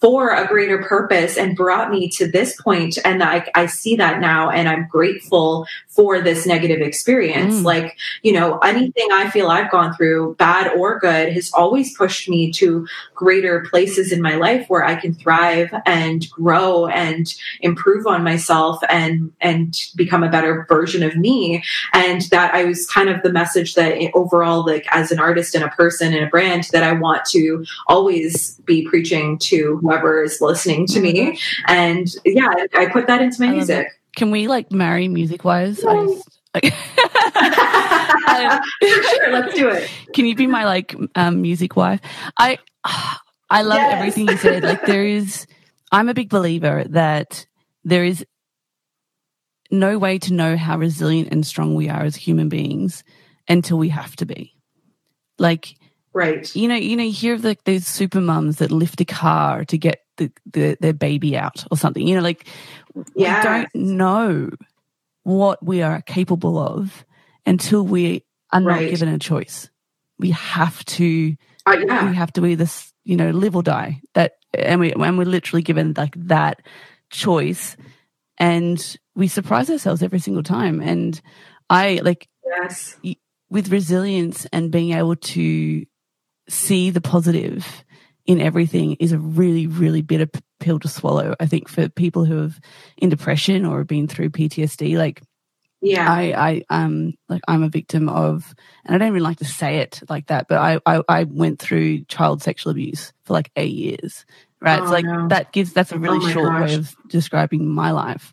for 0.00 0.30
a 0.30 0.46
greater 0.46 0.82
purpose 0.82 1.36
and 1.36 1.56
brought 1.56 1.90
me 1.90 2.08
to 2.08 2.30
this 2.30 2.60
point 2.60 2.98
and 3.04 3.22
I, 3.22 3.46
I 3.54 3.66
see 3.66 3.96
that 3.96 4.20
now 4.20 4.50
and 4.50 4.68
i'm 4.68 4.86
grateful 4.88 5.66
for 5.96 6.20
this 6.20 6.46
negative 6.46 6.80
experience 6.80 7.56
mm. 7.56 7.64
like 7.64 7.96
you 8.22 8.32
know 8.32 8.58
anything 8.58 9.08
i 9.12 9.28
feel 9.30 9.48
i've 9.48 9.70
gone 9.70 9.94
through 9.94 10.34
bad 10.36 10.68
or 10.76 10.98
good 10.98 11.32
has 11.32 11.50
always 11.54 11.96
pushed 11.96 12.28
me 12.28 12.52
to 12.52 12.86
greater 13.14 13.66
places 13.70 14.12
in 14.12 14.22
my 14.22 14.34
life 14.34 14.68
where 14.68 14.84
i 14.84 14.94
can 14.94 15.14
thrive 15.14 15.74
and 15.86 16.30
grow 16.30 16.86
and 16.86 17.34
improve 17.60 18.06
on 18.06 18.22
myself 18.22 18.80
and 18.88 19.32
and 19.40 19.76
become 19.96 20.22
a 20.22 20.30
better 20.30 20.66
version 20.68 21.02
of 21.02 21.16
me 21.16 21.62
and 21.92 22.22
that 22.30 22.54
i 22.54 22.64
was 22.64 22.86
kind 22.86 23.08
of 23.08 23.22
the 23.22 23.32
message 23.32 23.74
that 23.74 23.96
overall 24.14 24.64
like 24.64 24.86
as 24.90 25.10
an 25.10 25.18
artist 25.18 25.54
and 25.54 25.64
a 25.64 25.68
person 25.70 26.12
and 26.12 26.24
a 26.24 26.28
brand 26.28 26.68
that 26.72 26.82
i 26.82 26.92
want 26.92 27.24
to 27.24 27.64
always 27.86 28.58
be 28.66 28.86
preaching 28.86 29.38
to 29.38 29.78
whoever 29.78 30.22
is 30.22 30.40
listening 30.40 30.86
to 30.86 31.00
me. 31.00 31.14
Mm-hmm. 31.14 31.64
And 31.68 32.08
yeah, 32.24 32.52
I 32.74 32.86
put 32.86 33.06
that 33.06 33.22
into 33.22 33.40
my 33.40 33.50
music. 33.50 33.95
Can 34.16 34.30
we 34.30 34.48
like 34.48 34.72
marry 34.72 35.08
music 35.08 35.44
wise? 35.44 35.80
sure, 35.80 35.92
let's 39.30 39.54
do 39.54 39.68
it. 39.68 39.90
Can 40.14 40.24
you 40.26 40.34
be 40.34 40.46
my 40.46 40.64
like 40.64 40.96
um, 41.14 41.42
music 41.42 41.76
wife? 41.76 42.00
I 42.38 42.58
I 43.50 43.62
love 43.62 43.78
yes. 43.78 43.94
everything 43.94 44.28
you 44.28 44.36
said. 44.38 44.62
Like 44.62 44.86
there 44.86 45.04
is 45.04 45.46
I'm 45.92 46.08
a 46.08 46.14
big 46.14 46.30
believer 46.30 46.84
that 46.90 47.46
there 47.84 48.04
is 48.04 48.24
no 49.70 49.98
way 49.98 50.18
to 50.18 50.32
know 50.32 50.56
how 50.56 50.78
resilient 50.78 51.28
and 51.30 51.46
strong 51.46 51.74
we 51.74 51.88
are 51.88 52.02
as 52.02 52.16
human 52.16 52.48
beings 52.48 53.04
until 53.48 53.78
we 53.78 53.90
have 53.90 54.16
to 54.16 54.26
be. 54.26 54.54
Like 55.38 55.76
Right. 56.16 56.56
You 56.56 56.66
know, 56.66 56.76
you 56.76 56.96
know, 56.96 57.02
you 57.02 57.12
hear 57.12 57.34
of 57.34 57.44
like 57.44 57.64
those 57.64 57.86
super 57.86 58.22
mums 58.22 58.56
that 58.56 58.70
lift 58.70 59.02
a 59.02 59.04
car 59.04 59.66
to 59.66 59.76
get 59.76 60.00
the, 60.16 60.32
the, 60.50 60.78
their 60.80 60.94
baby 60.94 61.36
out 61.36 61.66
or 61.70 61.76
something. 61.76 62.08
You 62.08 62.14
know, 62.16 62.22
like 62.22 62.46
yes. 63.14 63.44
we 63.44 63.50
don't 63.50 63.74
know 63.74 64.50
what 65.22 65.64
we 65.64 65.82
are 65.82 66.02
capable 66.02 66.58
of 66.58 67.04
until 67.44 67.82
we 67.82 68.24
are 68.52 68.60
not 68.60 68.70
right. 68.70 68.90
given 68.90 69.08
a 69.08 69.18
choice. 69.18 69.70
We 70.18 70.30
have 70.30 70.84
to 70.84 71.36
uh, 71.66 71.76
yeah. 71.84 72.08
we 72.08 72.14
have 72.16 72.32
to 72.34 72.46
either, 72.46 72.66
you 73.04 73.16
know, 73.16 73.30
live 73.30 73.56
or 73.56 73.62
die. 73.62 74.00
That 74.14 74.36
and 74.54 74.80
we 74.80 74.92
and 74.92 75.18
we're 75.18 75.24
literally 75.24 75.62
given 75.62 75.94
like 75.96 76.14
that 76.28 76.62
choice 77.10 77.76
and 78.38 78.96
we 79.14 79.28
surprise 79.28 79.70
ourselves 79.70 80.02
every 80.02 80.18
single 80.18 80.42
time. 80.42 80.80
And 80.80 81.20
I 81.68 82.00
like 82.02 82.28
yes. 82.44 82.96
with 83.50 83.70
resilience 83.70 84.46
and 84.52 84.70
being 84.70 84.92
able 84.92 85.16
to 85.16 85.86
see 86.48 86.90
the 86.90 87.00
positive 87.00 87.84
in 88.26 88.40
everything 88.40 88.94
is 88.94 89.12
a 89.12 89.18
really, 89.18 89.66
really 89.66 90.02
bitter 90.02 90.28
pill 90.60 90.78
to 90.80 90.88
swallow. 90.88 91.34
I 91.38 91.46
think 91.46 91.68
for 91.68 91.88
people 91.88 92.24
who 92.24 92.38
have 92.38 92.60
in 92.96 93.08
depression 93.08 93.64
or 93.64 93.78
have 93.78 93.86
been 93.86 94.08
through 94.08 94.30
PTSD, 94.30 94.96
like 94.96 95.22
yeah, 95.82 96.10
I, 96.10 96.62
I 96.70 96.84
um 96.84 97.14
like 97.28 97.42
I'm 97.46 97.62
a 97.62 97.68
victim 97.68 98.08
of, 98.08 98.54
and 98.84 98.94
I 98.94 98.98
don't 98.98 99.08
even 99.08 99.22
like 99.22 99.38
to 99.38 99.44
say 99.44 99.78
it 99.78 100.02
like 100.08 100.26
that, 100.26 100.48
but 100.48 100.58
I, 100.58 100.80
I, 100.86 101.02
I 101.08 101.24
went 101.24 101.58
through 101.58 102.04
child 102.04 102.42
sexual 102.42 102.72
abuse 102.72 103.12
for 103.24 103.34
like 103.34 103.50
eight 103.56 103.74
years. 103.74 104.24
Right, 104.60 104.80
oh, 104.80 104.82
it's 104.82 104.92
like 104.92 105.04
no. 105.04 105.28
that 105.28 105.52
gives 105.52 105.72
that's 105.72 105.92
a 105.92 105.98
really 105.98 106.24
oh 106.24 106.28
short 106.30 106.52
gosh. 106.52 106.70
way 106.70 106.74
of 106.76 106.96
describing 107.08 107.68
my 107.68 107.90
life, 107.92 108.32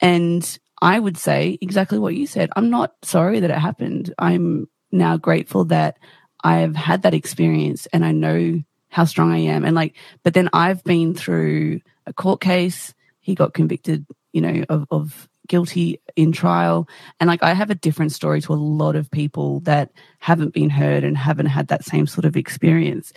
and 0.00 0.58
I 0.82 0.98
would 0.98 1.16
say 1.16 1.56
exactly 1.60 1.98
what 1.98 2.16
you 2.16 2.26
said. 2.26 2.50
I'm 2.56 2.68
not 2.68 2.94
sorry 3.02 3.40
that 3.40 3.50
it 3.50 3.58
happened. 3.58 4.12
I'm 4.18 4.68
now 4.90 5.16
grateful 5.16 5.66
that 5.66 5.96
I've 6.42 6.74
had 6.74 7.02
that 7.02 7.14
experience 7.14 7.86
and 7.92 8.04
I 8.04 8.12
know 8.12 8.60
how 8.92 9.06
strong 9.06 9.32
I 9.32 9.38
am. 9.38 9.64
And 9.64 9.74
like, 9.74 9.96
but 10.22 10.34
then 10.34 10.50
I've 10.52 10.84
been 10.84 11.14
through 11.14 11.80
a 12.06 12.12
court 12.12 12.42
case. 12.42 12.94
He 13.20 13.34
got 13.34 13.54
convicted, 13.54 14.06
you 14.32 14.42
know, 14.42 14.64
of, 14.68 14.86
of 14.90 15.28
guilty 15.48 15.98
in 16.14 16.30
trial. 16.30 16.86
And 17.18 17.26
like, 17.26 17.42
I 17.42 17.54
have 17.54 17.70
a 17.70 17.74
different 17.74 18.12
story 18.12 18.42
to 18.42 18.52
a 18.52 18.54
lot 18.54 18.94
of 18.94 19.10
people 19.10 19.60
that 19.60 19.92
haven't 20.18 20.52
been 20.52 20.68
heard 20.68 21.04
and 21.04 21.16
haven't 21.16 21.46
had 21.46 21.68
that 21.68 21.84
same 21.86 22.06
sort 22.06 22.26
of 22.26 22.36
experience. 22.36 23.14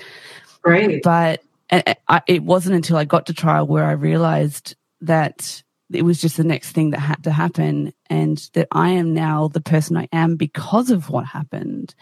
Right. 0.63 1.01
But 1.03 1.43
eh, 1.69 1.93
eh, 2.07 2.19
it 2.25 2.43
wasn't 2.43 2.77
until 2.77 2.95
I 2.95 3.03
got 3.03 3.25
to 3.25 3.33
trial 3.33 3.67
where 3.67 3.85
I 3.85 3.91
realized 3.91 4.77
that 5.01 5.61
it 5.91 6.03
was 6.03 6.21
just 6.21 6.37
the 6.37 6.45
next 6.45 6.71
thing 6.71 6.91
that 6.91 6.99
had 6.99 7.23
to 7.25 7.31
happen 7.31 7.93
and 8.09 8.37
that 8.53 8.69
I 8.71 8.91
am 8.91 9.13
now 9.13 9.49
the 9.49 9.61
person 9.61 9.97
I 9.97 10.07
am 10.13 10.37
because 10.37 10.89
of 10.89 11.09
what 11.09 11.25
happened 11.25 11.93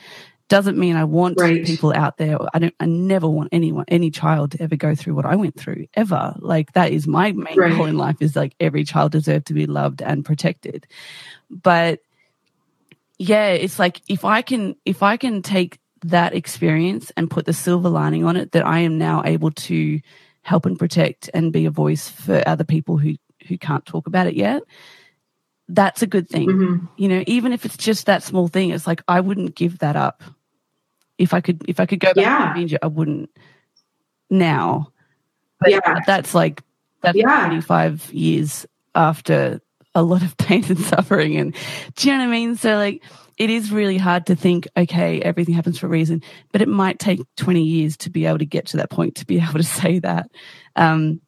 doesn't 0.49 0.77
mean 0.77 0.95
I 0.95 1.03
want 1.05 1.39
right. 1.39 1.65
people 1.65 1.93
out 1.93 2.17
there. 2.17 2.37
I 2.53 2.59
don't. 2.59 2.75
I 2.79 2.85
never 2.85 3.27
want 3.27 3.49
anyone, 3.51 3.85
any 3.87 4.11
child, 4.11 4.51
to 4.51 4.61
ever 4.61 4.75
go 4.75 4.93
through 4.93 5.15
what 5.15 5.25
I 5.25 5.35
went 5.35 5.59
through 5.59 5.87
ever. 5.93 6.35
Like 6.39 6.73
that 6.73 6.91
is 6.91 7.07
my 7.07 7.31
main 7.31 7.57
right. 7.57 7.75
goal 7.75 7.85
in 7.85 7.97
life. 7.97 8.17
Is 8.19 8.35
like 8.35 8.55
every 8.59 8.83
child 8.83 9.13
deserves 9.13 9.45
to 9.45 9.53
be 9.53 9.65
loved 9.65 10.01
and 10.01 10.25
protected. 10.25 10.85
But 11.49 11.99
yeah, 13.17 13.49
it's 13.49 13.79
like 13.79 14.01
if 14.07 14.25
I 14.25 14.41
can, 14.41 14.75
if 14.85 15.01
I 15.01 15.17
can 15.17 15.41
take 15.41 15.79
that 16.03 16.35
experience 16.35 17.11
and 17.15 17.31
put 17.31 17.45
the 17.45 17.53
silver 17.53 17.89
lining 17.89 18.25
on 18.25 18.35
it, 18.35 18.51
that 18.51 18.65
I 18.65 18.79
am 18.79 18.97
now 18.97 19.23
able 19.25 19.51
to 19.51 20.01
help 20.41 20.65
and 20.65 20.77
protect 20.77 21.29
and 21.33 21.53
be 21.53 21.65
a 21.65 21.71
voice 21.71 22.09
for 22.09 22.43
other 22.45 22.65
people 22.65 22.97
who 22.97 23.15
who 23.47 23.57
can't 23.57 23.85
talk 23.85 24.07
about 24.07 24.27
it 24.27 24.35
yet 24.35 24.63
that's 25.73 26.01
a 26.01 26.07
good 26.07 26.29
thing. 26.29 26.49
Mm-hmm. 26.49 26.85
You 26.97 27.09
know, 27.09 27.23
even 27.27 27.51
if 27.51 27.65
it's 27.65 27.77
just 27.77 28.05
that 28.05 28.23
small 28.23 28.47
thing, 28.47 28.69
it's 28.69 28.87
like 28.87 29.01
I 29.07 29.19
wouldn't 29.19 29.55
give 29.55 29.79
that 29.79 29.95
up. 29.95 30.23
If 31.17 31.33
I 31.33 31.41
could 31.41 31.63
if 31.67 31.79
I 31.79 31.85
could 31.85 31.99
go 31.99 32.13
back 32.13 32.57
yeah. 32.57 32.77
I 32.81 32.87
wouldn't 32.87 33.29
now. 34.29 34.91
But 35.59 35.71
yeah. 35.71 35.99
that's 36.05 36.33
like 36.33 36.61
that's 37.01 37.17
yeah. 37.17 37.45
25 37.45 38.13
years 38.13 38.65
after 38.95 39.61
a 39.95 40.03
lot 40.03 40.23
of 40.23 40.37
pain 40.37 40.63
and 40.65 40.79
suffering 40.79 41.37
and 41.37 41.55
do 41.95 42.07
you 42.07 42.13
know 42.13 42.19
what 42.19 42.27
I 42.27 42.31
mean? 42.31 42.55
So 42.55 42.75
like 42.75 43.03
it 43.37 43.49
is 43.49 43.71
really 43.71 43.97
hard 43.97 44.27
to 44.27 44.35
think, 44.35 44.67
okay, 44.77 45.21
everything 45.21 45.55
happens 45.55 45.79
for 45.79 45.87
a 45.87 45.89
reason, 45.89 46.21
but 46.51 46.61
it 46.61 46.67
might 46.67 46.99
take 46.99 47.19
20 47.37 47.63
years 47.63 47.97
to 47.97 48.09
be 48.11 48.25
able 48.25 48.37
to 48.37 48.45
get 48.45 48.67
to 48.67 48.77
that 48.77 48.91
point 48.91 49.15
to 49.15 49.25
be 49.25 49.39
able 49.41 49.53
to 49.53 49.63
say 49.63 49.99
that. 49.99 50.29
Um, 50.75 51.21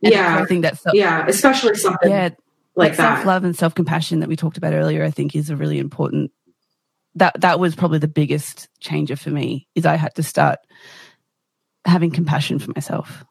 yeah, 0.00 0.38
I 0.38 0.44
think 0.44 0.62
that's 0.62 0.82
yeah, 0.92 1.24
especially 1.26 1.74
something 1.76 2.10
yeah, 2.10 2.30
like, 2.76 2.94
self 2.94 3.24
love 3.24 3.44
and 3.44 3.56
self 3.56 3.74
compassion 3.74 4.20
that 4.20 4.28
we 4.28 4.36
talked 4.36 4.56
about 4.58 4.74
earlier, 4.74 5.04
I 5.04 5.10
think 5.10 5.34
is 5.34 5.50
a 5.50 5.56
really 5.56 5.78
important. 5.78 6.30
That 7.16 7.40
that 7.40 7.60
was 7.60 7.76
probably 7.76 7.98
the 7.98 8.08
biggest 8.08 8.68
changer 8.80 9.16
for 9.16 9.30
me. 9.30 9.68
Is 9.74 9.86
I 9.86 9.96
had 9.96 10.14
to 10.16 10.22
start 10.22 10.58
having 11.84 12.10
compassion 12.10 12.58
for 12.58 12.72
myself. 12.74 13.24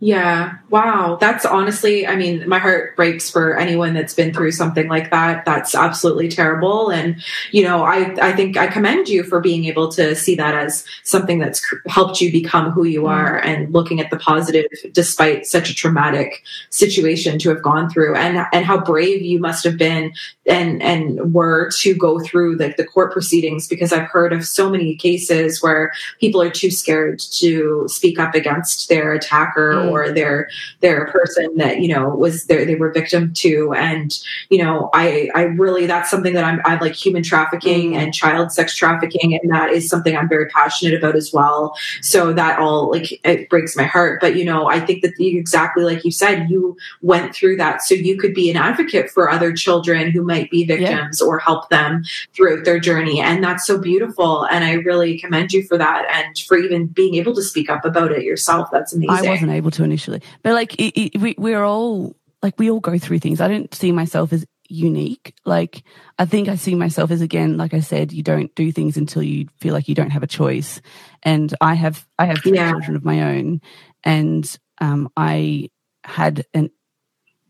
Yeah. 0.00 0.58
Wow. 0.70 1.18
That's 1.20 1.44
honestly, 1.44 2.06
I 2.06 2.14
mean, 2.14 2.48
my 2.48 2.60
heart 2.60 2.94
breaks 2.94 3.28
for 3.28 3.58
anyone 3.58 3.94
that's 3.94 4.14
been 4.14 4.32
through 4.32 4.52
something 4.52 4.86
like 4.86 5.10
that. 5.10 5.44
That's 5.44 5.74
absolutely 5.74 6.28
terrible. 6.28 6.90
And, 6.90 7.20
you 7.50 7.64
know, 7.64 7.82
I, 7.82 8.14
I 8.22 8.32
think 8.32 8.56
I 8.56 8.68
commend 8.68 9.08
you 9.08 9.24
for 9.24 9.40
being 9.40 9.64
able 9.64 9.90
to 9.92 10.14
see 10.14 10.36
that 10.36 10.54
as 10.54 10.84
something 11.02 11.40
that's 11.40 11.66
helped 11.88 12.20
you 12.20 12.30
become 12.30 12.70
who 12.70 12.84
you 12.84 13.06
are 13.06 13.40
mm-hmm. 13.40 13.48
and 13.48 13.72
looking 13.72 13.98
at 13.98 14.10
the 14.10 14.18
positive 14.18 14.66
despite 14.92 15.46
such 15.46 15.68
a 15.68 15.74
traumatic 15.74 16.44
situation 16.70 17.36
to 17.40 17.48
have 17.48 17.62
gone 17.62 17.90
through 17.90 18.14
and, 18.14 18.46
and 18.52 18.64
how 18.64 18.78
brave 18.78 19.22
you 19.22 19.40
must 19.40 19.64
have 19.64 19.76
been 19.76 20.12
and, 20.46 20.80
and 20.80 21.34
were 21.34 21.70
to 21.80 21.94
go 21.94 22.20
through 22.20 22.56
the, 22.56 22.72
the 22.76 22.84
court 22.84 23.12
proceedings 23.12 23.66
because 23.66 23.92
I've 23.92 24.08
heard 24.08 24.32
of 24.32 24.46
so 24.46 24.70
many 24.70 24.94
cases 24.94 25.60
where 25.60 25.92
people 26.20 26.40
are 26.40 26.50
too 26.50 26.70
scared 26.70 27.18
to 27.18 27.86
speak 27.88 28.20
up 28.20 28.36
against 28.36 28.88
their 28.88 29.12
attacker. 29.12 29.87
Or 29.90 30.12
they're 30.12 30.48
they're 30.80 31.04
a 31.04 31.12
person 31.12 31.56
that 31.56 31.80
you 31.80 31.88
know 31.88 32.08
was 32.08 32.46
there 32.46 32.64
they 32.64 32.74
were 32.74 32.92
victim 32.92 33.32
to. 33.34 33.72
And 33.74 34.18
you 34.50 34.62
know 34.62 34.90
i 34.94 35.30
i 35.34 35.42
really 35.42 35.86
that's 35.86 36.10
something 36.10 36.34
that 36.34 36.44
i'm 36.44 36.60
i 36.64 36.78
like 36.78 36.94
human 36.94 37.22
trafficking 37.22 37.92
mm. 37.92 37.96
and 37.96 38.14
child 38.14 38.52
sex 38.52 38.74
trafficking 38.74 39.34
and 39.34 39.50
that 39.50 39.70
is 39.70 39.88
something 39.88 40.16
i'm 40.16 40.28
very 40.28 40.46
passionate 40.48 40.94
about 40.94 41.16
as 41.16 41.32
well. 41.32 41.76
So 42.02 42.32
that 42.32 42.58
all 42.58 42.90
like 42.90 43.20
it 43.24 43.48
breaks 43.48 43.76
my 43.76 43.84
heart. 43.84 44.20
But 44.20 44.36
you 44.36 44.44
know 44.44 44.68
i 44.68 44.80
think 44.80 45.02
that 45.02 45.16
the, 45.16 45.36
exactly 45.36 45.84
like 45.84 46.04
you 46.04 46.10
said 46.10 46.48
you 46.50 46.76
went 47.02 47.34
through 47.34 47.56
that. 47.56 47.82
So 47.82 47.94
you 47.94 48.16
could 48.16 48.34
be 48.34 48.50
an 48.50 48.56
advocate 48.56 49.10
for 49.10 49.30
other 49.30 49.52
children 49.52 50.10
who 50.10 50.22
might 50.22 50.50
be 50.50 50.64
victims 50.64 51.20
yeah. 51.20 51.26
or 51.26 51.38
help 51.38 51.68
them 51.68 52.04
throughout 52.34 52.64
their 52.64 52.78
journey. 52.78 53.20
And 53.20 53.42
that's 53.42 53.66
so 53.66 53.78
beautiful. 53.78 54.44
And 54.44 54.64
i 54.64 54.72
really 54.72 55.18
commend 55.18 55.52
you 55.52 55.62
for 55.64 55.78
that. 55.78 56.06
And 56.12 56.38
for 56.38 56.56
even 56.56 56.86
being 56.86 57.14
able 57.14 57.34
to 57.34 57.42
speak 57.42 57.70
up 57.70 57.84
about 57.84 58.12
it 58.12 58.22
yourself 58.22 58.68
that's 58.70 58.92
amazing. 58.92 59.26
i 59.26 59.30
wasn't 59.30 59.50
able 59.50 59.70
to 59.70 59.77
initially 59.84 60.22
but 60.42 60.52
like 60.52 60.74
it, 60.74 60.98
it, 61.00 61.20
we, 61.20 61.34
we're 61.38 61.64
all 61.64 62.14
like 62.42 62.58
we 62.58 62.70
all 62.70 62.80
go 62.80 62.98
through 62.98 63.18
things 63.18 63.40
i 63.40 63.48
don't 63.48 63.74
see 63.74 63.92
myself 63.92 64.32
as 64.32 64.44
unique. 64.68 65.34
Like, 65.44 65.82
I 66.18 66.26
think 66.26 66.48
I 66.48 66.56
see 66.56 66.74
myself 66.74 67.10
as 67.10 67.20
again, 67.20 67.56
like 67.56 67.74
I 67.74 67.80
said, 67.80 68.12
you 68.12 68.22
don't 68.22 68.54
do 68.54 68.70
things 68.70 68.96
until 68.96 69.22
you 69.22 69.48
feel 69.58 69.74
like 69.74 69.88
you 69.88 69.94
don't 69.94 70.10
have 70.10 70.22
a 70.22 70.28
choice. 70.28 70.80
And 71.22 71.54
I 71.60 71.74
have, 71.74 72.06
I 72.18 72.26
have 72.26 72.38
three 72.42 72.54
yeah. 72.54 72.70
children 72.70 72.96
of 72.96 73.04
my 73.04 73.36
own, 73.36 73.60
and 74.04 74.58
um, 74.80 75.10
I 75.16 75.70
had 76.04 76.46
an 76.54 76.70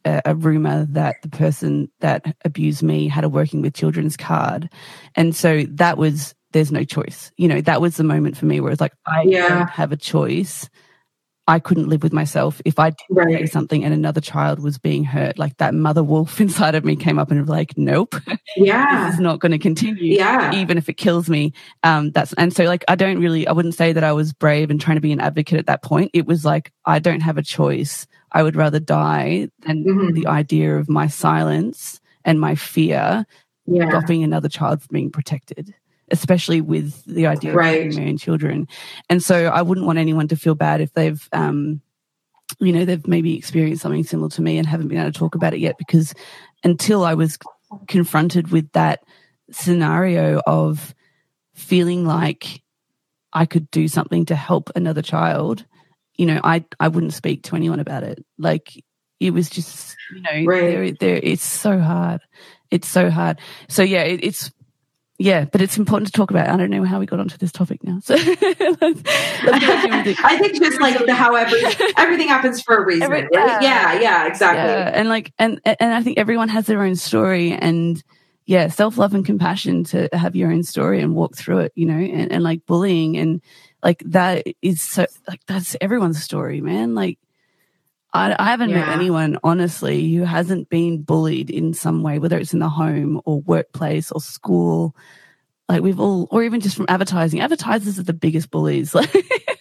a, 0.05 0.23
a 0.25 0.35
rumor 0.35 0.87
that 0.91 1.17
the 1.23 1.29
person 1.29 1.91
that 2.01 2.25
abused 2.45 2.83
me 2.83 3.09
had 3.09 3.25
a 3.25 3.29
working 3.29 3.61
with 3.61 3.75
children's 3.75 4.17
card, 4.17 4.71
and 5.15 5.35
so 5.37 5.65
that 5.71 5.99
was 5.99 6.35
there's 6.53 6.73
no 6.73 6.85
choice. 6.85 7.31
You 7.37 7.49
know, 7.49 7.61
that 7.61 7.81
was 7.81 7.97
the 7.97 8.05
moment 8.05 8.37
for 8.37 8.47
me 8.47 8.61
where 8.61 8.73
it's 8.73 8.81
like 8.81 8.95
I 9.07 9.23
yeah. 9.23 9.49
don't 9.49 9.71
have 9.71 9.93
a 9.93 9.97
choice 9.97 10.69
I 11.49 11.59
couldn't 11.59 11.89
live 11.89 12.03
with 12.03 12.13
myself 12.13 12.61
if 12.67 12.79
I 12.79 12.91
did 12.91 12.99
right. 13.09 13.39
say 13.39 13.47
something 13.47 13.83
and 13.83 13.95
another 13.95 14.21
child 14.21 14.63
was 14.63 14.77
being 14.77 15.03
hurt. 15.03 15.39
Like 15.39 15.57
that 15.57 15.75
mother 15.75 16.05
wolf 16.05 16.41
inside 16.43 16.75
of 16.75 16.85
me 16.85 16.95
came 16.95 17.19
up 17.19 17.31
and 17.31 17.41
was 17.41 17.49
like, 17.49 17.77
nope, 17.77 18.15
yeah, 18.57 19.07
this 19.07 19.15
is 19.15 19.21
not 19.21 19.41
going 19.41 19.53
to 19.53 19.59
continue. 19.59 20.17
Yeah, 20.17 20.55
even 20.55 20.77
if 20.77 20.91
it 20.91 20.95
kills 20.95 21.31
me. 21.31 21.55
Um, 21.83 22.11
that's 22.11 22.35
and 22.35 22.55
so 22.55 22.65
like 22.65 22.85
I 22.87 22.95
don't 22.95 23.19
really, 23.19 23.49
I 23.49 23.53
wouldn't 23.53 23.75
say 23.75 23.95
that 23.95 24.05
I 24.05 24.13
was 24.13 24.35
brave 24.35 24.71
and 24.71 24.79
trying 24.79 24.99
to 24.99 25.01
be 25.01 25.11
an 25.11 25.21
advocate 25.21 25.59
at 25.59 25.67
that 25.67 25.83
point. 25.83 26.11
It 26.13 26.27
was 26.27 26.45
like 26.45 26.71
I 26.85 26.99
don't 26.99 27.21
have 27.21 27.39
a 27.39 27.43
choice. 27.43 28.07
I 28.31 28.43
would 28.43 28.55
rather 28.55 28.79
die 28.79 29.49
than 29.61 29.85
mm-hmm. 29.85 30.13
the 30.13 30.27
idea 30.27 30.77
of 30.77 30.91
my 30.91 31.07
silence 31.07 31.99
and 32.27 32.39
my 32.39 32.57
fear 32.57 33.25
yeah. 33.65 33.89
stopping 33.89 34.23
another 34.23 34.51
child 34.51 34.83
from 34.83 34.93
being 34.93 35.11
protected 35.11 35.75
especially 36.11 36.61
with 36.61 37.05
the 37.05 37.27
idea 37.27 37.55
right. 37.55 37.87
of 37.87 37.93
having 37.95 38.09
own 38.09 38.19
children. 38.19 38.69
And 39.09 39.23
so 39.23 39.47
I 39.47 39.63
wouldn't 39.63 39.87
want 39.87 39.99
anyone 39.99 40.29
to 40.29 40.37
feel 40.37 40.55
bad 40.55 40.81
if 40.81 40.93
they've, 40.93 41.29
um, 41.33 41.81
you 42.61 42.73
know, 42.73 42.85
they've 42.85 43.07
maybe 43.07 43.37
experienced 43.37 43.83
something 43.83 44.05
similar 44.05 44.31
to 44.31 44.43
me 44.43 44.59
and 44.59 44.67
haven't 44.67 44.89
been 44.89 44.99
able 44.99 45.13
to 45.13 45.19
talk 45.19 45.35
about 45.35 45.55
it 45.55 45.61
yet 45.61 45.77
because 45.79 46.15
until 46.65 47.05
I 47.05 47.15
was 47.15 47.39
confronted 47.87 48.51
with 48.51 48.71
that 48.73 49.01
scenario 49.51 50.41
of 50.47 50.95
feeling 51.55 52.07
like 52.07 52.63
I 53.33 53.47
could 53.47 53.71
do 53.71 53.89
something 53.89 54.27
to 54.27 54.35
help 54.35 54.71
another 54.75 55.03
child, 55.03 55.65
you 56.17 56.27
know, 56.27 56.41
I 56.43 56.65
I 56.81 56.89
wouldn't 56.89 57.15
speak 57.15 57.45
to 57.45 57.57
anyone 57.57 57.81
about 57.81 58.03
it. 58.03 58.25
Like 58.39 58.73
it 59.21 59.33
was 59.33 59.51
just, 59.51 59.97
you 60.15 60.23
know, 60.23 60.45
right. 60.51 60.61
there, 60.61 60.93
there, 60.93 61.21
it's 61.23 61.45
so 61.45 61.79
hard. 61.79 62.21
It's 62.71 62.89
so 62.89 63.11
hard. 63.11 63.41
So 63.69 63.83
yeah, 63.83 64.03
it, 64.03 64.21
it's 64.23 64.51
yeah, 65.19 65.47
but 65.47 65.61
it's 65.61 65.77
important 65.77 66.07
to 66.07 66.13
talk 66.13 66.31
about. 66.31 66.49
I 66.49 66.57
don't 66.57 66.71
know 66.71 66.85
how 66.85 67.01
we 67.01 67.07
got 67.07 67.19
onto 67.19 67.37
this 67.37 67.51
topic 67.51 67.83
now. 67.83 67.99
So 68.09 68.15
let's, 68.15 68.81
let's 68.81 69.05
I 70.25 70.39
think 70.39 70.63
just 70.63 70.81
like 70.81 71.05
the 71.05 71.15
however 71.15 71.57
everything 71.97 72.29
happens 72.29 72.63
for 72.63 72.77
a 72.77 72.85
reason, 72.85 73.03
Every, 73.03 73.23
right? 73.23 73.29
Yeah, 73.33 73.61
yeah, 73.61 74.01
yeah 74.01 74.27
exactly. 74.27 74.63
Yeah. 74.63 74.91
And 74.95 75.09
like 75.09 75.33
and 75.39 75.61
and 75.65 75.93
I 75.93 76.03
think 76.03 76.19
everyone 76.19 76.49
has 76.49 76.67
their 76.67 76.83
own 76.83 76.95
story 76.95 77.53
and 77.53 78.03
yeah, 78.47 78.69
self 78.69 78.97
love 78.97 79.13
and 79.13 79.27
compassion 79.27 79.85
to 79.85 80.09
have 80.13 80.37
your 80.37 80.51
own 80.53 80.63
story 80.63 81.03
and 81.03 81.15
walk 81.15 81.37
through 81.37 81.59
it, 81.59 81.73
you 81.75 81.85
know, 81.85 81.99
and, 81.99 82.33
and 82.33 82.43
like 82.43 82.65
bullying 82.65 83.19
and 83.19 83.43
like 83.83 84.03
that 84.07 84.47
is 84.63 84.81
so 84.81 85.05
like 85.27 85.41
that's 85.47 85.77
everyone's 85.81 86.23
story, 86.23 86.61
man. 86.61 86.95
Like 86.95 87.19
I, 88.13 88.35
I 88.39 88.47
haven't 88.47 88.71
yeah. 88.71 88.87
met 88.87 88.89
anyone, 88.89 89.39
honestly, 89.45 90.15
who 90.15 90.23
hasn't 90.23 90.69
been 90.69 91.03
bullied 91.03 91.51
in 91.51 91.75
some 91.75 92.03
way, 92.03 92.19
whether 92.19 92.39
it's 92.39 92.55
in 92.55 92.59
the 92.59 92.69
home 92.69 93.21
or 93.25 93.41
workplace 93.41 94.11
or 94.11 94.21
school. 94.21 94.97
Like 95.69 95.83
we've 95.83 96.01
all, 96.01 96.29
or 96.31 96.43
even 96.43 96.61
just 96.61 96.77
from 96.77 96.87
advertising. 96.89 97.41
Advertisers 97.41 97.99
are 97.99 98.05
the 98.05 98.15
biggest 98.15 98.51
bullies. 98.51 98.95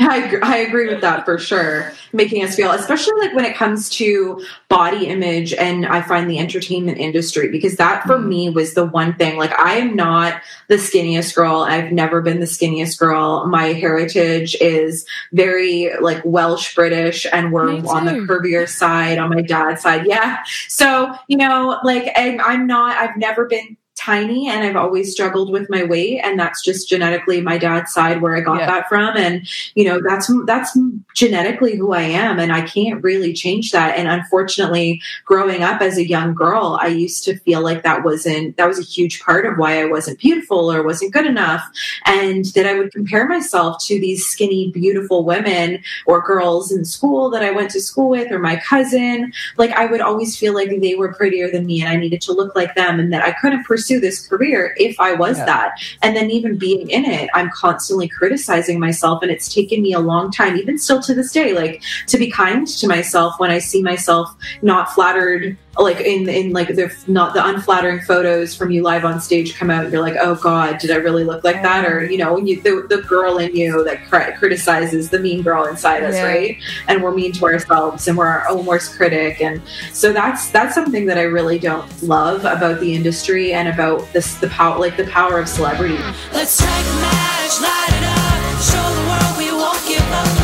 I, 0.00 0.38
I 0.42 0.56
agree 0.58 0.88
with 0.88 1.02
that 1.02 1.24
for 1.24 1.38
sure. 1.38 1.92
Making 2.12 2.42
us 2.44 2.56
feel, 2.56 2.70
especially 2.72 3.18
like 3.18 3.34
when 3.34 3.44
it 3.44 3.54
comes 3.54 3.90
to 3.90 4.44
body 4.68 5.06
image, 5.06 5.52
and 5.52 5.86
I 5.86 6.00
find 6.00 6.28
the 6.28 6.38
entertainment 6.38 6.98
industry, 6.98 7.48
because 7.48 7.76
that 7.76 8.04
for 8.04 8.16
mm. 8.16 8.26
me 8.26 8.50
was 8.50 8.74
the 8.74 8.86
one 8.86 9.14
thing. 9.14 9.36
Like, 9.36 9.56
I 9.58 9.74
am 9.74 9.94
not 9.94 10.40
the 10.68 10.76
skinniest 10.76 11.34
girl. 11.34 11.60
I've 11.60 11.92
never 11.92 12.22
been 12.22 12.40
the 12.40 12.46
skinniest 12.46 12.98
girl. 12.98 13.46
My 13.46 13.66
heritage 13.66 14.56
is 14.60 15.06
very 15.32 15.92
like 16.00 16.22
Welsh 16.24 16.74
British, 16.74 17.26
and 17.30 17.52
we're 17.52 17.70
on 17.86 18.06
the 18.06 18.12
curvier 18.12 18.68
side 18.68 19.18
on 19.18 19.28
my 19.28 19.42
dad's 19.42 19.82
side. 19.82 20.06
Yeah. 20.06 20.38
So, 20.68 21.14
you 21.28 21.36
know, 21.36 21.78
like, 21.84 22.10
I'm, 22.16 22.40
I'm 22.40 22.66
not, 22.66 22.96
I've 22.96 23.16
never 23.16 23.44
been 23.44 23.76
tiny 24.00 24.48
and 24.48 24.64
I've 24.64 24.76
always 24.76 25.12
struggled 25.12 25.50
with 25.52 25.68
my 25.68 25.84
weight 25.84 26.20
and 26.24 26.38
that's 26.38 26.62
just 26.62 26.88
genetically 26.88 27.42
my 27.42 27.58
dad's 27.58 27.92
side 27.92 28.22
where 28.22 28.34
I 28.34 28.40
got 28.40 28.60
yeah. 28.60 28.66
that 28.66 28.88
from 28.88 29.16
and 29.16 29.46
you 29.74 29.84
know 29.84 30.00
that's 30.02 30.30
that's 30.46 30.76
genetically 31.14 31.76
who 31.76 31.92
I 31.92 32.02
am 32.02 32.38
and 32.38 32.52
I 32.52 32.62
can't 32.62 33.02
really 33.02 33.34
change 33.34 33.72
that 33.72 33.98
and 33.98 34.08
unfortunately 34.08 35.02
growing 35.24 35.62
up 35.62 35.82
as 35.82 35.98
a 35.98 36.06
young 36.06 36.34
girl 36.34 36.78
I 36.80 36.86
used 36.86 37.24
to 37.24 37.36
feel 37.40 37.62
like 37.62 37.82
that 37.82 38.02
wasn't 38.02 38.56
that 38.56 38.68
was 38.68 38.78
a 38.78 38.82
huge 38.82 39.20
part 39.20 39.44
of 39.44 39.58
why 39.58 39.82
I 39.82 39.84
wasn't 39.84 40.18
beautiful 40.18 40.72
or 40.72 40.82
wasn't 40.82 41.12
good 41.12 41.26
enough 41.26 41.62
and 42.06 42.46
that 42.54 42.66
I 42.66 42.78
would 42.78 42.92
compare 42.92 43.28
myself 43.28 43.84
to 43.86 44.00
these 44.00 44.24
skinny 44.24 44.70
beautiful 44.70 45.24
women 45.24 45.82
or 46.06 46.22
girls 46.22 46.72
in 46.72 46.86
school 46.86 47.28
that 47.30 47.42
I 47.42 47.50
went 47.50 47.70
to 47.72 47.80
school 47.80 48.08
with 48.08 48.32
or 48.32 48.38
my 48.38 48.56
cousin 48.56 49.32
like 49.58 49.72
I 49.72 49.86
would 49.86 50.00
always 50.00 50.38
feel 50.38 50.54
like 50.54 50.70
they 50.80 50.94
were 50.94 51.12
prettier 51.12 51.50
than 51.50 51.66
me 51.66 51.82
and 51.82 51.90
I 51.90 51.96
needed 51.96 52.22
to 52.22 52.32
look 52.32 52.56
like 52.56 52.74
them 52.74 52.98
and 52.98 53.12
that 53.12 53.22
I 53.22 53.32
couldn't 53.32 53.64
pursue 53.64 53.89
pursue 53.90 54.00
this 54.00 54.26
career 54.26 54.74
if 54.78 54.98
I 55.00 55.14
was 55.14 55.38
yeah. 55.38 55.46
that. 55.46 55.72
And 56.02 56.16
then 56.16 56.30
even 56.30 56.56
being 56.56 56.88
in 56.90 57.04
it, 57.04 57.30
I'm 57.34 57.50
constantly 57.50 58.08
criticizing 58.08 58.78
myself. 58.78 59.22
And 59.22 59.30
it's 59.30 59.52
taken 59.52 59.82
me 59.82 59.92
a 59.92 60.00
long 60.00 60.30
time, 60.30 60.56
even 60.56 60.78
still 60.78 61.00
to 61.02 61.14
this 61.14 61.32
day, 61.32 61.52
like 61.52 61.82
to 62.06 62.18
be 62.18 62.30
kind 62.30 62.66
to 62.66 62.86
myself 62.86 63.38
when 63.38 63.50
I 63.50 63.58
see 63.58 63.82
myself 63.82 64.34
not 64.62 64.92
flattered 64.92 65.56
like 65.78 66.00
in 66.00 66.28
in 66.28 66.52
like 66.52 66.68
the 66.68 66.92
not 67.06 67.32
the 67.32 67.44
unflattering 67.46 68.00
photos 68.00 68.54
from 68.54 68.70
you 68.70 68.82
live 68.82 69.04
on 69.04 69.20
stage 69.20 69.54
come 69.54 69.70
out 69.70 69.90
you're 69.90 70.00
like 70.00 70.16
oh 70.20 70.34
god 70.34 70.78
did 70.78 70.90
i 70.90 70.96
really 70.96 71.24
look 71.24 71.44
like 71.44 71.62
that? 71.62 71.84
Or 71.84 72.04
you 72.04 72.18
know 72.18 72.36
you, 72.38 72.60
the, 72.60 72.86
the 72.88 73.02
girl 73.02 73.38
in 73.38 73.54
you 73.54 73.84
that 73.84 74.08
cr- 74.08 74.36
criticizes 74.38 75.10
the 75.10 75.18
mean 75.18 75.42
girl 75.42 75.66
inside 75.66 76.02
us 76.02 76.14
yeah. 76.14 76.24
right? 76.24 76.56
And 76.88 77.02
we're 77.02 77.14
mean 77.14 77.32
to 77.32 77.44
ourselves 77.44 78.08
and 78.08 78.16
we're 78.16 78.26
our 78.26 78.48
own 78.48 78.66
worst 78.66 78.96
critic. 78.96 79.40
And 79.40 79.62
so 79.92 80.12
that's 80.12 80.50
that's 80.50 80.74
something 80.74 81.06
that 81.06 81.18
i 81.18 81.22
really 81.22 81.58
don't 81.58 82.02
love 82.02 82.40
about 82.40 82.80
the 82.80 82.94
industry 82.94 83.52
and 83.52 83.68
about 83.68 84.12
this 84.12 84.34
the 84.36 84.48
power 84.48 84.78
like 84.78 84.96
the 84.96 85.06
power 85.06 85.38
of 85.38 85.48
celebrity. 85.48 85.98
Let's 86.32 86.52
strike 86.52 86.70
a 86.70 87.00
match 87.00 87.60
light 87.60 87.88
it 87.90 88.04
up 88.04 88.40
show 88.60 88.94
the 88.94 89.08
world 89.08 89.38
we 89.38 89.50
won't 89.52 89.86
give 89.86 90.12
up 90.12 90.39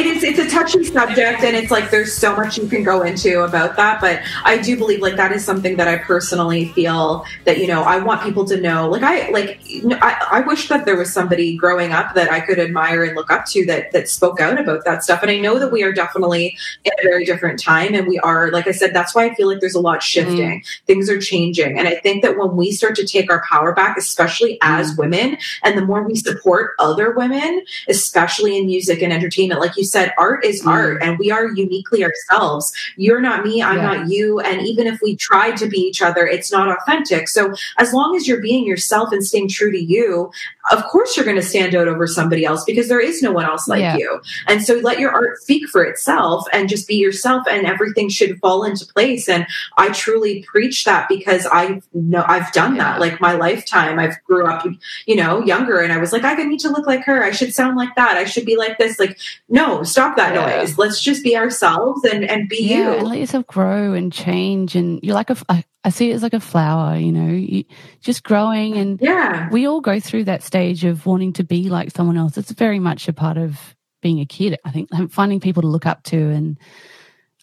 it 0.00 0.06
is 0.06 0.24
it's 0.24 0.38
a 0.38 0.48
touchy 0.48 0.82
subject 0.84 1.42
and 1.42 1.56
it's 1.56 1.70
like 1.70 1.90
there's 1.90 2.12
so 2.12 2.34
much 2.36 2.56
you 2.58 2.66
can 2.66 2.82
go 2.82 3.02
into 3.02 3.42
about 3.42 3.76
that 3.76 4.00
but 4.00 4.20
i 4.44 4.56
do 4.56 4.76
believe 4.76 5.00
like 5.00 5.16
that 5.16 5.32
is 5.32 5.44
something 5.44 5.76
that 5.76 5.88
i 5.88 5.96
personally 5.96 6.68
feel 6.68 7.24
that 7.44 7.58
you 7.58 7.66
know 7.66 7.82
i 7.82 7.98
want 7.98 8.22
people 8.22 8.44
to 8.44 8.60
know 8.60 8.88
like 8.88 9.02
i 9.02 9.28
like 9.30 9.60
I, 10.00 10.26
I 10.30 10.40
wish 10.40 10.68
that 10.68 10.84
there 10.84 10.96
was 10.96 11.12
somebody 11.12 11.56
growing 11.56 11.92
up 11.92 12.14
that 12.14 12.30
i 12.30 12.40
could 12.40 12.58
admire 12.58 13.04
and 13.04 13.14
look 13.14 13.30
up 13.30 13.46
to 13.46 13.64
that 13.66 13.92
that 13.92 14.08
spoke 14.08 14.40
out 14.40 14.58
about 14.58 14.84
that 14.84 15.02
stuff 15.02 15.22
and 15.22 15.30
i 15.30 15.38
know 15.38 15.58
that 15.58 15.72
we 15.72 15.82
are 15.82 15.92
definitely 15.92 16.56
in 16.84 16.92
a 16.98 17.02
very 17.02 17.24
different 17.24 17.58
time 17.58 17.94
and 17.94 18.06
we 18.06 18.18
are 18.20 18.50
like 18.50 18.66
i 18.66 18.72
said 18.72 18.94
that's 18.94 19.14
why 19.14 19.24
i 19.24 19.34
feel 19.34 19.48
like 19.48 19.60
there's 19.60 19.74
a 19.74 19.80
lot 19.80 20.02
shifting 20.02 20.60
mm. 20.60 20.64
things 20.86 21.08
are 21.08 21.20
changing 21.20 21.78
and 21.78 21.88
i 21.88 21.94
think 21.96 22.22
that 22.22 22.36
when 22.38 22.56
we 22.56 22.70
start 22.70 22.94
to 22.96 23.06
take 23.06 23.30
our 23.30 23.42
power 23.48 23.72
back 23.72 23.96
especially 23.96 24.58
as 24.62 24.94
mm. 24.94 24.98
women 24.98 25.38
and 25.62 25.76
the 25.76 25.84
more 25.84 26.02
we 26.02 26.14
support 26.14 26.74
other 26.78 27.12
women 27.12 27.62
especially 27.88 28.56
in 28.56 28.66
music 28.66 29.02
and 29.02 29.12
entertainment 29.12 29.60
like 29.60 29.70
like 29.70 29.76
you 29.76 29.84
said, 29.90 30.12
art 30.18 30.44
is 30.44 30.62
mm. 30.62 30.68
art 30.68 31.02
and 31.02 31.18
we 31.18 31.30
are 31.30 31.48
uniquely 31.48 32.04
ourselves. 32.04 32.72
You're 32.96 33.20
not 33.20 33.44
me, 33.44 33.62
I'm 33.62 33.82
not 33.82 34.08
you. 34.08 34.40
And 34.40 34.62
even 34.62 34.86
if 34.86 35.00
we 35.02 35.16
try 35.16 35.52
to 35.52 35.66
be 35.66 35.78
each 35.78 36.02
other, 36.02 36.26
it's 36.26 36.52
not 36.52 36.68
authentic. 36.68 37.28
So 37.28 37.54
as 37.78 37.92
long 37.92 38.16
as 38.16 38.26
you're 38.26 38.40
being 38.40 38.66
yourself 38.66 39.12
and 39.12 39.24
staying 39.24 39.48
true 39.48 39.70
to 39.70 39.82
you, 39.82 40.30
of 40.70 40.84
course 40.84 41.16
you're 41.16 41.24
going 41.24 41.36
to 41.36 41.42
stand 41.42 41.74
out 41.74 41.88
over 41.88 42.06
somebody 42.06 42.44
else 42.44 42.64
because 42.64 42.88
there 42.88 43.00
is 43.00 43.22
no 43.22 43.32
one 43.32 43.44
else 43.44 43.66
like 43.66 43.80
yeah. 43.80 43.96
you. 43.96 44.20
And 44.46 44.62
so 44.62 44.74
let 44.74 44.98
your 44.98 45.10
art 45.10 45.38
speak 45.38 45.68
for 45.68 45.82
itself 45.82 46.46
and 46.52 46.68
just 46.68 46.86
be 46.86 46.96
yourself 46.96 47.46
and 47.50 47.66
everything 47.66 48.08
should 48.08 48.38
fall 48.40 48.64
into 48.64 48.86
place. 48.86 49.28
And 49.28 49.46
I 49.76 49.90
truly 49.90 50.44
preach 50.46 50.84
that 50.84 51.08
because 51.08 51.46
I 51.50 51.80
know 51.92 52.24
I've 52.26 52.52
done 52.52 52.76
yeah. 52.76 52.92
that. 52.92 53.00
Like 53.00 53.20
my 53.20 53.32
lifetime, 53.32 53.98
I've 53.98 54.22
grew 54.24 54.46
up, 54.46 54.66
you 55.06 55.16
know, 55.16 55.42
younger 55.44 55.80
and 55.80 55.92
I 55.92 55.98
was 55.98 56.12
like, 56.12 56.24
I 56.24 56.34
need 56.34 56.60
to 56.60 56.70
look 56.70 56.86
like 56.86 57.04
her. 57.04 57.22
I 57.22 57.30
should 57.30 57.54
sound 57.54 57.76
like 57.76 57.94
that. 57.96 58.16
I 58.16 58.24
should 58.24 58.46
be 58.46 58.56
like 58.56 58.78
this. 58.78 58.98
Like, 58.98 59.18
no, 59.48 59.82
stop 59.82 60.16
that 60.16 60.34
yeah. 60.34 60.58
noise. 60.58 60.78
Let's 60.78 61.00
just 61.00 61.24
be 61.24 61.36
ourselves 61.36 62.04
and, 62.04 62.24
and 62.24 62.48
be 62.48 62.62
you. 62.62 62.90
And 62.90 63.08
let 63.08 63.18
yourself 63.18 63.46
grow 63.46 63.94
and 63.94 64.12
change. 64.12 64.76
And 64.76 65.00
you're 65.02 65.14
like 65.14 65.30
a, 65.30 65.64
I 65.82 65.90
see 65.90 66.10
it 66.10 66.14
as 66.14 66.22
like 66.22 66.34
a 66.34 66.40
flower, 66.40 66.96
you 66.96 67.10
know, 67.10 67.32
you, 67.32 67.64
just 68.00 68.22
growing. 68.22 68.76
And 68.76 69.00
yeah, 69.00 69.48
we 69.50 69.66
all 69.66 69.80
go 69.80 69.98
through 69.98 70.24
that 70.24 70.42
stage 70.42 70.84
of 70.84 71.06
wanting 71.06 71.32
to 71.34 71.44
be 71.44 71.70
like 71.70 71.90
someone 71.90 72.18
else. 72.18 72.36
It's 72.36 72.52
very 72.52 72.78
much 72.78 73.08
a 73.08 73.12
part 73.12 73.38
of 73.38 73.74
being 74.02 74.20
a 74.20 74.26
kid. 74.26 74.58
I 74.64 74.70
think 74.70 74.90
finding 75.10 75.40
people 75.40 75.62
to 75.62 75.68
look 75.68 75.86
up 75.86 76.02
to 76.04 76.16
and 76.16 76.58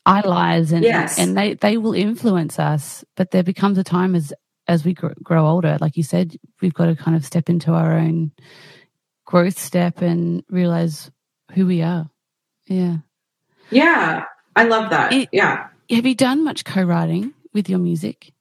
idolize, 0.06 0.72
and 0.72 0.84
yes. 0.84 1.18
and 1.18 1.36
they 1.36 1.56
they 1.56 1.78
will 1.78 1.94
influence 1.94 2.60
us. 2.60 3.04
But 3.16 3.32
there 3.32 3.44
becomes 3.44 3.78
a 3.78 3.84
time 3.84 4.14
as 4.14 4.34
as 4.68 4.84
we 4.84 4.94
grow 4.94 5.48
older, 5.48 5.78
like 5.80 5.98
you 5.98 6.04
said, 6.04 6.38
we've 6.62 6.74
got 6.74 6.88
to 6.88 6.96
kind 6.96 7.16
of 7.16 7.26
step 7.26 7.50
into 7.50 7.72
our 7.72 7.94
own 7.94 8.32
growth 9.26 9.58
step 9.58 10.02
and 10.02 10.44
realize 10.50 11.10
who 11.54 11.66
we 11.66 11.82
are. 11.82 12.10
Yeah. 12.66 12.98
Yeah. 13.70 14.26
I 14.56 14.64
love 14.64 14.90
that. 14.90 15.14
It, 15.14 15.30
yeah. 15.32 15.68
Have 15.90 16.06
you 16.06 16.16
done 16.16 16.44
much 16.44 16.66
co 16.66 16.84
writing? 16.84 17.34
With 17.54 17.70
your 17.70 17.80
music? 17.80 18.34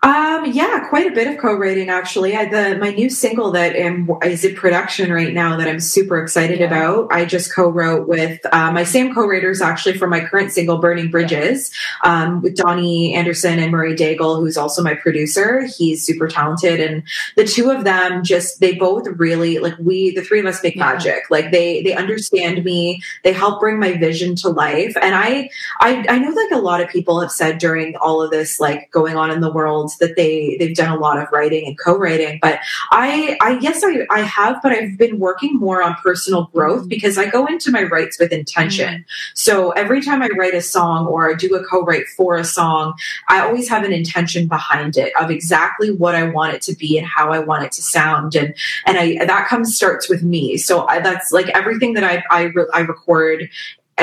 Um, 0.00 0.46
yeah, 0.52 0.86
quite 0.88 1.10
a 1.10 1.14
bit 1.14 1.26
of 1.26 1.38
co-writing 1.38 1.88
actually. 1.88 2.36
I, 2.36 2.44
the 2.44 2.78
my 2.78 2.92
new 2.92 3.10
single 3.10 3.50
that 3.52 3.74
am, 3.74 4.08
is 4.22 4.44
in 4.44 4.54
production 4.54 5.12
right 5.12 5.34
now 5.34 5.56
that 5.56 5.66
I'm 5.66 5.80
super 5.80 6.22
excited 6.22 6.60
yeah. 6.60 6.66
about. 6.66 7.12
I 7.12 7.24
just 7.24 7.52
co-wrote 7.52 8.06
with 8.06 8.40
uh, 8.52 8.70
my 8.70 8.84
same 8.84 9.12
co-writers 9.12 9.60
actually 9.60 9.98
for 9.98 10.06
my 10.06 10.20
current 10.20 10.52
single 10.52 10.78
"Burning 10.78 11.10
Bridges" 11.10 11.72
um, 12.04 12.42
with 12.42 12.54
Donnie 12.54 13.12
Anderson 13.14 13.58
and 13.58 13.72
Murray 13.72 13.96
Daigle, 13.96 14.38
who's 14.38 14.56
also 14.56 14.84
my 14.84 14.94
producer. 14.94 15.62
He's 15.62 16.06
super 16.06 16.28
talented, 16.28 16.78
and 16.78 17.02
the 17.34 17.44
two 17.44 17.70
of 17.70 17.82
them 17.82 18.22
just 18.22 18.60
they 18.60 18.76
both 18.76 19.08
really 19.08 19.58
like 19.58 19.74
we 19.80 20.12
the 20.14 20.22
three 20.22 20.38
of 20.38 20.46
us 20.46 20.62
make 20.62 20.76
yeah. 20.76 20.92
magic. 20.92 21.28
Like 21.28 21.50
they 21.50 21.82
they 21.82 21.94
understand 21.94 22.64
me. 22.64 23.02
They 23.24 23.32
help 23.32 23.58
bring 23.58 23.80
my 23.80 23.96
vision 23.96 24.36
to 24.36 24.48
life, 24.48 24.96
and 25.02 25.16
I 25.16 25.50
I 25.80 26.06
I 26.08 26.18
know 26.20 26.30
like 26.30 26.52
a 26.52 26.62
lot 26.62 26.80
of 26.80 26.88
people 26.88 27.20
have 27.20 27.32
said 27.32 27.58
during 27.58 27.96
all 27.96 28.22
of 28.22 28.30
this 28.30 28.60
like 28.60 28.92
going 28.92 29.16
on 29.16 29.32
in 29.32 29.40
the 29.40 29.52
world 29.52 29.87
that 29.96 30.16
they 30.16 30.56
they've 30.58 30.76
done 30.76 30.96
a 30.96 30.98
lot 30.98 31.18
of 31.18 31.28
writing 31.32 31.66
and 31.66 31.78
co-writing 31.78 32.38
but 32.40 32.60
i 32.92 33.36
i 33.40 33.58
yes 33.60 33.82
i 33.84 34.06
i 34.10 34.20
have 34.20 34.60
but 34.62 34.72
i've 34.72 34.96
been 34.98 35.18
working 35.18 35.56
more 35.56 35.82
on 35.82 35.94
personal 35.96 36.44
growth 36.52 36.80
mm-hmm. 36.80 36.88
because 36.88 37.18
i 37.18 37.26
go 37.26 37.46
into 37.46 37.70
my 37.70 37.82
writes 37.82 38.18
with 38.18 38.32
intention 38.32 38.94
mm-hmm. 38.94 39.32
so 39.34 39.70
every 39.72 40.02
time 40.02 40.22
i 40.22 40.28
write 40.36 40.54
a 40.54 40.62
song 40.62 41.06
or 41.06 41.30
i 41.30 41.34
do 41.34 41.54
a 41.54 41.64
co-write 41.64 42.06
for 42.16 42.36
a 42.36 42.44
song 42.44 42.94
i 43.28 43.40
always 43.40 43.68
have 43.68 43.84
an 43.84 43.92
intention 43.92 44.46
behind 44.46 44.96
it 44.96 45.12
of 45.20 45.30
exactly 45.30 45.90
what 45.90 46.14
i 46.14 46.22
want 46.22 46.54
it 46.54 46.62
to 46.62 46.74
be 46.74 46.98
and 46.98 47.06
how 47.06 47.32
i 47.32 47.38
want 47.38 47.64
it 47.64 47.72
to 47.72 47.82
sound 47.82 48.34
and 48.34 48.54
and 48.86 48.98
i 48.98 49.24
that 49.24 49.48
comes 49.48 49.74
starts 49.74 50.08
with 50.08 50.22
me 50.22 50.56
so 50.56 50.86
I, 50.86 51.00
that's 51.00 51.32
like 51.32 51.48
everything 51.50 51.94
that 51.94 52.04
i 52.04 52.22
i, 52.30 52.50
I 52.72 52.80
record 52.80 53.48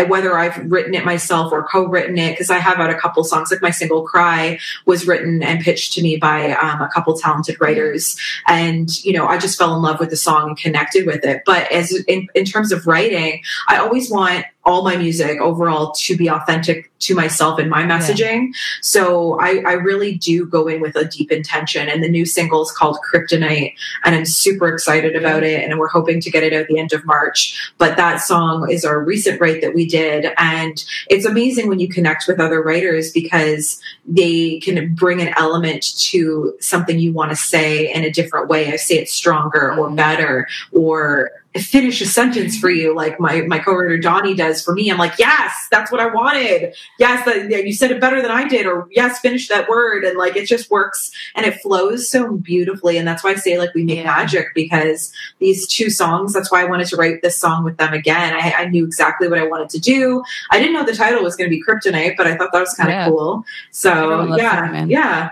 whether 0.03 0.37
I've 0.37 0.71
written 0.71 0.93
it 0.93 1.05
myself 1.05 1.51
or 1.51 1.63
co-written 1.63 2.17
it, 2.17 2.31
because 2.31 2.49
I 2.49 2.57
have 2.57 2.77
had 2.77 2.89
a 2.89 2.99
couple 2.99 3.23
songs, 3.23 3.51
like 3.51 3.61
my 3.61 3.71
single 3.71 4.03
"Cry" 4.03 4.59
was 4.85 5.07
written 5.07 5.41
and 5.41 5.61
pitched 5.61 5.93
to 5.93 6.01
me 6.01 6.17
by 6.17 6.51
um, 6.51 6.81
a 6.81 6.89
couple 6.93 7.17
talented 7.17 7.59
writers, 7.61 8.17
and 8.47 9.03
you 9.03 9.13
know 9.13 9.27
I 9.27 9.37
just 9.37 9.57
fell 9.57 9.75
in 9.75 9.81
love 9.81 9.99
with 9.99 10.09
the 10.09 10.17
song 10.17 10.49
and 10.49 10.57
connected 10.57 11.05
with 11.05 11.23
it. 11.23 11.43
But 11.45 11.71
as 11.71 11.93
in, 12.07 12.27
in 12.35 12.45
terms 12.45 12.71
of 12.71 12.85
writing, 12.85 13.41
I 13.67 13.77
always 13.77 14.09
want 14.09 14.45
all 14.65 14.83
my 14.83 14.97
music 14.97 15.39
overall 15.39 15.91
to 15.91 16.17
be 16.17 16.27
authentic 16.27 16.91
to 16.97 17.13
myself 17.13 17.59
and 17.59 17.69
my 17.69 17.83
messaging. 17.83 18.47
Yeah. 18.47 18.59
So 18.81 19.39
I, 19.39 19.61
I, 19.65 19.73
really 19.73 20.15
do 20.15 20.47
go 20.47 20.67
in 20.67 20.81
with 20.81 20.95
a 20.95 21.05
deep 21.05 21.31
intention. 21.31 21.87
And 21.87 22.03
the 22.03 22.09
new 22.09 22.25
single 22.25 22.63
is 22.63 22.71
called 22.71 22.97
Kryptonite, 23.07 23.75
and 24.03 24.15
I'm 24.15 24.25
super 24.25 24.67
excited 24.73 25.15
about 25.15 25.43
it. 25.43 25.63
And 25.63 25.77
we're 25.77 25.87
hoping 25.87 26.19
to 26.21 26.31
get 26.31 26.41
it 26.41 26.51
out 26.51 26.67
the 26.67 26.79
end 26.79 26.93
of 26.93 27.05
March. 27.05 27.73
But 27.77 27.95
that 27.97 28.21
song 28.21 28.69
is 28.71 28.83
our 28.85 28.99
recent 28.99 29.39
write 29.39 29.61
that 29.61 29.75
we 29.75 29.85
did. 29.85 30.33
And 30.37 30.83
it's 31.09 31.25
amazing 31.25 31.67
when 31.67 31.79
you 31.79 31.87
connect 31.87 32.27
with 32.27 32.39
other 32.39 32.63
writers 32.63 33.11
because 33.11 33.79
they 34.07 34.59
can 34.61 34.95
bring 34.95 35.21
an 35.21 35.33
element 35.37 35.95
to 35.99 36.55
something 36.59 36.97
you 36.97 37.13
want 37.13 37.29
to 37.29 37.35
say 37.35 37.93
in 37.93 38.03
a 38.03 38.11
different 38.11 38.47
way. 38.47 38.73
I 38.73 38.77
say 38.77 38.95
it 38.95 39.09
stronger 39.09 39.73
or 39.73 39.87
mm-hmm. 39.87 39.95
better 39.95 40.47
or 40.71 41.31
finish 41.61 42.01
a 42.01 42.05
sentence 42.05 42.57
for 42.57 42.69
you 42.69 42.93
like 42.93 43.19
my 43.19 43.41
my 43.41 43.59
co-writer 43.59 43.97
Donnie 43.97 44.35
does 44.35 44.63
for 44.63 44.73
me. 44.73 44.89
I'm 44.89 44.97
like, 44.97 45.17
yes, 45.17 45.67
that's 45.71 45.91
what 45.91 46.01
I 46.01 46.07
wanted. 46.07 46.75
Yes, 46.99 47.25
that, 47.25 47.49
you 47.49 47.73
said 47.73 47.91
it 47.91 48.01
better 48.01 48.21
than 48.21 48.31
I 48.31 48.47
did, 48.47 48.65
or 48.65 48.87
yes, 48.91 49.19
finish 49.19 49.47
that 49.47 49.69
word, 49.69 50.03
and 50.03 50.17
like 50.17 50.35
it 50.35 50.47
just 50.47 50.69
works 50.69 51.11
and 51.33 51.45
it 51.45 51.61
flows 51.61 52.09
so 52.09 52.33
beautifully. 52.37 52.97
And 52.97 53.07
that's 53.07 53.23
why 53.23 53.31
I 53.31 53.35
say 53.35 53.57
like 53.57 53.73
we 53.73 53.85
make 53.85 53.99
yeah. 53.99 54.03
magic 54.03 54.47
because 54.53 55.13
these 55.39 55.67
two 55.67 55.89
songs. 55.89 56.33
That's 56.33 56.51
why 56.51 56.61
I 56.61 56.65
wanted 56.65 56.87
to 56.87 56.97
write 56.97 57.21
this 57.21 57.37
song 57.37 57.63
with 57.63 57.77
them 57.77 57.93
again. 57.93 58.33
I, 58.33 58.53
I 58.57 58.65
knew 58.65 58.85
exactly 58.85 59.27
what 59.27 59.39
I 59.39 59.47
wanted 59.47 59.69
to 59.69 59.79
do. 59.79 60.23
I 60.51 60.59
didn't 60.59 60.73
know 60.73 60.83
the 60.83 60.95
title 60.95 61.23
was 61.23 61.35
going 61.35 61.49
to 61.49 61.55
be 61.55 61.63
Kryptonite, 61.63 62.17
but 62.17 62.27
I 62.27 62.35
thought 62.35 62.51
that 62.51 62.59
was 62.59 62.73
kind 62.73 62.89
of 62.89 62.95
yeah. 62.95 63.07
cool. 63.07 63.45
So 63.71 64.35
yeah, 64.35 64.85
yeah. 64.85 65.31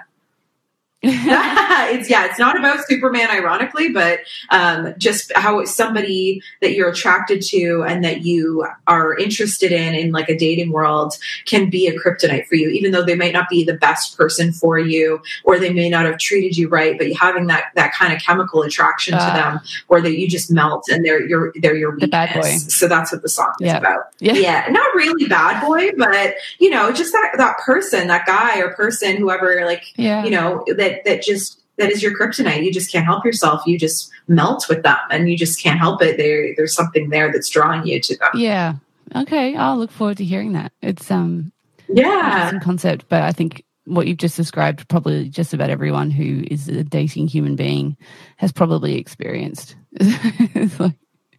It's 1.06 2.10
yeah, 2.10 2.26
it's 2.26 2.40
not 2.40 2.58
about 2.58 2.86
Superman, 2.88 3.30
ironically, 3.30 3.90
but 3.90 4.20
um, 4.50 4.94
just 4.98 5.34
how 5.36 5.66
somebody 5.66 6.42
that 6.62 6.74
you're 6.76 6.90
attracted 6.90 7.42
to 7.42 7.84
and 7.86 8.06
that 8.06 8.22
you 8.24 8.66
are 8.88 9.14
interested 9.18 9.74
in 9.74 9.96
in 9.96 10.14
like 10.14 10.30
a 10.30 10.38
dating 10.38 10.72
world 10.72 11.18
can 11.46 11.70
be 11.70 11.88
a 11.88 12.00
kryptonite 12.00 12.48
for 12.48 12.56
you, 12.56 12.70
even 12.70 12.94
though 12.94 13.04
they 13.04 13.16
might 13.16 13.34
not 13.34 13.50
be 13.50 13.66
the 13.66 13.74
best 13.74 14.18
person 14.18 14.54
for 14.54 14.80
you 14.80 15.22
or 15.44 15.60
they 15.60 15.74
may 15.74 15.90
not 15.90 16.06
have 16.06 16.18
treated 16.18 16.56
you 16.56 16.70
right, 16.70 16.98
but 16.98 17.12
having 17.14 17.48
that 17.48 17.66
that 17.76 17.94
kind 17.94 18.14
of 18.14 18.22
chemical 18.22 18.62
attraction 18.62 19.14
uh, 19.14 19.28
to 19.28 19.34
them, 19.38 19.60
or 19.90 20.00
that 20.00 20.18
you 20.18 20.30
just 20.30 20.50
melt 20.52 20.88
and 20.90 21.04
they're 21.04 21.28
your 21.28 21.52
they're 21.56 21.76
your 21.76 21.92
weakness. 21.92 22.08
The 22.08 22.12
bad 22.12 22.34
boy. 22.34 22.50
So 22.70 22.88
that's 22.88 23.12
what 23.12 23.24
the 23.24 23.30
song 23.30 23.54
yeah. 23.60 23.74
is 23.74 23.78
about. 23.80 24.04
Yeah. 24.20 24.34
yeah, 24.34 24.68
not 24.70 24.96
really 24.96 25.28
bad 25.28 25.66
boy, 25.66 25.92
but 25.98 26.36
you 26.60 26.70
know, 26.70 26.94
just 26.94 27.12
that 27.12 27.34
that 27.36 27.58
person, 27.58 28.08
that 28.08 28.26
guy 28.26 28.60
or 28.60 28.74
person, 28.74 29.18
whoever, 29.18 29.66
like 29.66 29.84
yeah. 29.98 30.24
you 30.24 30.32
know 30.32 30.64
that 30.78 30.93
that 31.06 31.24
just 31.24 31.62
that 31.78 31.92
is 31.92 32.04
your 32.04 32.18
kryptonite. 32.18 32.64
You 32.64 32.72
just 32.72 32.92
can't 32.92 33.06
help 33.06 33.26
yourself. 33.26 33.66
You 33.66 33.78
just 33.80 34.12
melt 34.28 34.66
with 34.70 34.84
them, 34.84 34.98
and 35.10 35.30
you 35.30 35.38
just 35.38 35.62
can't 35.62 35.80
help 35.80 36.02
it. 36.02 36.18
There, 36.18 36.54
there's 36.56 36.76
something 36.76 37.10
there 37.10 37.32
that's 37.32 37.50
drawing 37.50 37.86
you 37.88 38.00
to 38.00 38.18
them. 38.18 38.32
Yeah. 38.36 38.76
Okay. 39.16 39.56
I'll 39.56 39.78
look 39.78 39.92
forward 39.92 40.18
to 40.18 40.26
hearing 40.26 40.54
that. 40.54 40.72
It's 40.82 41.10
um, 41.10 41.52
yeah, 41.90 42.60
concept, 42.62 43.06
but 43.10 43.22
I 43.24 43.32
think 43.32 43.64
what 43.86 44.08
you've 44.08 44.18
just 44.18 44.38
described, 44.38 44.88
probably 44.88 45.30
just 45.30 45.54
about 45.54 45.70
everyone 45.70 46.10
who 46.10 46.44
is 46.50 46.70
a 46.70 46.84
dating 46.84 47.28
human 47.28 47.56
being 47.56 47.98
has 48.38 48.52
probably 48.52 48.98
experienced. 48.98 49.76
like, 50.80 50.96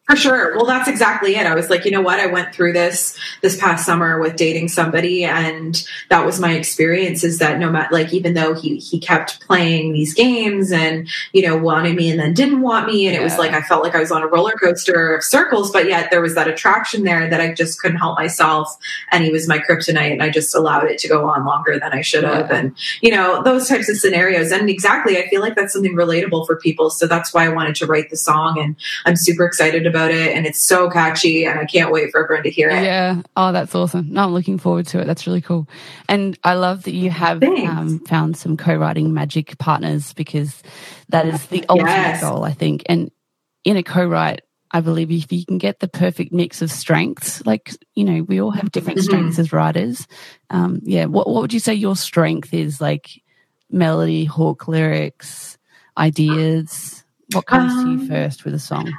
for 0.06 0.16
sure. 0.16 0.54
Well, 0.54 0.66
that's 0.66 0.86
exactly 0.86 1.34
it. 1.34 1.46
I 1.46 1.54
was 1.54 1.70
like, 1.70 1.86
you 1.86 1.90
know 1.90 2.02
what? 2.02 2.20
I 2.20 2.26
went 2.26 2.54
through 2.54 2.74
this 2.74 3.18
this 3.40 3.58
past 3.58 3.86
summer 3.86 4.20
with 4.20 4.36
dating 4.36 4.68
somebody, 4.68 5.24
and 5.24 5.82
that 6.10 6.26
was 6.26 6.38
my 6.38 6.52
experience. 6.52 7.24
Is 7.24 7.38
that 7.38 7.58
no 7.58 7.70
matter, 7.70 7.88
like, 7.90 8.12
even 8.12 8.34
though 8.34 8.52
he 8.52 8.76
he 8.76 9.00
kept 9.00 9.40
playing 9.40 9.94
these 9.94 10.12
games 10.12 10.72
and 10.72 11.08
you 11.32 11.40
know 11.40 11.56
wanted 11.56 11.96
me 11.96 12.10
and 12.10 12.20
then 12.20 12.34
didn't 12.34 12.60
want 12.60 12.86
me, 12.86 13.06
and 13.06 13.14
yeah. 13.14 13.20
it 13.22 13.24
was 13.24 13.38
like 13.38 13.52
I 13.52 13.62
felt 13.62 13.82
like 13.82 13.94
I 13.94 14.00
was 14.00 14.12
on 14.12 14.22
a 14.22 14.26
roller 14.26 14.52
coaster 14.52 15.14
of 15.14 15.24
circles, 15.24 15.70
but 15.70 15.88
yet 15.88 16.10
there 16.10 16.20
was 16.20 16.34
that 16.34 16.48
attraction 16.48 17.04
there 17.04 17.30
that 17.30 17.40
I 17.40 17.54
just 17.54 17.80
couldn't 17.80 17.96
help 17.96 18.18
myself, 18.18 18.76
and 19.10 19.24
he 19.24 19.30
was 19.30 19.48
my 19.48 19.58
kryptonite, 19.58 20.12
and 20.12 20.22
I 20.22 20.28
just 20.28 20.54
allowed 20.54 20.84
it 20.84 20.98
to 20.98 21.08
go 21.08 21.30
on 21.30 21.46
longer 21.46 21.78
than 21.78 21.94
I 21.94 22.02
should 22.02 22.24
have, 22.24 22.50
yeah. 22.50 22.56
and 22.58 22.76
you 23.00 23.10
know 23.10 23.42
those 23.42 23.68
types 23.68 23.88
of 23.88 23.96
scenarios. 23.96 24.52
And 24.52 24.68
exactly, 24.68 25.16
I 25.16 25.30
feel 25.30 25.40
like 25.40 25.54
that's 25.54 25.72
something 25.72 25.94
relatable 25.94 26.46
for 26.46 26.56
people. 26.56 26.90
So 26.90 27.06
that's 27.06 27.32
why 27.32 27.46
I 27.46 27.48
wanted 27.48 27.76
to 27.76 27.86
write 27.86 28.10
the 28.10 28.18
song, 28.18 28.60
and 28.60 28.76
I'm 29.06 29.16
super 29.16 29.46
excited 29.46 29.86
about 29.86 29.93
it 29.94 30.36
and 30.36 30.46
it's 30.46 30.60
so 30.60 30.90
catchy 30.90 31.44
and 31.46 31.58
I 31.58 31.64
can't 31.64 31.92
wait 31.92 32.10
for 32.10 32.22
everyone 32.24 32.44
to 32.44 32.50
hear 32.50 32.70
it. 32.70 32.82
Yeah. 32.82 33.22
Oh, 33.36 33.52
that's 33.52 33.74
awesome. 33.74 34.08
No, 34.10 34.24
I'm 34.24 34.32
looking 34.32 34.58
forward 34.58 34.86
to 34.88 35.00
it. 35.00 35.06
That's 35.06 35.26
really 35.26 35.40
cool. 35.40 35.68
And 36.08 36.38
I 36.44 36.54
love 36.54 36.84
that 36.84 36.94
you 36.94 37.10
have 37.10 37.42
um, 37.42 38.00
found 38.00 38.36
some 38.36 38.56
co-writing 38.56 39.14
magic 39.14 39.58
partners 39.58 40.12
because 40.12 40.62
that 41.08 41.26
is 41.26 41.46
the 41.46 41.64
ultimate 41.68 41.90
yes. 41.90 42.20
goal, 42.22 42.44
I 42.44 42.52
think. 42.52 42.82
And 42.86 43.10
in 43.64 43.76
a 43.76 43.82
co-write, 43.82 44.42
I 44.70 44.80
believe 44.80 45.10
if 45.10 45.30
you 45.30 45.46
can 45.46 45.58
get 45.58 45.78
the 45.78 45.88
perfect 45.88 46.32
mix 46.32 46.60
of 46.60 46.70
strengths, 46.70 47.44
like, 47.46 47.70
you 47.94 48.04
know, 48.04 48.22
we 48.24 48.40
all 48.40 48.50
have 48.50 48.72
different 48.72 48.98
mm-hmm. 48.98 49.06
strengths 49.06 49.38
as 49.38 49.52
writers. 49.52 50.06
Um, 50.50 50.80
yeah. 50.82 51.04
What, 51.04 51.28
what 51.28 51.42
would 51.42 51.52
you 51.52 51.60
say 51.60 51.74
your 51.74 51.94
strength 51.94 52.52
is 52.52 52.80
like 52.80 53.22
melody, 53.70 54.24
hook, 54.24 54.66
lyrics, 54.66 55.58
ideas? 55.96 57.04
What 57.32 57.46
comes 57.46 57.72
um, 57.72 57.84
to 57.84 57.90
you 57.92 57.98
um, 58.00 58.08
first 58.08 58.44
with 58.44 58.54
a 58.54 58.58
song? 58.58 58.92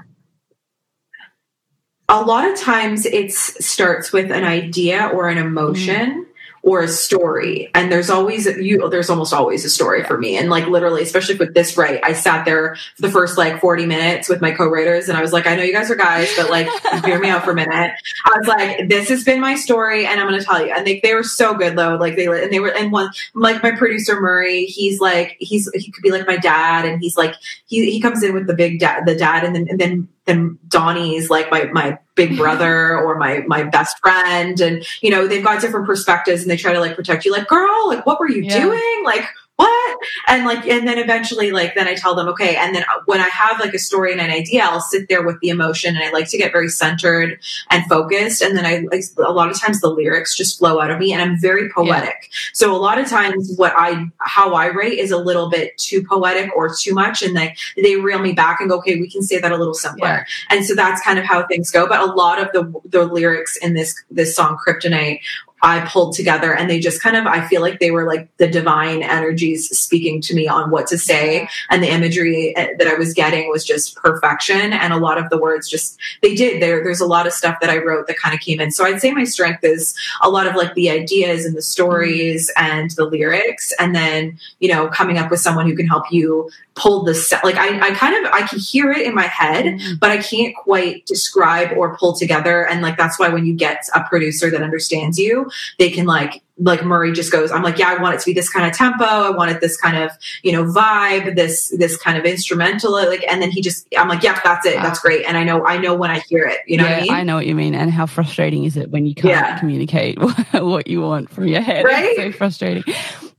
A 2.21 2.25
lot 2.25 2.49
of 2.49 2.57
times 2.59 3.05
it 3.05 3.31
starts 3.31 4.11
with 4.11 4.31
an 4.31 4.43
idea 4.43 5.07
or 5.07 5.29
an 5.29 5.37
emotion. 5.37 6.23
Mm. 6.23 6.25
or 6.65 6.81
a 6.81 6.87
story. 6.87 7.69
And 7.75 7.91
there's 7.91 8.09
always 8.09 8.47
you 8.47 8.89
there's 8.89 9.11
almost 9.11 9.33
always 9.33 9.63
a 9.65 9.69
story 9.69 10.03
for 10.03 10.17
me. 10.17 10.35
And 10.35 10.49
like 10.49 10.65
literally, 10.65 11.03
especially 11.03 11.35
with 11.35 11.53
this 11.53 11.77
right, 11.77 11.99
I 12.03 12.13
sat 12.13 12.43
there 12.43 12.75
for 12.95 13.03
the 13.03 13.11
first 13.11 13.37
like 13.37 13.61
40 13.61 13.85
minutes 13.85 14.27
with 14.27 14.41
my 14.41 14.49
co-writers 14.49 15.07
and 15.07 15.15
I 15.15 15.21
was 15.21 15.31
like, 15.31 15.45
I 15.45 15.55
know 15.55 15.61
you 15.61 15.71
guys 15.71 15.91
are 15.91 15.95
guys, 15.95 16.27
but 16.35 16.49
like 16.49 16.67
hear 17.05 17.19
me 17.19 17.29
out 17.29 17.43
for 17.43 17.51
a 17.51 17.55
minute. 17.55 17.93
I 18.25 18.37
was 18.37 18.47
like, 18.47 18.89
this 18.89 19.09
has 19.09 19.23
been 19.23 19.39
my 19.39 19.55
story 19.55 20.07
and 20.07 20.19
I'm 20.19 20.25
gonna 20.25 20.43
tell 20.43 20.65
you. 20.65 20.73
And 20.75 20.87
they, 20.87 20.99
they 21.01 21.13
were 21.13 21.23
so 21.23 21.53
good 21.53 21.77
though. 21.77 21.97
Like 21.97 22.15
they 22.15 22.25
and 22.25 22.51
they 22.51 22.59
were 22.59 22.73
and 22.75 22.91
one 22.91 23.11
like 23.35 23.61
my 23.61 23.69
producer 23.69 24.19
Murray, 24.19 24.65
he's 24.65 24.99
like 24.99 25.35
he's 25.39 25.69
he 25.75 25.91
could 25.91 26.01
be 26.01 26.09
like 26.09 26.25
my 26.25 26.37
dad 26.37 26.85
and 26.85 26.99
he's 26.99 27.15
like 27.15 27.35
he 27.67 27.91
he 27.91 28.01
comes 28.01 28.23
in 28.23 28.33
with 28.33 28.47
the 28.47 28.55
big 28.55 28.79
dad 28.79 29.05
the 29.05 29.13
dad 29.13 29.43
and 29.43 29.55
then 29.55 29.67
and 29.69 29.79
then 29.79 30.07
then 30.25 30.57
Donnie's 30.67 31.29
like 31.29 31.49
my 31.51 31.65
my 31.65 31.97
big 32.15 32.37
brother 32.37 32.97
or 32.97 33.17
my 33.17 33.43
my 33.47 33.63
best 33.63 33.99
friend. 33.99 34.59
And 34.59 34.85
you 35.01 35.09
know 35.09 35.27
they've 35.27 35.43
got 35.43 35.61
different 35.61 35.85
perspectives 35.85 36.41
and 36.41 36.51
they 36.51 36.57
try 36.57 36.73
to 36.73 36.79
like 36.79 36.95
protect 36.95 37.25
you. 37.25 37.31
Like 37.31 37.47
girl 37.47 37.87
like 37.87 38.05
what 38.05 38.19
were 38.19 38.29
you 38.29 38.43
yeah. 38.43 38.59
doing? 38.59 39.03
Like 39.03 39.25
what 39.57 39.97
and 40.27 40.45
like 40.45 40.67
and 40.67 40.87
then 40.87 40.97
eventually 40.97 41.51
like 41.51 41.73
then 41.75 41.87
i 41.87 41.95
tell 41.95 42.13
them 42.13 42.27
okay 42.27 42.55
and 42.55 42.75
then 42.75 42.83
uh, 42.83 43.01
when 43.05 43.21
i 43.21 43.27
have 43.29 43.59
like 43.59 43.73
a 43.73 43.79
story 43.79 44.11
and 44.11 44.19
an 44.19 44.29
idea 44.29 44.61
i'll 44.63 44.81
sit 44.81 45.07
there 45.07 45.23
with 45.25 45.39
the 45.39 45.49
emotion 45.49 45.95
and 45.95 46.03
i 46.03 46.11
like 46.11 46.29
to 46.29 46.37
get 46.37 46.51
very 46.51 46.67
centered 46.67 47.39
and 47.71 47.85
focused 47.85 48.41
and 48.41 48.57
then 48.57 48.65
i 48.65 48.85
a 49.23 49.31
lot 49.31 49.49
of 49.49 49.59
times 49.59 49.79
the 49.79 49.89
lyrics 49.89 50.35
just 50.35 50.57
flow 50.57 50.81
out 50.81 50.91
of 50.91 50.99
me 50.99 51.13
and 51.13 51.21
i'm 51.21 51.39
very 51.39 51.69
poetic 51.69 52.17
yeah. 52.23 52.37
so 52.53 52.75
a 52.75 52.77
lot 52.77 52.99
of 52.99 53.07
times 53.07 53.53
what 53.55 53.73
i 53.77 54.05
how 54.17 54.53
i 54.53 54.69
write 54.69 54.97
is 54.97 55.11
a 55.11 55.17
little 55.17 55.49
bit 55.49 55.77
too 55.77 56.03
poetic 56.03 56.49
or 56.55 56.73
too 56.73 56.93
much 56.93 57.21
and 57.21 57.35
they 57.35 57.55
they 57.77 57.95
reel 57.95 58.19
me 58.19 58.33
back 58.33 58.59
and 58.59 58.69
go 58.69 58.77
okay 58.77 58.99
we 58.99 59.09
can 59.09 59.21
say 59.21 59.39
that 59.39 59.51
a 59.51 59.57
little 59.57 59.73
simpler 59.73 60.07
yeah. 60.07 60.23
and 60.49 60.65
so 60.65 60.75
that's 60.75 61.01
kind 61.01 61.17
of 61.17 61.23
how 61.23 61.45
things 61.47 61.71
go 61.71 61.87
but 61.87 62.01
a 62.01 62.11
lot 62.13 62.41
of 62.41 62.49
the 62.51 62.81
the 62.89 63.05
lyrics 63.05 63.55
in 63.57 63.73
this 63.73 63.95
this 64.11 64.35
song 64.35 64.57
kryptonite 64.65 65.21
I 65.65 65.83
pulled 65.87 66.13
together 66.13 66.55
and 66.55 66.69
they 66.69 66.79
just 66.79 67.01
kind 67.01 67.17
of, 67.17 67.25
I 67.25 67.47
feel 67.47 67.59
like 67.59 67.79
they 67.79 67.89
were 67.89 68.05
like 68.05 68.29
the 68.37 68.47
divine 68.47 69.01
energies 69.01 69.67
speaking 69.77 70.21
to 70.21 70.35
me 70.35 70.47
on 70.47 70.69
what 70.69 70.85
to 70.87 70.97
say. 70.97 71.49
And 71.71 71.81
the 71.81 71.91
imagery 71.91 72.55
eh, 72.55 72.73
that 72.77 72.87
I 72.87 72.93
was 72.93 73.15
getting 73.15 73.49
was 73.49 73.65
just 73.65 73.95
perfection. 73.95 74.73
And 74.73 74.93
a 74.93 74.97
lot 74.97 75.17
of 75.17 75.27
the 75.31 75.39
words 75.39 75.67
just, 75.67 75.97
they 76.21 76.35
did 76.35 76.61
there. 76.61 76.83
There's 76.83 77.01
a 77.01 77.07
lot 77.07 77.25
of 77.25 77.33
stuff 77.33 77.57
that 77.61 77.71
I 77.71 77.79
wrote 77.79 78.05
that 78.05 78.17
kind 78.17 78.35
of 78.35 78.41
came 78.41 78.59
in. 78.59 78.69
So 78.69 78.85
I'd 78.85 79.01
say 79.01 79.11
my 79.11 79.23
strength 79.23 79.63
is 79.63 79.95
a 80.21 80.29
lot 80.29 80.45
of 80.45 80.55
like 80.55 80.75
the 80.75 80.91
ideas 80.91 81.45
and 81.45 81.57
the 81.57 81.63
stories 81.63 82.51
and 82.55 82.91
the 82.91 83.05
lyrics. 83.05 83.73
And 83.79 83.95
then, 83.95 84.37
you 84.59 84.69
know, 84.69 84.87
coming 84.89 85.17
up 85.17 85.31
with 85.31 85.39
someone 85.39 85.67
who 85.67 85.75
can 85.75 85.87
help 85.87 86.11
you 86.11 86.51
pull 86.75 87.03
the 87.03 87.15
set. 87.15 87.43
Like 87.43 87.55
I, 87.55 87.87
I 87.87 87.91
kind 87.95 88.23
of, 88.23 88.31
I 88.31 88.43
can 88.43 88.59
hear 88.59 88.91
it 88.91 89.07
in 89.07 89.15
my 89.15 89.23
head, 89.23 89.65
mm-hmm. 89.65 89.95
but 89.99 90.11
I 90.11 90.17
can't 90.17 90.55
quite 90.55 91.07
describe 91.07 91.75
or 91.75 91.97
pull 91.97 92.13
together. 92.13 92.67
And 92.67 92.83
like, 92.83 92.97
that's 92.97 93.17
why 93.17 93.29
when 93.29 93.45
you 93.45 93.55
get 93.55 93.87
a 93.95 94.03
producer 94.03 94.51
that 94.51 94.61
understands 94.61 95.17
you, 95.17 95.49
they 95.79 95.89
can 95.89 96.05
like 96.05 96.41
like 96.57 96.83
Murray 96.83 97.11
just 97.11 97.31
goes, 97.31 97.51
I'm 97.51 97.63
like, 97.63 97.77
yeah, 97.77 97.89
I 97.89 98.01
want 98.01 98.15
it 98.15 98.19
to 98.21 98.25
be 98.25 98.33
this 98.33 98.49
kind 98.49 98.65
of 98.65 98.71
tempo. 98.73 99.03
I 99.03 99.29
want 99.29 99.51
it 99.51 99.59
this 99.59 99.75
kind 99.75 99.97
of, 99.97 100.11
you 100.41 100.53
know, 100.53 100.63
vibe, 100.63 101.35
this, 101.35 101.73
this 101.77 101.97
kind 101.97 102.17
of 102.17 102.23
instrumental. 102.23 102.93
Like, 102.93 103.25
and 103.29 103.41
then 103.41 103.51
he 103.51 103.61
just, 103.61 103.87
I'm 103.97 104.07
like, 104.07 104.23
yeah, 104.23 104.39
that's 104.41 104.65
it. 104.65 104.75
That's 104.75 104.99
great. 104.99 105.25
And 105.25 105.37
I 105.37 105.43
know, 105.43 105.65
I 105.65 105.77
know 105.77 105.95
when 105.95 106.11
I 106.11 106.19
hear 106.19 106.45
it, 106.45 106.59
you 106.65 106.77
know 106.77 106.87
yeah, 106.87 106.95
I, 106.95 107.01
mean? 107.01 107.11
I 107.11 107.23
know 107.23 107.35
what 107.35 107.45
you 107.45 107.55
mean. 107.55 107.75
And 107.75 107.91
how 107.91 108.05
frustrating 108.05 108.63
is 108.63 108.77
it 108.77 108.89
when 108.89 109.05
you 109.05 109.15
can't 109.15 109.27
yeah. 109.27 109.59
communicate 109.59 110.17
what 110.53 110.87
you 110.87 111.01
want 111.01 111.29
from 111.29 111.47
your 111.47 111.61
head? 111.61 111.83
Right? 111.83 112.05
It's 112.05 112.17
so 112.17 112.31
frustrating. 112.31 112.83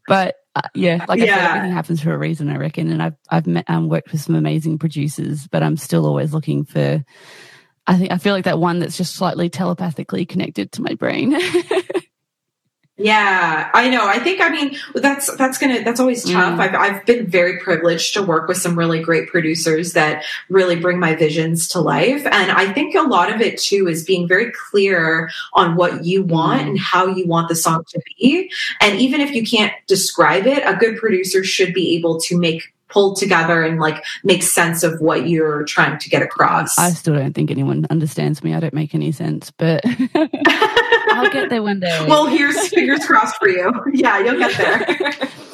But 0.06 0.36
uh, 0.54 0.60
yeah, 0.74 1.04
like 1.08 1.20
I 1.20 1.24
yeah. 1.24 1.36
said, 1.36 1.56
everything 1.56 1.72
happens 1.72 2.02
for 2.02 2.12
a 2.12 2.18
reason, 2.18 2.50
I 2.50 2.56
reckon. 2.56 2.90
And 2.90 3.02
I've, 3.02 3.16
I've 3.30 3.46
met, 3.46 3.64
um, 3.68 3.88
worked 3.88 4.12
with 4.12 4.20
some 4.20 4.34
amazing 4.34 4.78
producers, 4.78 5.46
but 5.46 5.62
I'm 5.62 5.78
still 5.78 6.04
always 6.04 6.34
looking 6.34 6.64
for, 6.64 7.02
I 7.86 7.96
think 7.96 8.12
I 8.12 8.18
feel 8.18 8.34
like 8.34 8.44
that 8.44 8.58
one 8.58 8.80
that's 8.80 8.96
just 8.96 9.14
slightly 9.14 9.48
telepathically 9.48 10.26
connected 10.26 10.72
to 10.72 10.82
my 10.82 10.94
brain. 10.94 11.34
Yeah, 12.98 13.70
I 13.74 13.90
know. 13.90 14.06
I 14.06 14.18
think, 14.20 14.40
I 14.40 14.48
mean, 14.48 14.78
that's, 14.94 15.34
that's 15.36 15.58
gonna, 15.58 15.84
that's 15.84 16.00
always 16.00 16.24
tough. 16.24 16.58
Mm. 16.58 16.60
I've, 16.60 16.74
I've 16.74 17.06
been 17.06 17.26
very 17.26 17.58
privileged 17.58 18.14
to 18.14 18.22
work 18.22 18.48
with 18.48 18.56
some 18.56 18.78
really 18.78 19.02
great 19.02 19.28
producers 19.28 19.92
that 19.92 20.24
really 20.48 20.76
bring 20.76 20.98
my 20.98 21.14
visions 21.14 21.68
to 21.68 21.80
life. 21.80 22.24
And 22.24 22.50
I 22.50 22.72
think 22.72 22.94
a 22.94 23.02
lot 23.02 23.30
of 23.30 23.42
it 23.42 23.58
too 23.58 23.86
is 23.86 24.02
being 24.02 24.26
very 24.26 24.50
clear 24.70 25.28
on 25.52 25.76
what 25.76 26.06
you 26.06 26.22
want 26.22 26.62
mm. 26.62 26.68
and 26.68 26.78
how 26.78 27.06
you 27.06 27.26
want 27.26 27.50
the 27.50 27.54
song 27.54 27.84
to 27.88 28.00
be. 28.18 28.50
And 28.80 28.98
even 28.98 29.20
if 29.20 29.34
you 29.34 29.46
can't 29.46 29.74
describe 29.86 30.46
it, 30.46 30.62
a 30.64 30.74
good 30.74 30.96
producer 30.96 31.44
should 31.44 31.74
be 31.74 31.96
able 31.96 32.18
to 32.20 32.38
make 32.38 32.72
pull 32.88 33.14
together 33.14 33.62
and 33.62 33.80
like 33.80 34.04
make 34.24 34.42
sense 34.42 34.82
of 34.82 35.00
what 35.00 35.28
you're 35.28 35.64
trying 35.64 35.98
to 35.98 36.08
get 36.08 36.22
across. 36.22 36.78
I 36.78 36.90
still 36.90 37.14
don't 37.14 37.32
think 37.34 37.50
anyone 37.50 37.86
understands 37.90 38.42
me. 38.44 38.54
I 38.54 38.60
don't 38.60 38.74
make 38.74 38.94
any 38.94 39.12
sense, 39.12 39.50
but 39.50 39.82
I'll 40.14 41.30
get 41.30 41.50
there 41.50 41.62
one 41.62 41.80
day. 41.80 42.06
Well, 42.08 42.26
here's 42.26 42.68
fingers 42.68 43.04
crossed 43.06 43.36
for 43.38 43.48
you. 43.48 43.72
Yeah, 43.92 44.18
you'll 44.20 44.38
get 44.38 44.56
there. 44.56 45.28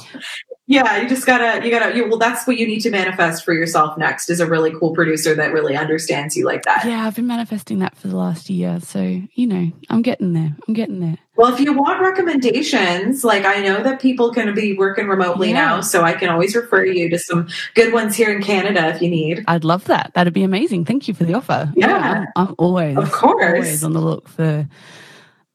yeah, 0.73 0.97
you 0.97 1.09
just 1.09 1.27
gotta, 1.27 1.63
you 1.65 1.71
gotta, 1.71 1.95
you, 1.95 2.09
well, 2.09 2.19
that's 2.19 2.47
what 2.47 2.57
you 2.57 2.67
need 2.67 2.81
to 2.81 2.91
manifest 2.91 3.45
for 3.45 3.53
yourself 3.53 3.99
next 3.99 4.31
is 4.31 4.41
a 4.41 4.47
really 4.47 4.73
cool 4.73 4.95
producer 4.95 5.35
that 5.35 5.53
really 5.53 5.77
understands 5.77 6.35
you 6.35 6.47
like 6.47 6.63
that. 6.63 6.87
Yeah, 6.87 7.07
I've 7.07 7.15
been 7.15 7.27
manifesting 7.27 7.81
that 7.81 7.95
for 7.95 8.09
the 8.09 8.17
last 8.17 8.49
year. 8.49 8.81
So, 8.81 9.03
you 9.35 9.47
know, 9.47 9.71
I'm 9.91 10.01
getting 10.01 10.33
there. 10.33 10.57
I'm 10.67 10.73
getting 10.73 11.01
there. 11.01 11.19
Well, 11.37 11.53
if 11.53 11.61
you 11.61 11.75
want 11.75 12.01
recommendations, 12.01 13.23
like 13.23 13.45
I 13.45 13.61
know 13.61 13.83
that 13.83 14.01
people 14.01 14.33
can 14.33 14.55
be 14.55 14.73
working 14.73 15.09
remotely 15.09 15.49
yeah. 15.49 15.55
now, 15.55 15.81
so 15.83 16.05
I 16.05 16.15
can 16.15 16.31
always 16.31 16.57
refer 16.57 16.87
you 16.87 17.11
to 17.11 17.19
some 17.19 17.49
good 17.75 17.93
ones 17.93 18.17
here 18.17 18.35
in 18.35 18.43
Canada 18.43 18.89
if 18.89 19.03
you 19.03 19.11
need. 19.11 19.45
I'd 19.49 19.65
love 19.65 19.85
that. 19.85 20.13
That'd 20.15 20.33
be 20.33 20.43
amazing. 20.43 20.87
Thank 20.87 21.07
you 21.07 21.13
for 21.13 21.25
the 21.25 21.35
offer. 21.35 21.71
Yeah, 21.77 21.89
yeah 21.89 22.25
I'm, 22.35 22.49
I'm, 22.49 22.55
always, 22.59 22.97
of 22.97 23.13
course, 23.13 23.45
always 23.45 23.85
on 23.85 23.93
the 23.93 24.01
look 24.01 24.27
for 24.29 24.67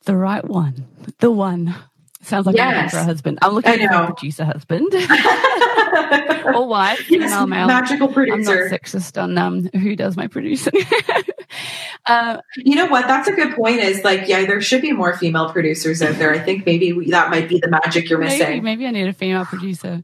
the 0.05 0.15
right 0.15 0.45
one, 0.45 0.85
the 1.19 1.31
one. 1.31 1.75
Sounds 2.27 2.45
like 2.45 2.57
yes. 2.57 2.91
For 2.91 2.97
a 2.97 3.03
husband. 3.05 3.39
I'm 3.41 3.53
looking 3.53 3.87
for 3.87 3.95
a 3.95 4.05
producer 4.07 4.43
husband 4.43 4.93
or 6.45 6.67
wife, 6.67 7.09
yes, 7.09 7.31
female, 7.31 7.47
male. 7.47 7.67
Magical 7.67 8.09
producer. 8.09 8.65
I'm 8.65 8.69
not 8.69 8.81
sexist 8.81 9.21
on 9.21 9.37
um, 9.37 9.69
who 9.73 9.95
does 9.95 10.17
my 10.17 10.27
producing. 10.27 10.73
uh, 12.05 12.41
you 12.57 12.75
know 12.75 12.87
what? 12.87 13.07
That's 13.07 13.29
a 13.29 13.31
good 13.31 13.55
point. 13.55 13.79
Is 13.79 14.03
like, 14.03 14.27
yeah, 14.27 14.45
there 14.45 14.59
should 14.59 14.81
be 14.81 14.91
more 14.91 15.15
female 15.15 15.49
producers 15.53 16.01
out 16.01 16.15
there. 16.15 16.33
I 16.33 16.39
think 16.39 16.65
maybe 16.65 16.91
we, 16.91 17.11
that 17.11 17.29
might 17.29 17.47
be 17.47 17.59
the 17.59 17.69
magic 17.69 18.09
you're 18.09 18.19
missing. 18.19 18.39
Maybe, 18.39 18.59
maybe 18.59 18.87
I 18.87 18.91
need 18.91 19.07
a 19.07 19.13
female 19.13 19.45
producer. 19.45 20.03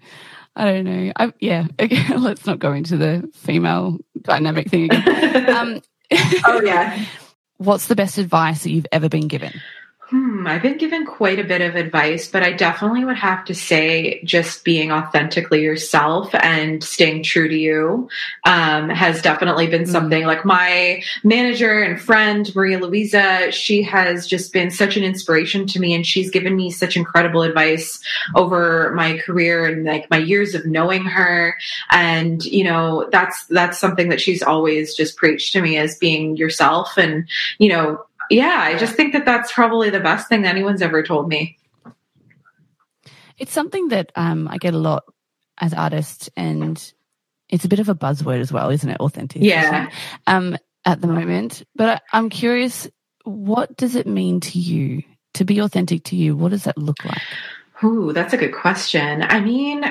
I 0.56 0.66
don't 0.72 0.86
know. 0.86 1.12
I, 1.18 1.34
yeah, 1.42 1.68
okay, 1.78 2.08
let's 2.18 2.46
not 2.46 2.60
go 2.60 2.72
into 2.72 2.96
the 2.96 3.30
female 3.34 3.98
dynamic 4.22 4.70
thing 4.70 4.86
again. 4.86 5.50
Um, 5.50 5.82
oh 6.46 6.62
yeah. 6.64 7.04
What's 7.58 7.88
the 7.88 7.96
best 7.96 8.18
advice 8.18 8.64
that 8.64 8.72
you've 8.72 8.88
ever 8.94 9.10
been 9.10 9.28
given? 9.28 9.52
Hmm, 10.14 10.45
I've 10.45 10.61
been 10.61 10.78
given 10.78 11.07
quite 11.07 11.39
a 11.39 11.43
bit 11.43 11.61
of 11.61 11.76
advice, 11.76 12.28
but 12.28 12.43
I 12.43 12.51
definitely 12.51 13.03
would 13.03 13.18
have 13.18 13.43
to 13.45 13.55
say 13.55 14.22
just 14.24 14.64
being 14.64 14.91
authentically 14.91 15.64
yourself 15.64 16.36
and 16.36 16.84
staying 16.84 17.24
true 17.24 17.47
to 17.47 17.57
you 17.57 18.07
um, 18.45 18.89
has 18.89 19.24
definitely 19.24 19.66
been 19.66 19.82
mm-hmm. 19.82 19.91
something. 19.91 20.24
Like 20.26 20.45
my 20.45 21.01
manager 21.24 21.82
and 21.82 21.99
friend, 21.99 22.47
Maria 22.53 22.78
Louisa, 22.78 23.51
she 23.51 23.82
has 23.82 24.28
just 24.28 24.53
been 24.53 24.70
such 24.70 24.97
an 24.97 25.03
inspiration 25.03 25.66
to 25.66 25.80
me, 25.80 25.95
and 25.95 26.05
she's 26.05 26.30
given 26.30 26.55
me 26.55 26.70
such 26.70 26.95
incredible 26.95 27.41
advice 27.41 27.99
over 28.36 28.93
my 28.93 29.18
career 29.18 29.66
and 29.66 29.84
like 29.84 30.11
my 30.11 30.20
years 30.20 30.53
of 30.53 30.64
knowing 30.64 31.05
her. 31.05 31.57
And 31.89 32.45
you 32.45 32.66
know, 32.66 33.09
that's 33.11 33.45
that's 33.47 33.80
something 33.80 34.09
that 34.09 34.22
she's 34.22 34.43
always 34.43 34.93
just 34.93 35.18
preached 35.18 35.53
to 35.53 35.61
me 35.61 35.78
as 35.78 35.97
being 35.97 36.38
yourself, 36.38 36.99
and 36.99 37.28
you 37.57 37.70
know 37.70 38.05
yeah, 38.34 38.60
I 38.60 38.78
just 38.78 38.96
think 38.96 39.14
that 39.14 39.26
that's 39.26 39.52
probably 39.52 39.90
the 39.90 40.00
best 40.00 40.28
thing 40.28 40.46
anyone's 40.46 40.82
ever 40.82 41.04
told 41.04 41.28
me. 41.28 41.58
It's 43.38 43.52
something 43.52 43.90
that 43.90 44.12
um, 44.16 44.48
I 44.48 44.58
get 44.58 44.74
a 44.74 44.78
lot 44.78 45.04
as 45.58 45.74
artists, 45.74 46.30
and 46.36 46.78
it's 47.50 47.66
a 47.66 47.68
bit 47.68 47.80
of 47.80 47.90
a 47.90 47.96
buzzword 47.96 48.40
as 48.40 48.52
well, 48.52 48.70
isn't 48.70 48.90
it? 48.90 49.00
Authentic. 49.00 49.42
Yeah. 49.42 49.90
Um, 50.28 50.58
at 50.86 51.00
the 51.00 51.08
moment, 51.08 51.64
but 51.76 51.90
I, 51.90 52.18
I'm 52.18 52.30
curious, 52.30 52.90
what 53.24 53.78
does 53.78 53.96
it 53.96 54.06
mean 54.06 54.42
to 54.42 54.60
you 54.60 55.04
to 55.36 55.46
be 55.46 55.60
authentic 55.60 56.04
to 56.06 56.16
you? 56.16 56.36
What 56.36 56.52
does 56.52 56.66
that 56.66 56.78
look 56.78 57.06
like? 57.06 57.22
Ooh, 57.84 58.14
that's 58.14 58.34
a 58.34 58.38
good 58.38 58.54
question. 58.54 59.24
I 59.24 59.42
mean, 59.42 59.84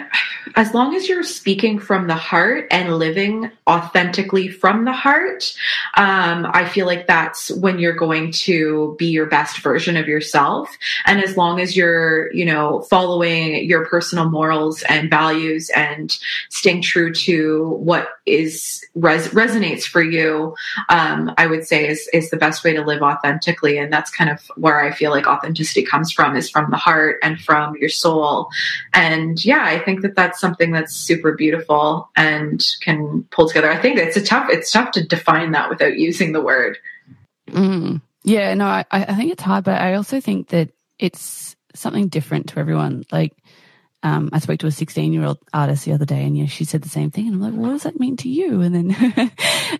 as 0.56 0.72
long 0.72 0.94
as 0.94 1.08
you're 1.08 1.22
speaking 1.22 1.78
from 1.78 2.06
the 2.06 2.14
heart 2.14 2.66
and 2.70 2.96
living 2.96 3.50
authentically 3.68 4.48
from 4.48 4.84
the 4.84 4.92
heart, 4.92 5.54
um, 5.96 6.46
I 6.50 6.66
feel 6.68 6.86
like 6.86 7.06
that's 7.06 7.50
when 7.50 7.78
you're 7.78 7.92
going 7.92 8.32
to 8.32 8.96
be 8.98 9.06
your 9.06 9.26
best 9.26 9.58
version 9.58 9.96
of 9.96 10.08
yourself. 10.08 10.74
And 11.04 11.22
as 11.22 11.36
long 11.36 11.60
as 11.60 11.76
you're, 11.76 12.32
you 12.32 12.46
know, 12.46 12.82
following 12.82 13.64
your 13.68 13.84
personal 13.86 14.30
morals 14.30 14.82
and 14.82 15.10
values 15.10 15.70
and 15.70 16.16
staying 16.48 16.82
true 16.82 17.12
to 17.12 17.68
what 17.68 18.08
is 18.24 18.84
res- 18.94 19.28
resonates 19.28 19.82
for 19.82 20.02
you, 20.02 20.54
um, 20.88 21.32
I 21.36 21.46
would 21.46 21.66
say 21.66 21.88
is 21.88 22.08
is 22.12 22.30
the 22.30 22.36
best 22.36 22.64
way 22.64 22.72
to 22.72 22.82
live 22.82 23.02
authentically. 23.02 23.76
And 23.76 23.92
that's 23.92 24.10
kind 24.10 24.30
of 24.30 24.40
where 24.56 24.80
I 24.80 24.92
feel 24.92 25.10
like 25.10 25.26
authenticity 25.26 25.82
comes 25.82 26.10
from 26.10 26.36
is 26.36 26.48
from 26.48 26.70
the 26.70 26.76
heart 26.76 27.18
and 27.22 27.38
from 27.40 27.76
your 27.82 27.90
soul. 27.90 28.48
And 28.94 29.44
yeah, 29.44 29.62
I 29.62 29.78
think 29.78 30.00
that 30.00 30.16
that's 30.16 30.40
something 30.40 30.72
that's 30.72 30.94
super 30.94 31.32
beautiful 31.32 32.08
and 32.16 32.64
can 32.80 33.24
pull 33.30 33.48
together. 33.48 33.70
I 33.70 33.82
think 33.82 33.98
it's 33.98 34.16
a 34.16 34.24
tough, 34.24 34.46
it's 34.48 34.70
tough 34.70 34.92
to 34.92 35.06
define 35.06 35.52
that 35.52 35.68
without 35.68 35.98
using 35.98 36.32
the 36.32 36.40
word. 36.40 36.78
Mm. 37.50 38.00
Yeah, 38.24 38.54
no, 38.54 38.66
I, 38.66 38.86
I 38.90 39.14
think 39.14 39.32
it's 39.32 39.42
hard, 39.42 39.64
but 39.64 39.80
I 39.80 39.94
also 39.94 40.20
think 40.20 40.48
that 40.48 40.70
it's 40.98 41.56
something 41.74 42.08
different 42.08 42.48
to 42.50 42.60
everyone. 42.60 43.04
Like, 43.12 43.32
um, 44.04 44.30
I 44.32 44.38
spoke 44.38 44.60
to 44.60 44.66
a 44.66 44.72
16 44.72 45.12
year 45.12 45.24
old 45.24 45.38
artist 45.52 45.84
the 45.84 45.92
other 45.92 46.04
day 46.04 46.24
and, 46.24 46.36
you 46.36 46.44
know, 46.44 46.48
she 46.48 46.64
said 46.64 46.82
the 46.82 46.88
same 46.88 47.10
thing. 47.10 47.26
And 47.26 47.36
I'm 47.36 47.40
like, 47.40 47.54
what 47.54 47.70
does 47.70 47.82
that 47.84 48.00
mean 48.00 48.16
to 48.18 48.28
you? 48.28 48.60
And 48.60 48.74
then 48.74 48.96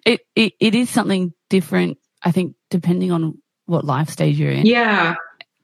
it, 0.04 0.20
it, 0.36 0.52
it 0.60 0.74
is 0.74 0.90
something 0.90 1.32
different, 1.48 1.98
I 2.22 2.30
think, 2.30 2.54
depending 2.70 3.10
on 3.10 3.38
what 3.66 3.84
life 3.84 4.10
stage 4.10 4.38
you're 4.38 4.50
in. 4.50 4.66
Yeah. 4.66 5.14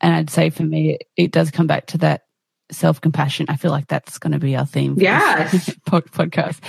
And 0.00 0.14
I'd 0.14 0.30
say 0.30 0.50
for 0.50 0.62
me, 0.62 0.94
it, 0.94 1.04
it 1.16 1.32
does 1.32 1.50
come 1.50 1.66
back 1.66 1.86
to 1.88 1.98
that 1.98 2.22
self 2.70 3.00
compassion. 3.00 3.46
I 3.48 3.56
feel 3.56 3.70
like 3.70 3.88
that's 3.88 4.18
going 4.18 4.32
to 4.32 4.38
be 4.38 4.56
our 4.56 4.66
theme. 4.66 4.96
For 4.96 5.02
yes. 5.02 5.68
podcast. 5.86 6.60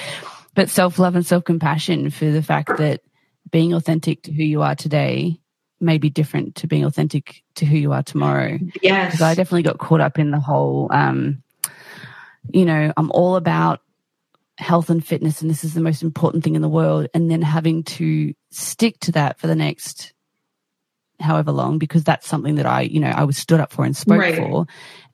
But 0.56 0.70
self 0.70 1.00
love 1.00 1.16
and 1.16 1.26
self 1.26 1.44
compassion 1.44 2.10
for 2.10 2.26
the 2.26 2.44
fact 2.44 2.78
that 2.78 3.02
being 3.52 3.74
authentic 3.74 4.24
to 4.24 4.32
who 4.32 4.44
you 4.44 4.62
are 4.62 4.76
today 4.76 5.40
may 5.80 5.98
be 5.98 6.10
different 6.10 6.56
to 6.56 6.68
being 6.68 6.84
authentic 6.84 7.44
to 7.56 7.66
who 7.66 7.78
you 7.78 7.94
are 7.94 8.04
tomorrow. 8.04 8.60
Yes. 8.82 9.12
Because 9.12 9.22
I 9.22 9.36
definitely 9.36 9.64
got 9.64 9.78
caught 9.78 10.02
up 10.02 10.20
in 10.20 10.32
the 10.32 10.40
whole, 10.40 10.90
um, 10.92 11.42
you 12.52 12.66
know, 12.66 12.92
I'm 12.98 13.12
all 13.12 13.36
about 13.36 13.82
health 14.58 14.90
and 14.90 15.06
fitness 15.06 15.42
and 15.42 15.50
this 15.50 15.64
is 15.64 15.74
the 15.74 15.82
most 15.82 16.04
important 16.04 16.44
thing 16.44 16.56
in 16.56 16.62
the 16.62 16.68
world. 16.68 17.08
And 17.14 17.32
then 17.32 17.42
having 17.42 17.84
to 17.84 18.34
stick 18.52 19.00
to 19.02 19.14
that 19.14 19.40
for 19.40 19.48
the 19.48 19.56
next 19.56 20.14
however 21.20 21.52
long 21.52 21.78
because 21.78 22.04
that's 22.04 22.28
something 22.28 22.56
that 22.56 22.66
I, 22.66 22.82
you 22.82 23.00
know, 23.00 23.10
I 23.10 23.24
was 23.24 23.38
stood 23.38 23.60
up 23.60 23.72
for 23.72 23.86
and 23.86 23.96
spoke 23.96 24.20
right. 24.20 24.36
for. 24.36 24.66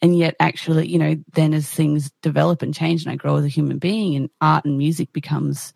And 0.02 0.18
yet 0.18 0.36
actually, 0.40 0.88
you 0.88 1.00
know, 1.00 1.16
then 1.34 1.54
as 1.54 1.70
things 1.70 2.12
develop 2.22 2.62
and 2.62 2.74
change 2.74 3.04
and 3.04 3.12
I 3.12 3.16
grow 3.16 3.38
as 3.38 3.46
a 3.46 3.50
human 3.50 3.78
being 3.78 4.16
and 4.16 4.30
art 4.42 4.66
and 4.66 4.78
music 4.78 5.14
becomes 5.14 5.74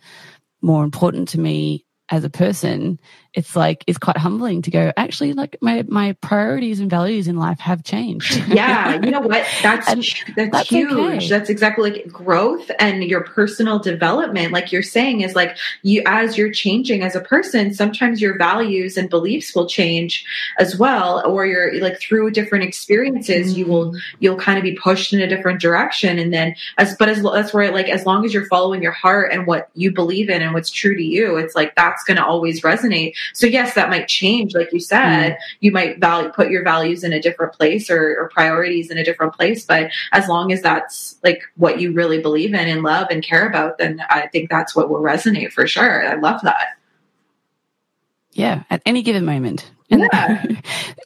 more 0.61 0.83
important 0.83 1.29
to 1.29 1.39
me, 1.39 1.85
as 2.11 2.23
a 2.23 2.29
person, 2.29 2.99
it's 3.35 3.55
like 3.55 3.83
it's 3.85 3.99
quite 3.99 4.17
humbling 4.17 4.63
to 4.63 4.71
go. 4.71 4.91
Actually, 4.97 5.33
like 5.33 5.55
my 5.61 5.85
my 5.87 6.13
priorities 6.13 6.79
and 6.79 6.89
values 6.89 7.27
in 7.27 7.37
life 7.37 7.59
have 7.59 7.83
changed. 7.83 8.43
yeah, 8.47 8.99
you 9.03 9.11
know 9.11 9.19
what? 9.19 9.45
That's 9.61 9.85
that's, 9.85 10.23
that's, 10.35 10.69
huge. 10.69 10.91
Okay. 10.91 11.27
That's 11.27 11.49
exactly 11.49 11.91
like 11.91 12.07
growth 12.07 12.71
and 12.79 13.03
your 13.03 13.23
personal 13.23 13.77
development. 13.77 14.51
Like 14.51 14.71
you're 14.71 14.81
saying, 14.81 15.21
is 15.21 15.35
like 15.35 15.57
you 15.83 16.01
as 16.07 16.37
you're 16.37 16.51
changing 16.51 17.03
as 17.03 17.15
a 17.15 17.21
person. 17.21 17.71
Sometimes 17.73 18.19
your 18.19 18.35
values 18.35 18.97
and 18.97 19.11
beliefs 19.11 19.53
will 19.55 19.67
change 19.67 20.25
as 20.57 20.77
well, 20.77 21.23
or 21.27 21.45
you're 21.45 21.79
like 21.79 21.99
through 21.99 22.31
different 22.31 22.63
experiences, 22.63 23.51
mm-hmm. 23.51 23.59
you 23.59 23.65
will 23.67 23.85
mm-hmm. 23.89 24.17
you'll 24.19 24.37
kind 24.37 24.57
of 24.57 24.63
be 24.63 24.73
pushed 24.73 25.13
in 25.13 25.21
a 25.21 25.27
different 25.27 25.61
direction. 25.61 26.17
And 26.17 26.33
then 26.33 26.55
as 26.79 26.95
but 26.97 27.09
as 27.09 27.21
that's 27.21 27.53
where 27.53 27.71
like 27.71 27.89
as 27.89 28.07
long 28.07 28.25
as 28.25 28.33
you're 28.33 28.47
following 28.47 28.81
your 28.81 28.91
heart 28.91 29.31
and 29.31 29.45
what 29.45 29.69
you 29.75 29.91
believe 29.91 30.31
in 30.31 30.41
and 30.41 30.55
what's 30.55 30.71
true 30.71 30.95
to 30.95 31.03
you, 31.03 31.37
it's 31.37 31.53
like 31.53 31.75
that's 31.75 31.98
that's 31.99 32.07
going 32.07 32.17
to 32.17 32.25
always 32.25 32.61
resonate. 32.61 33.13
So 33.33 33.45
yes, 33.45 33.73
that 33.75 33.89
might 33.89 34.07
change. 34.07 34.55
Like 34.55 34.71
you 34.71 34.79
said, 34.79 35.33
mm. 35.33 35.37
you 35.59 35.71
might 35.71 35.99
value, 35.99 36.29
put 36.29 36.49
your 36.49 36.63
values 36.63 37.03
in 37.03 37.13
a 37.13 37.21
different 37.21 37.53
place 37.53 37.89
or, 37.89 38.17
or 38.19 38.29
priorities 38.29 38.89
in 38.89 38.97
a 38.97 39.03
different 39.03 39.33
place. 39.33 39.65
But 39.65 39.91
as 40.11 40.27
long 40.27 40.51
as 40.51 40.61
that's 40.61 41.17
like 41.23 41.41
what 41.55 41.79
you 41.79 41.93
really 41.93 42.21
believe 42.21 42.53
in 42.53 42.67
and 42.67 42.83
love 42.83 43.07
and 43.11 43.23
care 43.23 43.47
about, 43.47 43.77
then 43.77 44.01
I 44.09 44.27
think 44.27 44.49
that's 44.49 44.75
what 44.75 44.89
will 44.89 45.01
resonate 45.01 45.51
for 45.51 45.67
sure. 45.67 46.07
I 46.07 46.15
love 46.15 46.41
that. 46.43 46.67
Yeah, 48.31 48.63
at 48.69 48.81
any 48.85 49.01
given 49.01 49.25
moment. 49.25 49.69
And 49.89 50.07
yeah. 50.13 50.45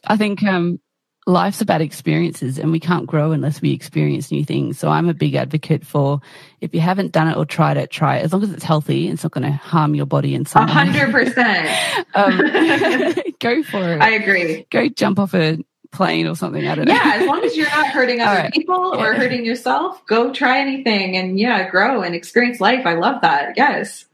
I 0.04 0.16
think 0.16 0.42
um, 0.44 0.78
life's 1.26 1.60
about 1.60 1.80
experiences 1.80 2.58
and 2.58 2.70
we 2.70 2.80
can't 2.80 3.06
grow 3.06 3.32
unless 3.32 3.62
we 3.62 3.72
experience 3.72 4.30
new 4.30 4.44
things. 4.44 4.78
So 4.78 4.88
I'm 4.88 5.08
a 5.08 5.14
big 5.14 5.34
advocate 5.34 5.84
for 5.86 6.20
if 6.60 6.74
you 6.74 6.80
haven't 6.80 7.12
done 7.12 7.28
it 7.28 7.36
or 7.36 7.46
tried 7.46 7.76
it, 7.76 7.90
try 7.90 8.18
it. 8.18 8.24
As 8.24 8.32
long 8.32 8.42
as 8.42 8.52
it's 8.52 8.64
healthy, 8.64 9.08
it's 9.08 9.22
not 9.22 9.32
going 9.32 9.44
to 9.44 9.52
harm 9.52 9.94
your 9.94 10.06
body 10.06 10.34
in 10.34 10.44
some 10.46 10.66
way. 10.66 10.72
hundred 10.72 11.10
percent. 11.12 11.68
Um, 12.14 12.38
go 13.38 13.62
for 13.62 13.92
it. 13.92 14.00
I 14.00 14.10
agree. 14.10 14.66
Go 14.70 14.88
jump 14.88 15.18
off 15.18 15.34
a 15.34 15.58
plane 15.92 16.26
or 16.26 16.36
something. 16.36 16.66
I 16.66 16.74
don't 16.74 16.86
know. 16.86 16.94
Yeah, 16.94 17.12
as 17.16 17.26
long 17.26 17.42
as 17.44 17.56
you're 17.56 17.70
not 17.70 17.86
hurting 17.88 18.20
other 18.20 18.42
right. 18.42 18.52
people 18.52 18.94
or 18.94 19.12
yeah. 19.12 19.18
hurting 19.18 19.44
yourself, 19.44 20.04
go 20.06 20.32
try 20.32 20.60
anything 20.60 21.16
and 21.16 21.38
yeah, 21.38 21.70
grow 21.70 22.02
and 22.02 22.14
experience 22.14 22.60
life. 22.60 22.84
I 22.84 22.94
love 22.94 23.22
that. 23.22 23.56
Yes 23.56 24.06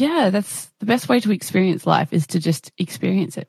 yeah, 0.00 0.30
that's 0.30 0.70
the 0.80 0.86
best 0.86 1.08
way 1.08 1.20
to 1.20 1.32
experience 1.32 1.86
life 1.86 2.12
is 2.12 2.26
to 2.28 2.38
just 2.38 2.72
experience 2.78 3.36
it. 3.36 3.48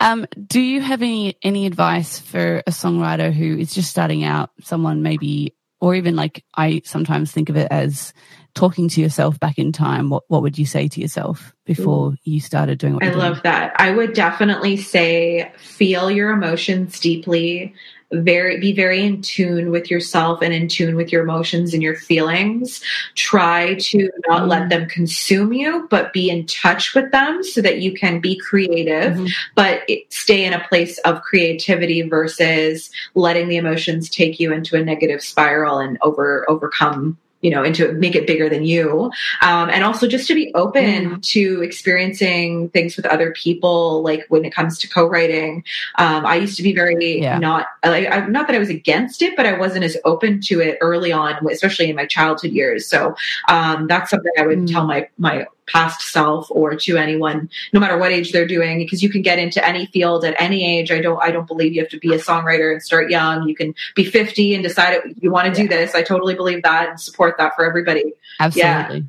Um, 0.00 0.26
do 0.46 0.60
you 0.60 0.80
have 0.80 1.02
any 1.02 1.36
any 1.42 1.66
advice 1.66 2.18
for 2.18 2.62
a 2.66 2.70
songwriter 2.70 3.32
who 3.32 3.56
is 3.56 3.74
just 3.74 3.90
starting 3.90 4.24
out? 4.24 4.50
Someone 4.60 5.02
maybe, 5.02 5.54
or 5.80 5.94
even 5.94 6.16
like 6.16 6.44
I 6.54 6.82
sometimes 6.84 7.32
think 7.32 7.48
of 7.48 7.56
it 7.56 7.68
as 7.70 8.12
talking 8.54 8.88
to 8.88 9.00
yourself 9.00 9.38
back 9.40 9.58
in 9.58 9.72
time. 9.72 10.10
What 10.10 10.24
what 10.28 10.42
would 10.42 10.58
you 10.58 10.66
say 10.66 10.88
to 10.88 11.00
yourself 11.00 11.54
before 11.64 12.14
you 12.24 12.40
started 12.40 12.78
doing 12.78 12.94
what? 12.94 13.04
I 13.04 13.12
love 13.12 13.42
that. 13.42 13.74
I 13.78 13.90
would 13.90 14.12
definitely 14.14 14.76
say 14.76 15.52
feel 15.56 16.10
your 16.10 16.30
emotions 16.30 17.00
deeply 17.00 17.74
very 18.22 18.58
be 18.58 18.72
very 18.72 19.04
in 19.04 19.22
tune 19.22 19.70
with 19.70 19.90
yourself 19.90 20.40
and 20.42 20.52
in 20.52 20.68
tune 20.68 20.96
with 20.96 21.12
your 21.12 21.22
emotions 21.22 21.74
and 21.74 21.82
your 21.82 21.96
feelings 21.96 22.82
try 23.14 23.74
to 23.74 24.10
not 24.28 24.40
mm-hmm. 24.40 24.48
let 24.48 24.68
them 24.68 24.88
consume 24.88 25.52
you 25.52 25.86
but 25.90 26.12
be 26.12 26.30
in 26.30 26.46
touch 26.46 26.94
with 26.94 27.10
them 27.12 27.42
so 27.42 27.60
that 27.60 27.80
you 27.80 27.92
can 27.92 28.20
be 28.20 28.38
creative 28.38 29.14
mm-hmm. 29.14 29.26
but 29.54 29.88
stay 30.10 30.44
in 30.44 30.52
a 30.52 30.66
place 30.68 30.98
of 30.98 31.22
creativity 31.22 32.02
versus 32.02 32.90
letting 33.14 33.48
the 33.48 33.56
emotions 33.56 34.08
take 34.08 34.38
you 34.38 34.52
into 34.52 34.76
a 34.76 34.84
negative 34.84 35.22
spiral 35.22 35.78
and 35.78 35.98
over 36.02 36.48
overcome 36.48 37.18
you 37.44 37.50
know, 37.50 37.62
and 37.62 37.74
to 37.74 37.92
make 37.92 38.14
it 38.14 38.26
bigger 38.26 38.48
than 38.48 38.64
you. 38.64 39.12
Um, 39.42 39.68
and 39.68 39.84
also 39.84 40.08
just 40.08 40.26
to 40.28 40.34
be 40.34 40.50
open 40.54 41.10
mm. 41.10 41.22
to 41.34 41.62
experiencing 41.62 42.70
things 42.70 42.96
with 42.96 43.04
other 43.04 43.32
people, 43.32 44.02
like 44.02 44.24
when 44.30 44.46
it 44.46 44.54
comes 44.54 44.78
to 44.78 44.88
co-writing. 44.88 45.62
Um, 45.96 46.24
I 46.24 46.36
used 46.36 46.56
to 46.56 46.62
be 46.62 46.74
very 46.74 47.20
yeah. 47.20 47.38
not, 47.38 47.66
like, 47.84 48.10
I, 48.10 48.26
not 48.28 48.46
that 48.46 48.56
I 48.56 48.58
was 48.58 48.70
against 48.70 49.20
it, 49.20 49.36
but 49.36 49.44
I 49.44 49.58
wasn't 49.58 49.84
as 49.84 49.96
open 50.06 50.40
to 50.42 50.60
it 50.60 50.78
early 50.80 51.12
on, 51.12 51.46
especially 51.50 51.90
in 51.90 51.96
my 51.96 52.06
childhood 52.06 52.52
years. 52.52 52.88
So 52.88 53.14
um, 53.48 53.88
that's 53.88 54.08
something 54.08 54.32
I 54.38 54.46
would 54.46 54.60
mm. 54.60 54.72
tell 54.72 54.86
my 54.86 55.08
my 55.18 55.46
past 55.66 56.02
self 56.02 56.50
or 56.50 56.74
to 56.74 56.96
anyone 56.96 57.48
no 57.72 57.80
matter 57.80 57.96
what 57.96 58.12
age 58.12 58.32
they're 58.32 58.46
doing 58.46 58.78
because 58.78 59.02
you 59.02 59.08
can 59.08 59.22
get 59.22 59.38
into 59.38 59.64
any 59.66 59.86
field 59.86 60.24
at 60.24 60.34
any 60.38 60.78
age. 60.78 60.90
I 60.90 61.00
don't 61.00 61.22
i 61.22 61.30
don't 61.30 61.46
believe 61.46 61.72
you 61.72 61.80
have 61.80 61.90
to 61.90 61.98
be 61.98 62.12
a 62.14 62.18
songwriter 62.18 62.72
and 62.72 62.82
start 62.82 63.10
young. 63.10 63.48
You 63.48 63.54
can 63.54 63.74
be 63.94 64.04
50 64.04 64.54
and 64.54 64.62
decide 64.62 65.00
you 65.20 65.30
want 65.30 65.54
to 65.54 65.62
do 65.62 65.68
this. 65.68 65.94
I 65.94 66.02
totally 66.02 66.34
believe 66.34 66.62
that 66.62 66.88
and 66.90 67.00
support 67.00 67.36
that 67.38 67.54
for 67.56 67.64
everybody. 67.64 68.12
Absolutely. 68.40 69.06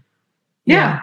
Yeah, 0.65 1.01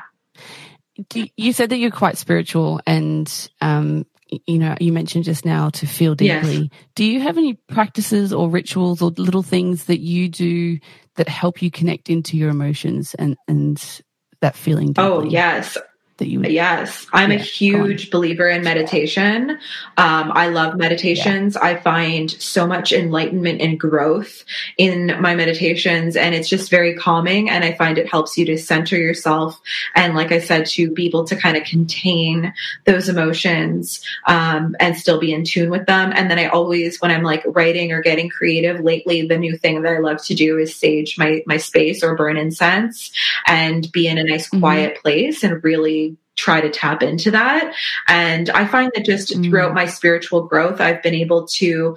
yeah. 1.15 1.25
you 1.37 1.53
said 1.53 1.71
that 1.71 1.79
you're 1.79 1.91
quite 1.91 2.19
spiritual 2.19 2.81
and 2.87 3.51
um 3.61 4.07
you 4.47 4.59
know 4.59 4.75
you 4.81 4.93
mentioned 4.93 5.25
just 5.25 5.45
now 5.45 5.71
to 5.71 5.87
feel 5.87 6.15
deeply. 6.15 6.57
Yes. 6.57 6.69
do 6.95 7.05
you 7.05 7.21
have 7.21 7.37
any 7.37 7.55
practices 7.55 8.33
or 8.33 8.49
rituals 8.49 9.03
or 9.03 9.11
little 9.11 9.43
things 9.43 9.85
that 9.85 10.01
you 10.01 10.29
do 10.29 10.79
that 11.17 11.29
help 11.29 11.61
you 11.61 11.71
connect 11.71 12.09
into 12.09 12.37
your 12.37 12.51
emotions 12.51 13.15
and 13.15 13.37
and 13.47 14.03
that 14.43 14.55
feeling 14.55 14.95
oh 14.99 15.25
yes 15.25 15.79
that 16.23 16.29
you 16.29 16.39
would, 16.39 16.53
yes 16.53 17.07
i'm 17.13 17.33
yeah, 17.33 17.39
a 17.39 17.41
huge 17.41 18.11
believer 18.11 18.49
in 18.49 18.63
meditation 18.63 19.51
um, 19.97 20.31
i 20.35 20.47
love 20.47 20.77
meditations 20.77 21.57
yeah. 21.57 21.69
i 21.69 21.77
find 21.77 22.31
so 22.31 22.65
much 22.65 22.93
enlightenment 22.93 23.61
and 23.61 23.79
growth 23.79 24.45
in 24.79 25.21
my 25.21 25.35
meditations 25.35 26.15
and 26.15 26.33
it's 26.33 26.49
just 26.49 26.71
very 26.71 26.95
calming 26.95 27.51
and 27.51 27.65
i 27.65 27.73
find 27.73 27.99
it 27.99 28.09
helps 28.09 28.39
you 28.39 28.45
to 28.47 28.57
center 28.57 28.97
yourself 28.97 29.61
and 29.97 30.15
like 30.15 30.31
i 30.31 30.39
said 30.39 30.65
to 30.65 30.93
be 30.93 31.07
able 31.07 31.25
to 31.25 31.35
kind 31.35 31.57
of 31.57 31.65
contain 31.65 32.55
those 32.85 33.09
emotions 33.09 34.01
um, 34.29 34.77
and 34.79 34.97
still 34.97 35.19
be 35.19 35.33
in 35.33 35.45
tune 35.45 35.71
with 35.71 35.87
them 35.87 36.13
and 36.15 36.31
then 36.31 36.39
i 36.39 36.47
always 36.47 37.01
when 37.01 37.11
i'm 37.11 37.25
like 37.25 37.43
writing 37.47 37.91
or 37.91 38.01
getting 38.01 38.29
creative 38.29 38.79
lately 38.81 39.27
the 39.27 39.39
new 39.39 39.57
thing 39.57 39.83
that 39.83 39.93
i 39.93 39.99
love 39.99 40.23
to 40.23 40.35
do 40.35 40.57
is 40.57 40.77
sage 40.77 41.19
my 41.19 41.43
my 41.47 41.57
space 41.57 42.05
or 42.05 42.15
burn 42.15 42.37
incense 42.37 43.11
and 43.49 43.91
be 43.91 44.07
in 44.07 44.19
a 44.19 44.25
nice 44.25 44.47
mm-hmm. 44.47 44.61
quiet 44.61 44.93
mm-hmm. 44.93 45.03
place 45.03 45.43
and 45.43 45.65
really 45.65 46.12
try 46.37 46.61
to 46.61 46.71
tap 46.71 47.03
into 47.03 47.31
that. 47.31 47.75
And 48.09 48.51
I 48.51 48.67
find 48.67 48.91
that 48.95 49.05
just 49.05 49.37
mm. 49.37 49.49
throughout 49.49 49.75
my 49.75 49.87
spiritual 49.87 50.43
growth, 50.43 50.81
I've 50.81 51.03
been 51.03 51.15
able 51.15 51.47
to 51.49 51.97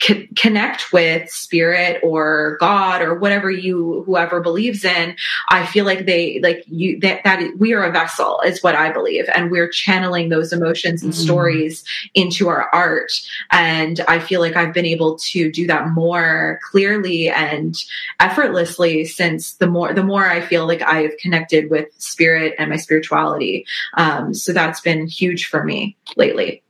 co- 0.00 0.26
connect 0.36 0.92
with 0.92 1.30
spirit 1.30 2.00
or 2.02 2.56
God 2.60 3.02
or 3.02 3.14
whatever 3.14 3.50
you 3.50 4.02
whoever 4.06 4.40
believes 4.40 4.84
in, 4.84 5.16
I 5.48 5.66
feel 5.66 5.84
like 5.84 6.06
they 6.06 6.40
like 6.40 6.64
you 6.66 6.98
that 7.00 7.22
that 7.24 7.58
we 7.58 7.72
are 7.72 7.84
a 7.84 7.92
vessel 7.92 8.40
is 8.44 8.62
what 8.62 8.74
I 8.74 8.90
believe, 8.90 9.28
and 9.34 9.50
we're 9.50 9.68
channeling 9.68 10.28
those 10.28 10.52
emotions 10.52 11.02
and 11.02 11.12
mm-hmm. 11.12 11.22
stories 11.22 11.84
into 12.14 12.48
our 12.48 12.68
art. 12.72 13.12
And 13.50 14.00
I 14.08 14.18
feel 14.18 14.40
like 14.40 14.56
I've 14.56 14.74
been 14.74 14.86
able 14.86 15.18
to 15.18 15.50
do 15.52 15.66
that 15.66 15.88
more 15.88 16.58
clearly 16.70 17.28
and 17.28 17.76
effortlessly 18.18 19.04
since 19.04 19.54
the 19.54 19.66
more 19.66 19.92
the 19.92 20.04
more 20.04 20.26
I 20.26 20.40
feel 20.40 20.66
like 20.66 20.82
I've 20.82 21.16
connected 21.18 21.70
with 21.70 21.88
spirit 21.98 22.54
and 22.58 22.70
my 22.70 22.76
spirituality. 22.76 23.66
Um, 23.94 24.34
so 24.34 24.52
that's 24.52 24.80
been 24.80 25.06
huge 25.06 25.46
for 25.46 25.64
me 25.64 25.96
lately. 26.16 26.62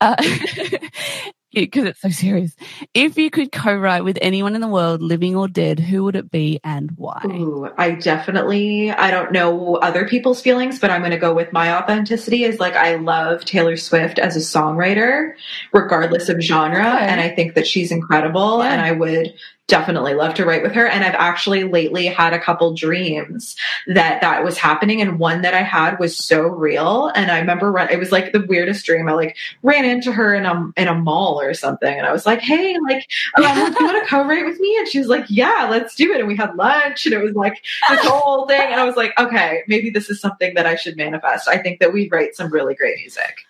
Uh, 0.00 0.16
because 1.64 1.84
it's 1.86 2.00
so 2.00 2.10
serious. 2.10 2.54
If 2.94 3.16
you 3.16 3.30
could 3.30 3.50
co-write 3.50 4.04
with 4.04 4.18
anyone 4.20 4.54
in 4.54 4.60
the 4.60 4.68
world, 4.68 5.02
living 5.02 5.34
or 5.34 5.48
dead, 5.48 5.80
who 5.80 6.04
would 6.04 6.14
it 6.14 6.30
be 6.30 6.60
and 6.62 6.90
why? 6.96 7.22
Ooh, 7.24 7.68
I 7.78 7.92
definitely, 7.92 8.90
I 8.90 9.10
don't 9.10 9.32
know 9.32 9.76
other 9.76 10.06
people's 10.06 10.40
feelings, 10.42 10.78
but 10.78 10.90
I'm 10.90 11.00
going 11.00 11.12
to 11.12 11.18
go 11.18 11.34
with 11.34 11.52
my 11.52 11.74
authenticity 11.74 12.44
is 12.44 12.60
like, 12.60 12.74
I 12.74 12.96
love 12.96 13.44
Taylor 13.44 13.76
Swift 13.76 14.18
as 14.18 14.36
a 14.36 14.40
songwriter, 14.40 15.32
regardless 15.72 16.28
of 16.28 16.40
genre. 16.40 16.80
Okay. 16.80 17.06
And 17.06 17.20
I 17.20 17.30
think 17.30 17.54
that 17.54 17.66
she's 17.66 17.90
incredible. 17.90 18.58
Yeah. 18.58 18.72
And 18.72 18.80
I 18.82 18.92
would 18.92 19.34
definitely 19.68 20.14
love 20.14 20.34
to 20.34 20.44
write 20.44 20.62
with 20.62 20.72
her. 20.72 20.86
And 20.86 21.02
I've 21.04 21.14
actually 21.14 21.64
lately 21.64 22.06
had 22.06 22.32
a 22.32 22.38
couple 22.38 22.74
dreams 22.74 23.56
that 23.86 24.20
that 24.20 24.44
was 24.44 24.58
happening. 24.58 25.00
And 25.00 25.18
one 25.18 25.42
that 25.42 25.54
I 25.54 25.62
had 25.62 25.98
was 25.98 26.16
so 26.16 26.42
real. 26.42 27.10
And 27.14 27.30
I 27.30 27.40
remember 27.40 27.72
run, 27.72 27.90
it 27.90 27.98
was 27.98 28.12
like 28.12 28.32
the 28.32 28.46
weirdest 28.46 28.86
dream. 28.86 29.08
I 29.08 29.12
like 29.12 29.36
ran 29.62 29.84
into 29.84 30.12
her 30.12 30.34
in 30.34 30.46
a, 30.46 30.72
in 30.76 30.88
a 30.88 30.94
mall 30.94 31.40
or 31.40 31.52
something. 31.54 31.92
And 31.92 32.06
I 32.06 32.12
was 32.12 32.26
like, 32.26 32.40
Hey, 32.40 32.76
like, 32.88 33.08
um, 33.36 33.42
you 33.78 33.84
want 33.84 34.02
to 34.02 34.08
co-write 34.08 34.46
with 34.46 34.60
me? 34.60 34.76
And 34.78 34.88
she 34.88 34.98
was 34.98 35.08
like, 35.08 35.24
yeah, 35.28 35.68
let's 35.70 35.94
do 35.94 36.12
it. 36.12 36.20
And 36.20 36.28
we 36.28 36.36
had 36.36 36.54
lunch 36.56 37.06
and 37.06 37.14
it 37.14 37.22
was 37.22 37.34
like 37.34 37.62
this 37.88 38.04
whole 38.04 38.46
thing. 38.46 38.60
And 38.60 38.80
I 38.80 38.84
was 38.84 38.96
like, 38.96 39.18
okay, 39.18 39.62
maybe 39.66 39.90
this 39.90 40.10
is 40.10 40.20
something 40.20 40.54
that 40.54 40.66
I 40.66 40.76
should 40.76 40.96
manifest. 40.96 41.48
I 41.48 41.58
think 41.58 41.80
that 41.80 41.92
we 41.92 42.08
write 42.08 42.36
some 42.36 42.52
really 42.52 42.74
great 42.74 42.98
music. 42.98 43.46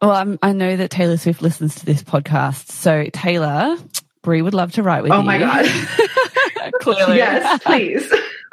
Well, 0.00 0.12
I'm, 0.12 0.38
i 0.42 0.52
know 0.52 0.76
that 0.76 0.90
Taylor 0.90 1.16
Swift 1.16 1.42
listens 1.42 1.74
to 1.76 1.86
this 1.86 2.04
podcast. 2.04 2.68
So, 2.68 3.06
Taylor, 3.12 3.76
Brie 4.22 4.42
would 4.42 4.54
love 4.54 4.72
to 4.72 4.82
write 4.82 5.02
with 5.02 5.12
oh 5.12 5.16
you. 5.16 5.20
Oh 5.20 5.24
my 5.24 5.38
God. 5.38 5.66
Clearly. 6.80 7.16
Yes, 7.16 7.62
please. 7.62 8.12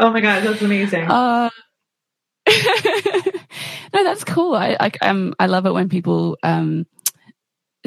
oh 0.00 0.10
my 0.10 0.20
God, 0.20 0.42
that's 0.42 0.62
amazing. 0.62 1.04
Uh, 1.04 1.50
no, 2.48 4.04
that's 4.04 4.24
cool. 4.24 4.54
I, 4.54 4.76
I, 4.78 4.92
um, 5.02 5.34
I 5.38 5.46
love 5.46 5.66
it 5.66 5.72
when 5.72 5.88
people, 5.88 6.38
um, 6.42 6.86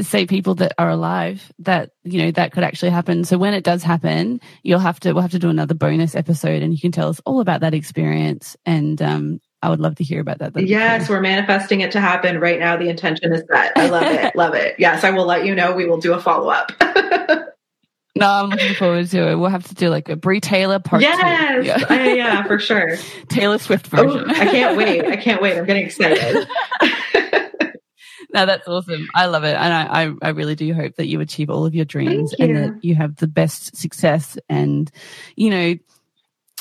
say 0.01 0.25
people 0.25 0.55
that 0.55 0.73
are 0.77 0.89
alive 0.89 1.51
that 1.59 1.91
you 2.03 2.23
know 2.23 2.31
that 2.31 2.53
could 2.53 2.63
actually 2.63 2.91
happen 2.91 3.25
so 3.25 3.37
when 3.37 3.53
it 3.53 3.65
does 3.65 3.83
happen 3.83 4.39
you'll 4.63 4.79
have 4.79 4.97
to 4.97 5.11
we'll 5.11 5.21
have 5.21 5.31
to 5.31 5.39
do 5.39 5.49
another 5.49 5.73
bonus 5.73 6.15
episode 6.15 6.61
and 6.61 6.73
you 6.73 6.79
can 6.79 6.91
tell 6.91 7.09
us 7.09 7.19
all 7.25 7.41
about 7.41 7.59
that 7.59 7.73
experience 7.73 8.55
and 8.65 9.01
um 9.01 9.41
I 9.61 9.69
would 9.69 9.79
love 9.79 9.95
to 9.95 10.03
hear 10.03 10.21
about 10.21 10.39
that. 10.39 10.53
That'd 10.53 10.69
yes, 10.69 11.09
we're 11.09 11.19
manifesting 11.19 11.81
it 11.81 11.91
to 11.91 11.99
happen 11.99 12.39
right 12.39 12.59
now. 12.59 12.77
The 12.77 12.87
intention 12.87 13.33
is 13.33 13.43
set. 13.51 13.73
I 13.77 13.87
love 13.89 14.03
it. 14.03 14.35
love 14.35 14.53
it. 14.53 14.75
Yes, 14.79 15.03
I 15.03 15.09
will 15.09 15.25
let 15.25 15.45
you 15.45 15.53
know. 15.53 15.73
We 15.75 15.85
will 15.85 15.99
do 15.99 16.13
a 16.13 16.19
follow 16.21 16.49
up. 16.49 16.71
no, 18.15 18.25
I'm 18.25 18.49
looking 18.49 18.73
forward 18.75 19.07
to 19.09 19.31
it. 19.31 19.35
We'll 19.35 19.49
have 19.49 19.67
to 19.67 19.75
do 19.75 19.89
like 19.89 20.07
a 20.07 20.15
Brie 20.15 20.39
Taylor 20.39 20.79
part 20.79 21.01
yes, 21.01 21.65
Yeah. 21.65 21.85
uh, 21.89 22.03
yeah, 22.03 22.43
for 22.43 22.57
sure. 22.57 22.95
Taylor 23.27 23.57
Swift 23.57 23.87
version. 23.87 24.25
Oh, 24.27 24.29
I 24.29 24.45
can't 24.45 24.77
wait. 24.77 25.05
I 25.05 25.15
can't 25.21 25.41
wait. 25.41 25.57
I'm 25.57 25.65
getting 25.65 25.85
excited. 25.85 26.47
no, 28.33 28.45
that's 28.45 28.65
awesome. 28.65 29.09
I 29.13 29.25
love 29.25 29.43
it. 29.43 29.57
And 29.57 29.73
I, 29.73 30.03
I, 30.03 30.13
I, 30.21 30.29
really 30.29 30.55
do 30.55 30.73
hope 30.73 30.95
that 30.95 31.07
you 31.07 31.19
achieve 31.19 31.49
all 31.49 31.65
of 31.65 31.75
your 31.75 31.85
dreams 31.85 32.33
you. 32.39 32.45
and 32.45 32.55
that 32.55 32.83
you 32.83 32.95
have 32.95 33.17
the 33.17 33.27
best 33.27 33.75
success 33.75 34.37
and, 34.47 34.89
you 35.35 35.49
know, 35.49 35.75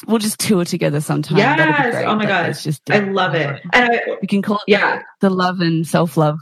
we'll 0.07 0.19
just 0.19 0.39
tour 0.39 0.65
together 0.65 1.01
sometime. 1.01 1.39
Yes. 1.39 2.05
Oh 2.07 2.15
my 2.15 2.27
god. 2.27 2.51
It's 2.51 2.63
just 2.63 2.91
I 2.91 3.01
love 3.01 3.35
it. 3.35 3.61
And 3.73 3.91
I, 3.93 4.01
we 4.21 4.29
can 4.29 4.43
call 4.43 4.57
it 4.57 4.65
yeah. 4.71 5.03
the, 5.21 5.29
the 5.29 5.35
love 5.35 5.61
and 5.61 5.87
self 5.87 6.17
love 6.17 6.39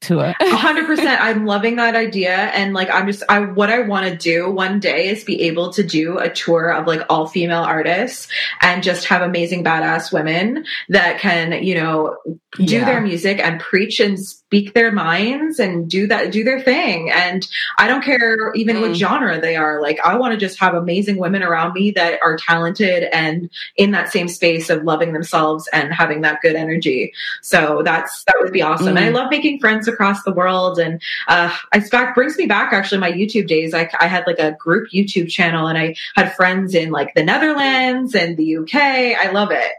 tour. 0.00 0.34
Hundred 0.40 0.86
percent. 0.86 1.20
I'm 1.20 1.44
loving 1.44 1.76
that 1.76 1.96
idea. 1.96 2.36
And 2.36 2.72
like, 2.74 2.90
I'm 2.90 3.06
just, 3.06 3.22
I, 3.28 3.40
what 3.40 3.70
I 3.70 3.80
want 3.80 4.06
to 4.06 4.16
do 4.16 4.50
one 4.50 4.80
day 4.80 5.08
is 5.08 5.24
be 5.24 5.42
able 5.42 5.72
to 5.72 5.82
do 5.82 6.18
a 6.18 6.30
tour 6.30 6.72
of 6.72 6.86
like 6.86 7.02
all 7.08 7.26
female 7.26 7.62
artists 7.62 8.28
and 8.60 8.82
just 8.82 9.06
have 9.06 9.22
amazing 9.22 9.64
badass 9.64 10.12
women 10.12 10.64
that 10.88 11.18
can, 11.20 11.64
you 11.64 11.74
know, 11.74 12.16
do 12.56 12.76
yeah. 12.76 12.84
their 12.84 13.00
music 13.00 13.40
and 13.40 13.60
preach 13.60 13.98
and 14.00 14.18
speak 14.52 14.74
their 14.74 14.92
minds 14.92 15.58
and 15.58 15.88
do 15.88 16.06
that, 16.06 16.30
do 16.30 16.44
their 16.44 16.60
thing. 16.60 17.10
And 17.10 17.48
I 17.78 17.88
don't 17.88 18.04
care 18.04 18.52
even 18.54 18.76
mm. 18.76 18.82
what 18.82 18.94
genre 18.94 19.40
they 19.40 19.56
are. 19.56 19.80
Like, 19.80 19.98
I 20.04 20.16
want 20.16 20.34
to 20.34 20.38
just 20.38 20.60
have 20.60 20.74
amazing 20.74 21.16
women 21.16 21.42
around 21.42 21.72
me 21.72 21.92
that 21.92 22.20
are 22.22 22.36
talented 22.36 23.04
and 23.14 23.48
in 23.76 23.92
that 23.92 24.12
same 24.12 24.28
space 24.28 24.68
of 24.68 24.84
loving 24.84 25.14
themselves 25.14 25.70
and 25.72 25.90
having 25.90 26.20
that 26.20 26.42
good 26.42 26.54
energy. 26.54 27.14
So 27.40 27.80
that's, 27.82 28.24
that 28.24 28.34
would 28.42 28.52
be 28.52 28.60
awesome. 28.60 28.88
Mm. 28.88 28.90
And 28.90 28.98
I 28.98 29.08
mm. 29.08 29.14
love 29.14 29.30
making 29.30 29.58
friends 29.58 29.88
across 29.88 30.22
the 30.22 30.34
world. 30.34 30.78
And, 30.78 31.00
uh, 31.28 31.56
I 31.72 31.78
back 31.88 32.14
brings 32.14 32.36
me 32.36 32.44
back 32.44 32.74
actually 32.74 32.98
my 32.98 33.12
YouTube 33.12 33.46
days. 33.46 33.72
I, 33.72 33.88
I 33.98 34.06
had 34.06 34.26
like 34.26 34.38
a 34.38 34.52
group 34.52 34.90
YouTube 34.90 35.30
channel 35.30 35.66
and 35.66 35.78
I 35.78 35.94
had 36.14 36.36
friends 36.36 36.74
in 36.74 36.90
like 36.90 37.14
the 37.14 37.24
Netherlands 37.24 38.14
and 38.14 38.36
the 38.36 38.58
UK. 38.58 38.74
I 38.74 39.30
love 39.32 39.50
it. 39.50 39.72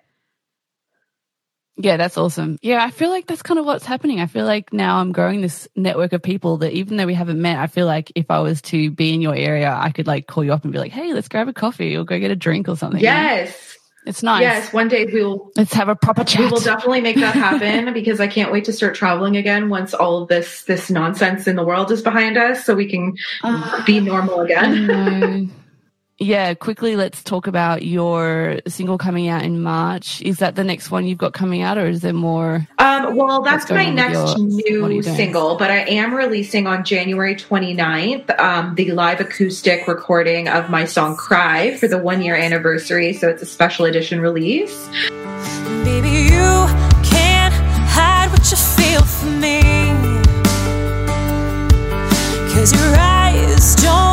Yeah, 1.75 1.97
that's 1.97 2.17
awesome. 2.17 2.59
Yeah, 2.61 2.83
I 2.83 2.91
feel 2.91 3.09
like 3.09 3.25
that's 3.25 3.41
kind 3.41 3.59
of 3.59 3.65
what's 3.65 3.85
happening. 3.85 4.19
I 4.19 4.27
feel 4.27 4.45
like 4.45 4.71
now 4.73 4.97
I'm 4.99 5.11
growing 5.11 5.41
this 5.41 5.67
network 5.75 6.13
of 6.13 6.21
people 6.21 6.57
that 6.57 6.71
even 6.73 6.97
though 6.97 7.07
we 7.07 7.15
haven't 7.15 7.41
met, 7.41 7.57
I 7.57 7.67
feel 7.67 7.87
like 7.87 8.11
if 8.15 8.29
I 8.29 8.39
was 8.39 8.61
to 8.63 8.91
be 8.91 9.13
in 9.13 9.21
your 9.21 9.35
area, 9.35 9.73
I 9.73 9.91
could 9.91 10.05
like 10.05 10.27
call 10.27 10.43
you 10.43 10.53
up 10.53 10.63
and 10.63 10.71
be 10.71 10.79
like, 10.79 10.91
hey, 10.91 11.13
let's 11.13 11.27
grab 11.27 11.47
a 11.47 11.53
coffee 11.53 11.95
or 11.95 12.03
go 12.03 12.19
get 12.19 12.29
a 12.29 12.35
drink 12.35 12.69
or 12.69 12.77
something. 12.77 13.01
Yes. 13.01 13.47
You 13.47 13.53
know? 13.53 13.59
It's 14.05 14.21
nice. 14.21 14.41
Yes, 14.41 14.73
one 14.73 14.89
day 14.89 15.05
we 15.05 15.23
will. 15.23 15.51
Let's 15.55 15.73
have 15.73 15.87
a 15.87 15.95
proper 15.95 16.25
chat. 16.25 16.41
We 16.41 16.47
will 16.47 16.59
definitely 16.59 17.01
make 17.01 17.15
that 17.15 17.35
happen 17.35 17.93
because 17.93 18.19
I 18.19 18.27
can't 18.27 18.51
wait 18.51 18.65
to 18.65 18.73
start 18.73 18.95
traveling 18.95 19.37
again 19.37 19.69
once 19.69 19.93
all 19.93 20.23
of 20.23 20.27
this 20.27 20.63
this 20.63 20.89
nonsense 20.89 21.47
in 21.47 21.55
the 21.55 21.63
world 21.63 21.89
is 21.89 22.01
behind 22.01 22.37
us, 22.37 22.65
so 22.65 22.75
we 22.75 22.89
can 22.89 23.15
uh, 23.43 23.83
be 23.85 24.01
normal 24.01 24.41
again. 24.41 25.51
Yeah, 26.23 26.53
quickly, 26.53 26.95
let's 26.95 27.21
talk 27.21 27.47
about 27.47 27.83
your 27.83 28.59
single 28.65 28.97
coming 28.97 29.27
out 29.27 29.43
in 29.43 29.61
March. 29.61 30.21
Is 30.21 30.37
that 30.37 30.55
the 30.55 30.63
next 30.63 30.89
one 30.89 31.05
you've 31.05 31.17
got 31.17 31.33
coming 31.33 31.61
out, 31.61 31.77
or 31.77 31.85
is 31.85 31.99
there 31.99 32.13
more? 32.13 32.65
Um, 32.77 33.17
well, 33.17 33.41
that's 33.41 33.69
my 33.69 33.89
next 33.89 34.37
your, 34.37 34.87
new 34.87 35.03
single, 35.03 35.57
but 35.57 35.69
I 35.69 35.79
am 35.79 36.13
releasing 36.13 36.65
on 36.65 36.85
January 36.85 37.35
29th 37.35 38.39
um, 38.39 38.73
the 38.75 38.91
live 38.91 39.19
acoustic 39.19 39.85
recording 39.85 40.47
of 40.47 40.69
my 40.69 40.85
song 40.85 41.17
Cry 41.17 41.75
for 41.75 41.89
the 41.89 41.97
one 41.97 42.21
year 42.21 42.37
anniversary. 42.37 43.11
So 43.11 43.27
it's 43.27 43.41
a 43.41 43.45
special 43.45 43.83
edition 43.83 44.21
release. 44.21 44.87
Baby, 45.83 46.09
you 46.09 46.67
can't 47.03 47.53
hide 47.53 48.31
what 48.31 48.49
you 48.49 48.55
feel 48.55 49.03
for 49.03 49.25
me. 49.25 49.59
Cause 52.53 52.71
your 52.71 52.95
eyes 52.95 53.75
don't 53.75 54.12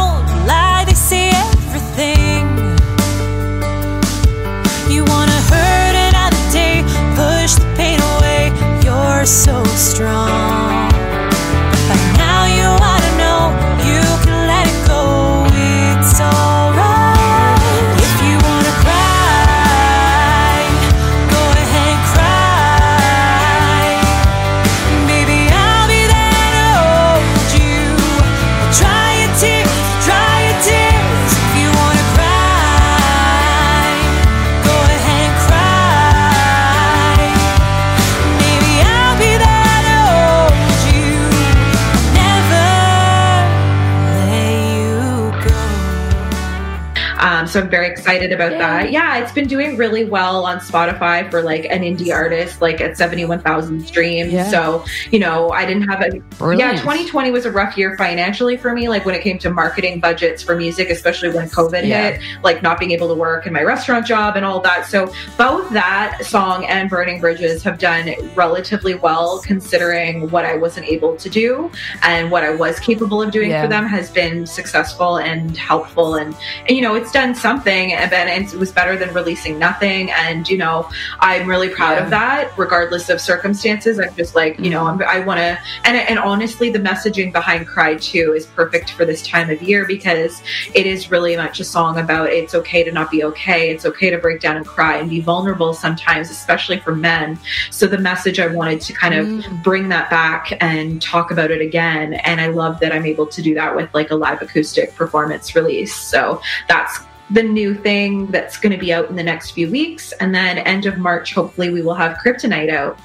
I'm 47.71 47.77
very 47.83 47.87
excited 47.87 48.33
about 48.33 48.51
that. 48.59 48.91
Yeah, 48.91 49.19
it's 49.19 49.31
been 49.31 49.47
doing 49.47 49.77
really 49.77 50.05
well 50.05 50.45
on 50.45 50.59
Spotify 50.59 51.31
for 51.31 51.41
like 51.41 51.67
an 51.67 51.83
indie 51.83 52.13
artist, 52.13 52.61
like 52.61 52.81
at 52.81 52.97
71,000 52.97 53.87
streams. 53.87 54.33
Yeah. 54.33 54.51
So, 54.51 54.85
you 55.13 55.21
know, 55.21 55.51
I 55.51 55.65
didn't 55.67 55.89
have 55.89 56.01
a, 56.01 56.19
Brilliant. 56.37 56.75
yeah, 56.75 56.81
2020 56.81 57.31
was 57.31 57.47
a 57.47 57.53
rough 57.53 57.79
year 57.79 57.97
financially 57.97 58.57
for 58.57 58.75
me, 58.75 58.89
like 58.89 59.07
when 59.07 59.15
it 59.15 59.23
came 59.23 59.39
to 59.39 59.51
marketing 59.51 60.01
budgets 60.01 60.43
for 60.43 60.57
music, 60.57 60.91
especially 60.91 61.31
when 61.31 61.49
COVID 61.49 61.87
yeah. 61.87 62.11
hit, 62.11 62.23
like 62.43 62.61
not 62.61 62.81
being 62.81 62.91
able 62.91 63.07
to 63.07 63.15
work 63.15 63.47
in 63.47 63.53
my 63.53 63.63
restaurant 63.63 64.05
job 64.05 64.35
and 64.35 64.45
all 64.45 64.59
that. 64.61 64.87
So 64.87 65.13
both 65.39 65.71
that 65.71 66.25
song 66.25 66.65
and 66.67 66.91
Burning 66.91 67.21
Bridges 67.21 67.63
have 67.63 67.79
done 67.79 68.11
relatively 68.35 68.97
well 68.97 69.41
considering 69.43 70.29
what 70.31 70.45
I 70.45 70.57
wasn't 70.57 70.87
able 70.87 71.15
to 71.17 71.31
do 71.31 71.71
and 72.03 72.33
what 72.33 72.43
I 72.43 72.51
was 72.51 72.81
capable 72.81 73.23
of 73.23 73.31
doing 73.31 73.51
yeah. 73.51 73.63
for 73.63 73.69
them 73.69 73.87
has 73.87 74.11
been 74.11 74.45
successful 74.45 75.19
and 75.19 75.57
helpful. 75.57 76.17
And, 76.17 76.35
and, 76.67 76.77
you 76.77 76.83
know, 76.83 76.97
it's 76.97 77.13
done 77.13 77.33
something 77.33 77.60
and, 77.67 78.13
and 78.13 78.53
it 78.53 78.59
was 78.59 78.73
better 78.73 78.97
than 78.97 79.13
releasing 79.15 79.59
nothing. 79.59 80.11
And 80.11 80.49
you 80.49 80.59
know 80.59 80.89
i'm 81.21 81.47
really 81.47 81.69
proud 81.69 81.93
yeah. 81.93 82.05
of 82.05 82.11
that 82.11 82.57
regardless 82.59 83.09
of 83.09 83.21
circumstances. 83.21 83.99
I'm 83.99 84.15
just 84.15 84.35
like 84.35 84.59
you 84.59 84.71
know 84.71 84.87
I'm, 84.87 85.01
i 85.03 85.21
want 85.21 85.39
to 85.39 85.59
and, 85.85 85.97
and 85.97 86.19
honestly 86.19 86.71
the 86.71 86.79
messaging 86.79 87.33
behind 87.33 87.67
cry 87.67 87.95
too 87.97 88.35
is 88.37 88.47
perfect 88.47 88.93
for 88.93 89.05
this 89.05 89.27
time 89.27 89.51
of 89.51 89.63
year 89.63 89.87
because 89.87 90.43
it 90.75 90.87
is 90.87 91.11
really 91.11 91.37
much 91.37 91.61
a 91.61 91.65
song 91.65 91.99
about 91.99 92.31
it's 92.31 92.55
okay 92.55 92.83
to 92.85 92.93
not 92.93 93.11
be 93.11 93.25
okay. 93.25 93.71
It's 93.71 93.87
okay 93.87 94.11
to 94.11 94.19
break 94.19 94.41
down 94.41 94.57
and 94.57 94.67
cry 94.67 94.97
and 94.97 95.09
be 95.09 95.21
vulnerable 95.21 95.73
sometimes 95.75 96.31
especially 96.31 96.79
for 96.79 96.95
men. 96.95 97.39
So 97.71 97.87
the 97.87 97.99
message 97.99 98.41
i 98.41 98.47
wanted 98.47 98.81
to 98.83 98.93
kind 98.93 99.15
of 99.15 99.27
mm. 99.27 99.63
bring 99.63 99.89
that 99.91 100.11
back 100.11 100.53
and 100.61 101.01
talk 101.01 101.31
about 101.31 101.51
it 101.51 101.61
again. 101.61 102.15
And 102.15 102.41
i 102.41 102.49
love 102.49 102.81
that 102.81 102.93
i'm 102.93 103.07
able 103.07 103.27
to 103.27 103.43
do 103.43 103.55
that 103.55 103.75
with 103.75 103.93
like 103.95 104.11
a 104.11 104.17
live 104.17 104.43
acoustic 104.43 104.95
performance 104.95 105.55
release. 105.55 105.95
So 105.95 106.41
that's 106.69 107.01
the 107.31 107.43
new 107.43 107.75
thing 107.75 108.27
that's 108.29 108.59
going 108.59 108.73
to 108.73 108.79
be 108.79 108.93
out 108.93 109.09
in 109.09 109.17
the 109.17 109.23
next 109.23 109.53
few 109.53 109.71
weeks. 109.71 110.13
And 110.13 110.35
then 110.35 110.59
end 110.59 110.87
of 110.87 110.99
March, 110.99 111.33
hopefully, 111.33 111.71
we 111.71 111.83
will 111.83 111.95
have 111.95 112.19
Kryptonite 112.19 112.71
out. 112.71 112.99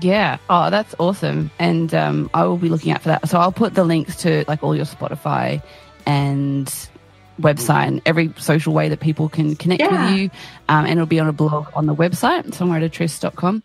Yeah. 0.00 0.38
Oh, 0.48 0.70
that's 0.70 0.94
awesome. 0.98 1.50
And 1.58 1.92
um, 1.94 2.30
I 2.32 2.44
will 2.44 2.56
be 2.56 2.68
looking 2.68 2.92
out 2.92 3.02
for 3.02 3.08
that. 3.08 3.28
So 3.28 3.38
I'll 3.38 3.52
put 3.52 3.74
the 3.74 3.84
links 3.84 4.16
to 4.16 4.44
like 4.46 4.62
all 4.62 4.76
your 4.76 4.84
Spotify 4.84 5.62
and 6.06 6.66
website 7.40 7.86
and 7.86 8.02
every 8.06 8.32
social 8.36 8.72
way 8.72 8.88
that 8.88 9.00
people 9.00 9.28
can 9.28 9.56
connect 9.56 9.80
yeah. 9.80 10.10
with 10.10 10.20
you. 10.20 10.30
Um, 10.68 10.84
and 10.84 10.92
it'll 10.92 11.06
be 11.06 11.20
on 11.20 11.28
a 11.28 11.32
blog 11.32 11.68
on 11.74 11.86
the 11.86 11.94
website, 11.94 12.44
songwritertrysts.com. 12.46 13.62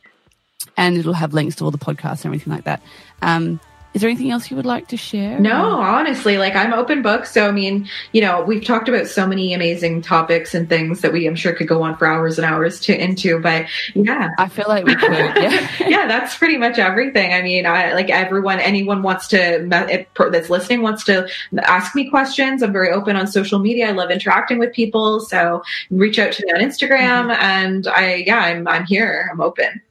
And 0.76 0.98
it'll 0.98 1.14
have 1.14 1.34
links 1.34 1.56
to 1.58 1.66
all 1.66 1.72
the 1.72 1.78
podcasts 1.78 2.26
and 2.26 2.28
everything 2.28 2.52
like 2.52 2.64
that. 2.64 2.82
Um, 3.22 3.60
is 3.94 4.02
there 4.02 4.10
anything 4.10 4.32
else 4.32 4.50
you 4.50 4.58
would 4.58 4.66
like 4.66 4.88
to 4.88 4.98
share? 4.98 5.39
No, 5.39 5.80
honestly, 5.80 6.39
like 6.39 6.56
I'm 6.56 6.74
open 6.74 7.04
book. 7.04 7.28
So, 7.28 7.48
I 7.48 7.52
mean, 7.52 7.88
you 8.12 8.22
know, 8.22 8.41
we've 8.44 8.66
talked 8.66 8.89
about 8.89 9.08
so 9.08 9.28
many 9.28 9.54
amazing 9.54 10.02
topics 10.02 10.56
and 10.56 10.68
things 10.68 11.02
that 11.02 11.14
we, 11.14 11.28
I'm 11.28 11.36
sure, 11.36 11.54
could 11.54 11.68
go 11.68 11.84
on 11.84 11.96
for 11.96 12.08
hours 12.08 12.39
and 12.39 12.46
hours 12.46 12.80
to 12.82 13.00
into. 13.00 13.39
But 13.39 13.68
yeah, 13.94 14.32
I 14.39 14.48
feel 14.50 14.66
like 14.68 14.86
we 14.86 14.96
could. 14.96 15.12
Yeah, 15.12 15.68
yeah, 15.88 16.08
that's 16.08 16.36
pretty 16.36 16.58
much 16.58 16.80
everything. 16.80 17.34
I 17.34 17.44
mean, 17.44 17.68
I 17.68 17.94
like 17.94 18.10
everyone, 18.10 18.60
anyone 18.60 19.04
wants 19.04 19.28
to 19.28 19.66
that's 19.70 20.50
listening 20.50 20.82
wants 20.82 21.04
to 21.06 21.28
ask 21.62 21.94
me 21.94 22.10
questions. 22.10 22.64
I'm 22.64 22.74
very 22.74 22.89
open 22.89 23.16
on 23.16 23.28
social 23.28 23.60
media. 23.60 23.89
I 23.89 23.91
love 23.91 24.10
interacting 24.10 24.58
with 24.58 24.74
people. 24.74 25.20
So 25.20 25.62
reach 25.91 26.18
out 26.18 26.34
to 26.34 26.46
me 26.46 26.52
on 26.52 26.62
Instagram, 26.62 27.32
mm-hmm. 27.32 27.41
and 27.44 27.88
I, 27.88 28.16
yeah, 28.26 28.39
I'm 28.39 28.68
I'm 28.68 28.86
here. 28.86 29.30
I'm 29.32 29.39
open. 29.39 29.82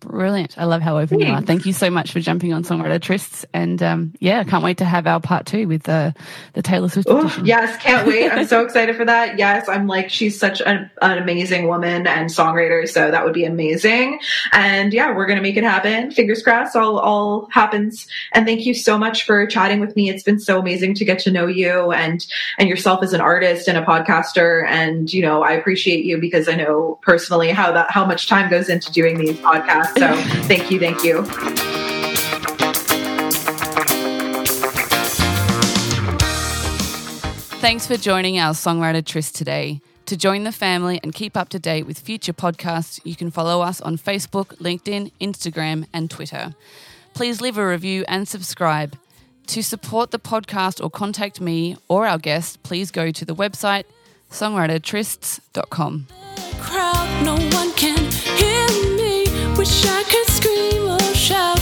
Brilliant. 0.00 0.56
I 0.56 0.64
love 0.64 0.80
how 0.80 0.96
open 0.96 1.18
Thanks. 1.18 1.26
you 1.26 1.32
are. 1.34 1.42
Thank 1.42 1.66
you 1.66 1.74
so 1.74 1.90
much 1.90 2.12
for 2.12 2.20
jumping 2.20 2.54
on 2.54 2.64
Songwriter 2.64 2.98
Trysts. 2.98 3.44
And 3.52 3.82
um, 3.82 4.14
yeah, 4.18 4.42
can't 4.44 4.64
wait 4.64 4.78
to 4.78 4.86
have 4.86 5.06
our 5.06 5.20
part 5.20 5.44
two 5.44 5.68
with 5.68 5.82
the, 5.82 6.14
the 6.54 6.62
Taylor 6.62 6.88
Swift 6.88 7.06
oh, 7.10 7.30
Yes, 7.44 7.76
can't 7.82 8.06
wait. 8.06 8.30
I'm 8.30 8.46
so 8.46 8.60
excited 8.64 8.96
for 8.96 9.04
that. 9.04 9.38
Yes, 9.38 9.68
I'm 9.68 9.86
like, 9.86 10.08
she's 10.08 10.40
such 10.40 10.62
an, 10.62 10.90
an, 11.02 11.18
amazing 11.18 11.68
woman 11.68 12.06
and 12.06 12.30
songwriter. 12.30 12.88
So 12.88 13.10
that 13.10 13.24
would 13.24 13.34
be 13.34 13.44
amazing. 13.44 14.20
And 14.52 14.94
yeah, 14.94 15.14
we're 15.14 15.26
going 15.26 15.36
to 15.36 15.42
make 15.42 15.58
it 15.58 15.64
happen. 15.64 16.10
Fingers 16.10 16.42
crossed, 16.42 16.74
all, 16.76 16.98
all 16.98 17.48
happens. 17.50 18.06
And 18.32 18.46
thank 18.46 18.64
you 18.64 18.72
so 18.72 18.96
much 18.96 19.26
for 19.26 19.46
chatting 19.46 19.80
with 19.80 19.94
me. 19.96 20.08
It's 20.08 20.22
been 20.22 20.40
so 20.40 20.60
amazing 20.60 20.94
to 20.94 21.04
get 21.04 21.18
to 21.20 21.30
know 21.30 21.46
you 21.46 21.92
and, 21.92 22.26
and 22.58 22.70
yourself 22.70 23.02
as 23.02 23.12
an 23.12 23.20
artist 23.20 23.68
and 23.68 23.76
a 23.76 23.82
podcaster. 23.82 24.66
And, 24.66 25.12
you 25.12 25.20
know, 25.20 25.42
I 25.42 25.52
appreciate 25.52 26.06
you 26.06 26.16
because 26.18 26.48
I 26.48 26.54
know 26.54 26.98
personally 27.02 27.50
how 27.50 27.70
that, 27.72 27.90
how 27.90 28.06
much 28.06 28.28
time 28.28 28.48
goes 28.48 28.70
into 28.70 28.90
doing 28.90 29.18
these 29.18 29.36
podcasts. 29.36 29.89
So 29.98 30.16
thank 30.46 30.70
you, 30.70 30.78
thank 30.78 31.04
you. 31.04 31.24
Thanks 37.60 37.86
for 37.86 37.96
joining 37.96 38.38
our 38.38 38.54
Songwriter 38.54 39.04
Tryst 39.04 39.34
today. 39.36 39.82
To 40.06 40.16
join 40.16 40.44
the 40.44 40.50
family 40.50 40.98
and 41.02 41.14
keep 41.14 41.36
up 41.36 41.50
to 41.50 41.58
date 41.58 41.86
with 41.86 41.98
future 41.98 42.32
podcasts, 42.32 43.00
you 43.04 43.14
can 43.14 43.30
follow 43.30 43.60
us 43.60 43.80
on 43.80 43.96
Facebook, 43.96 44.56
LinkedIn, 44.56 45.12
Instagram, 45.20 45.86
and 45.92 46.10
Twitter. 46.10 46.54
Please 47.14 47.40
leave 47.40 47.58
a 47.58 47.66
review 47.66 48.04
and 48.08 48.26
subscribe. 48.26 48.98
To 49.48 49.62
support 49.62 50.10
the 50.10 50.18
podcast 50.18 50.82
or 50.82 50.90
contact 50.90 51.40
me 51.40 51.76
or 51.86 52.06
our 52.06 52.18
guest, 52.18 52.62
please 52.62 52.90
go 52.90 53.10
to 53.10 53.24
the 53.24 53.34
website 53.34 53.84
songwritertrysts.com. 54.30 56.06
Crowd, 56.60 57.24
no 57.24 57.36
Wish 59.56 59.84
I 59.84 60.02
could 60.04 60.28
scream 60.28 60.88
or 60.88 61.14
shout. 61.14 61.59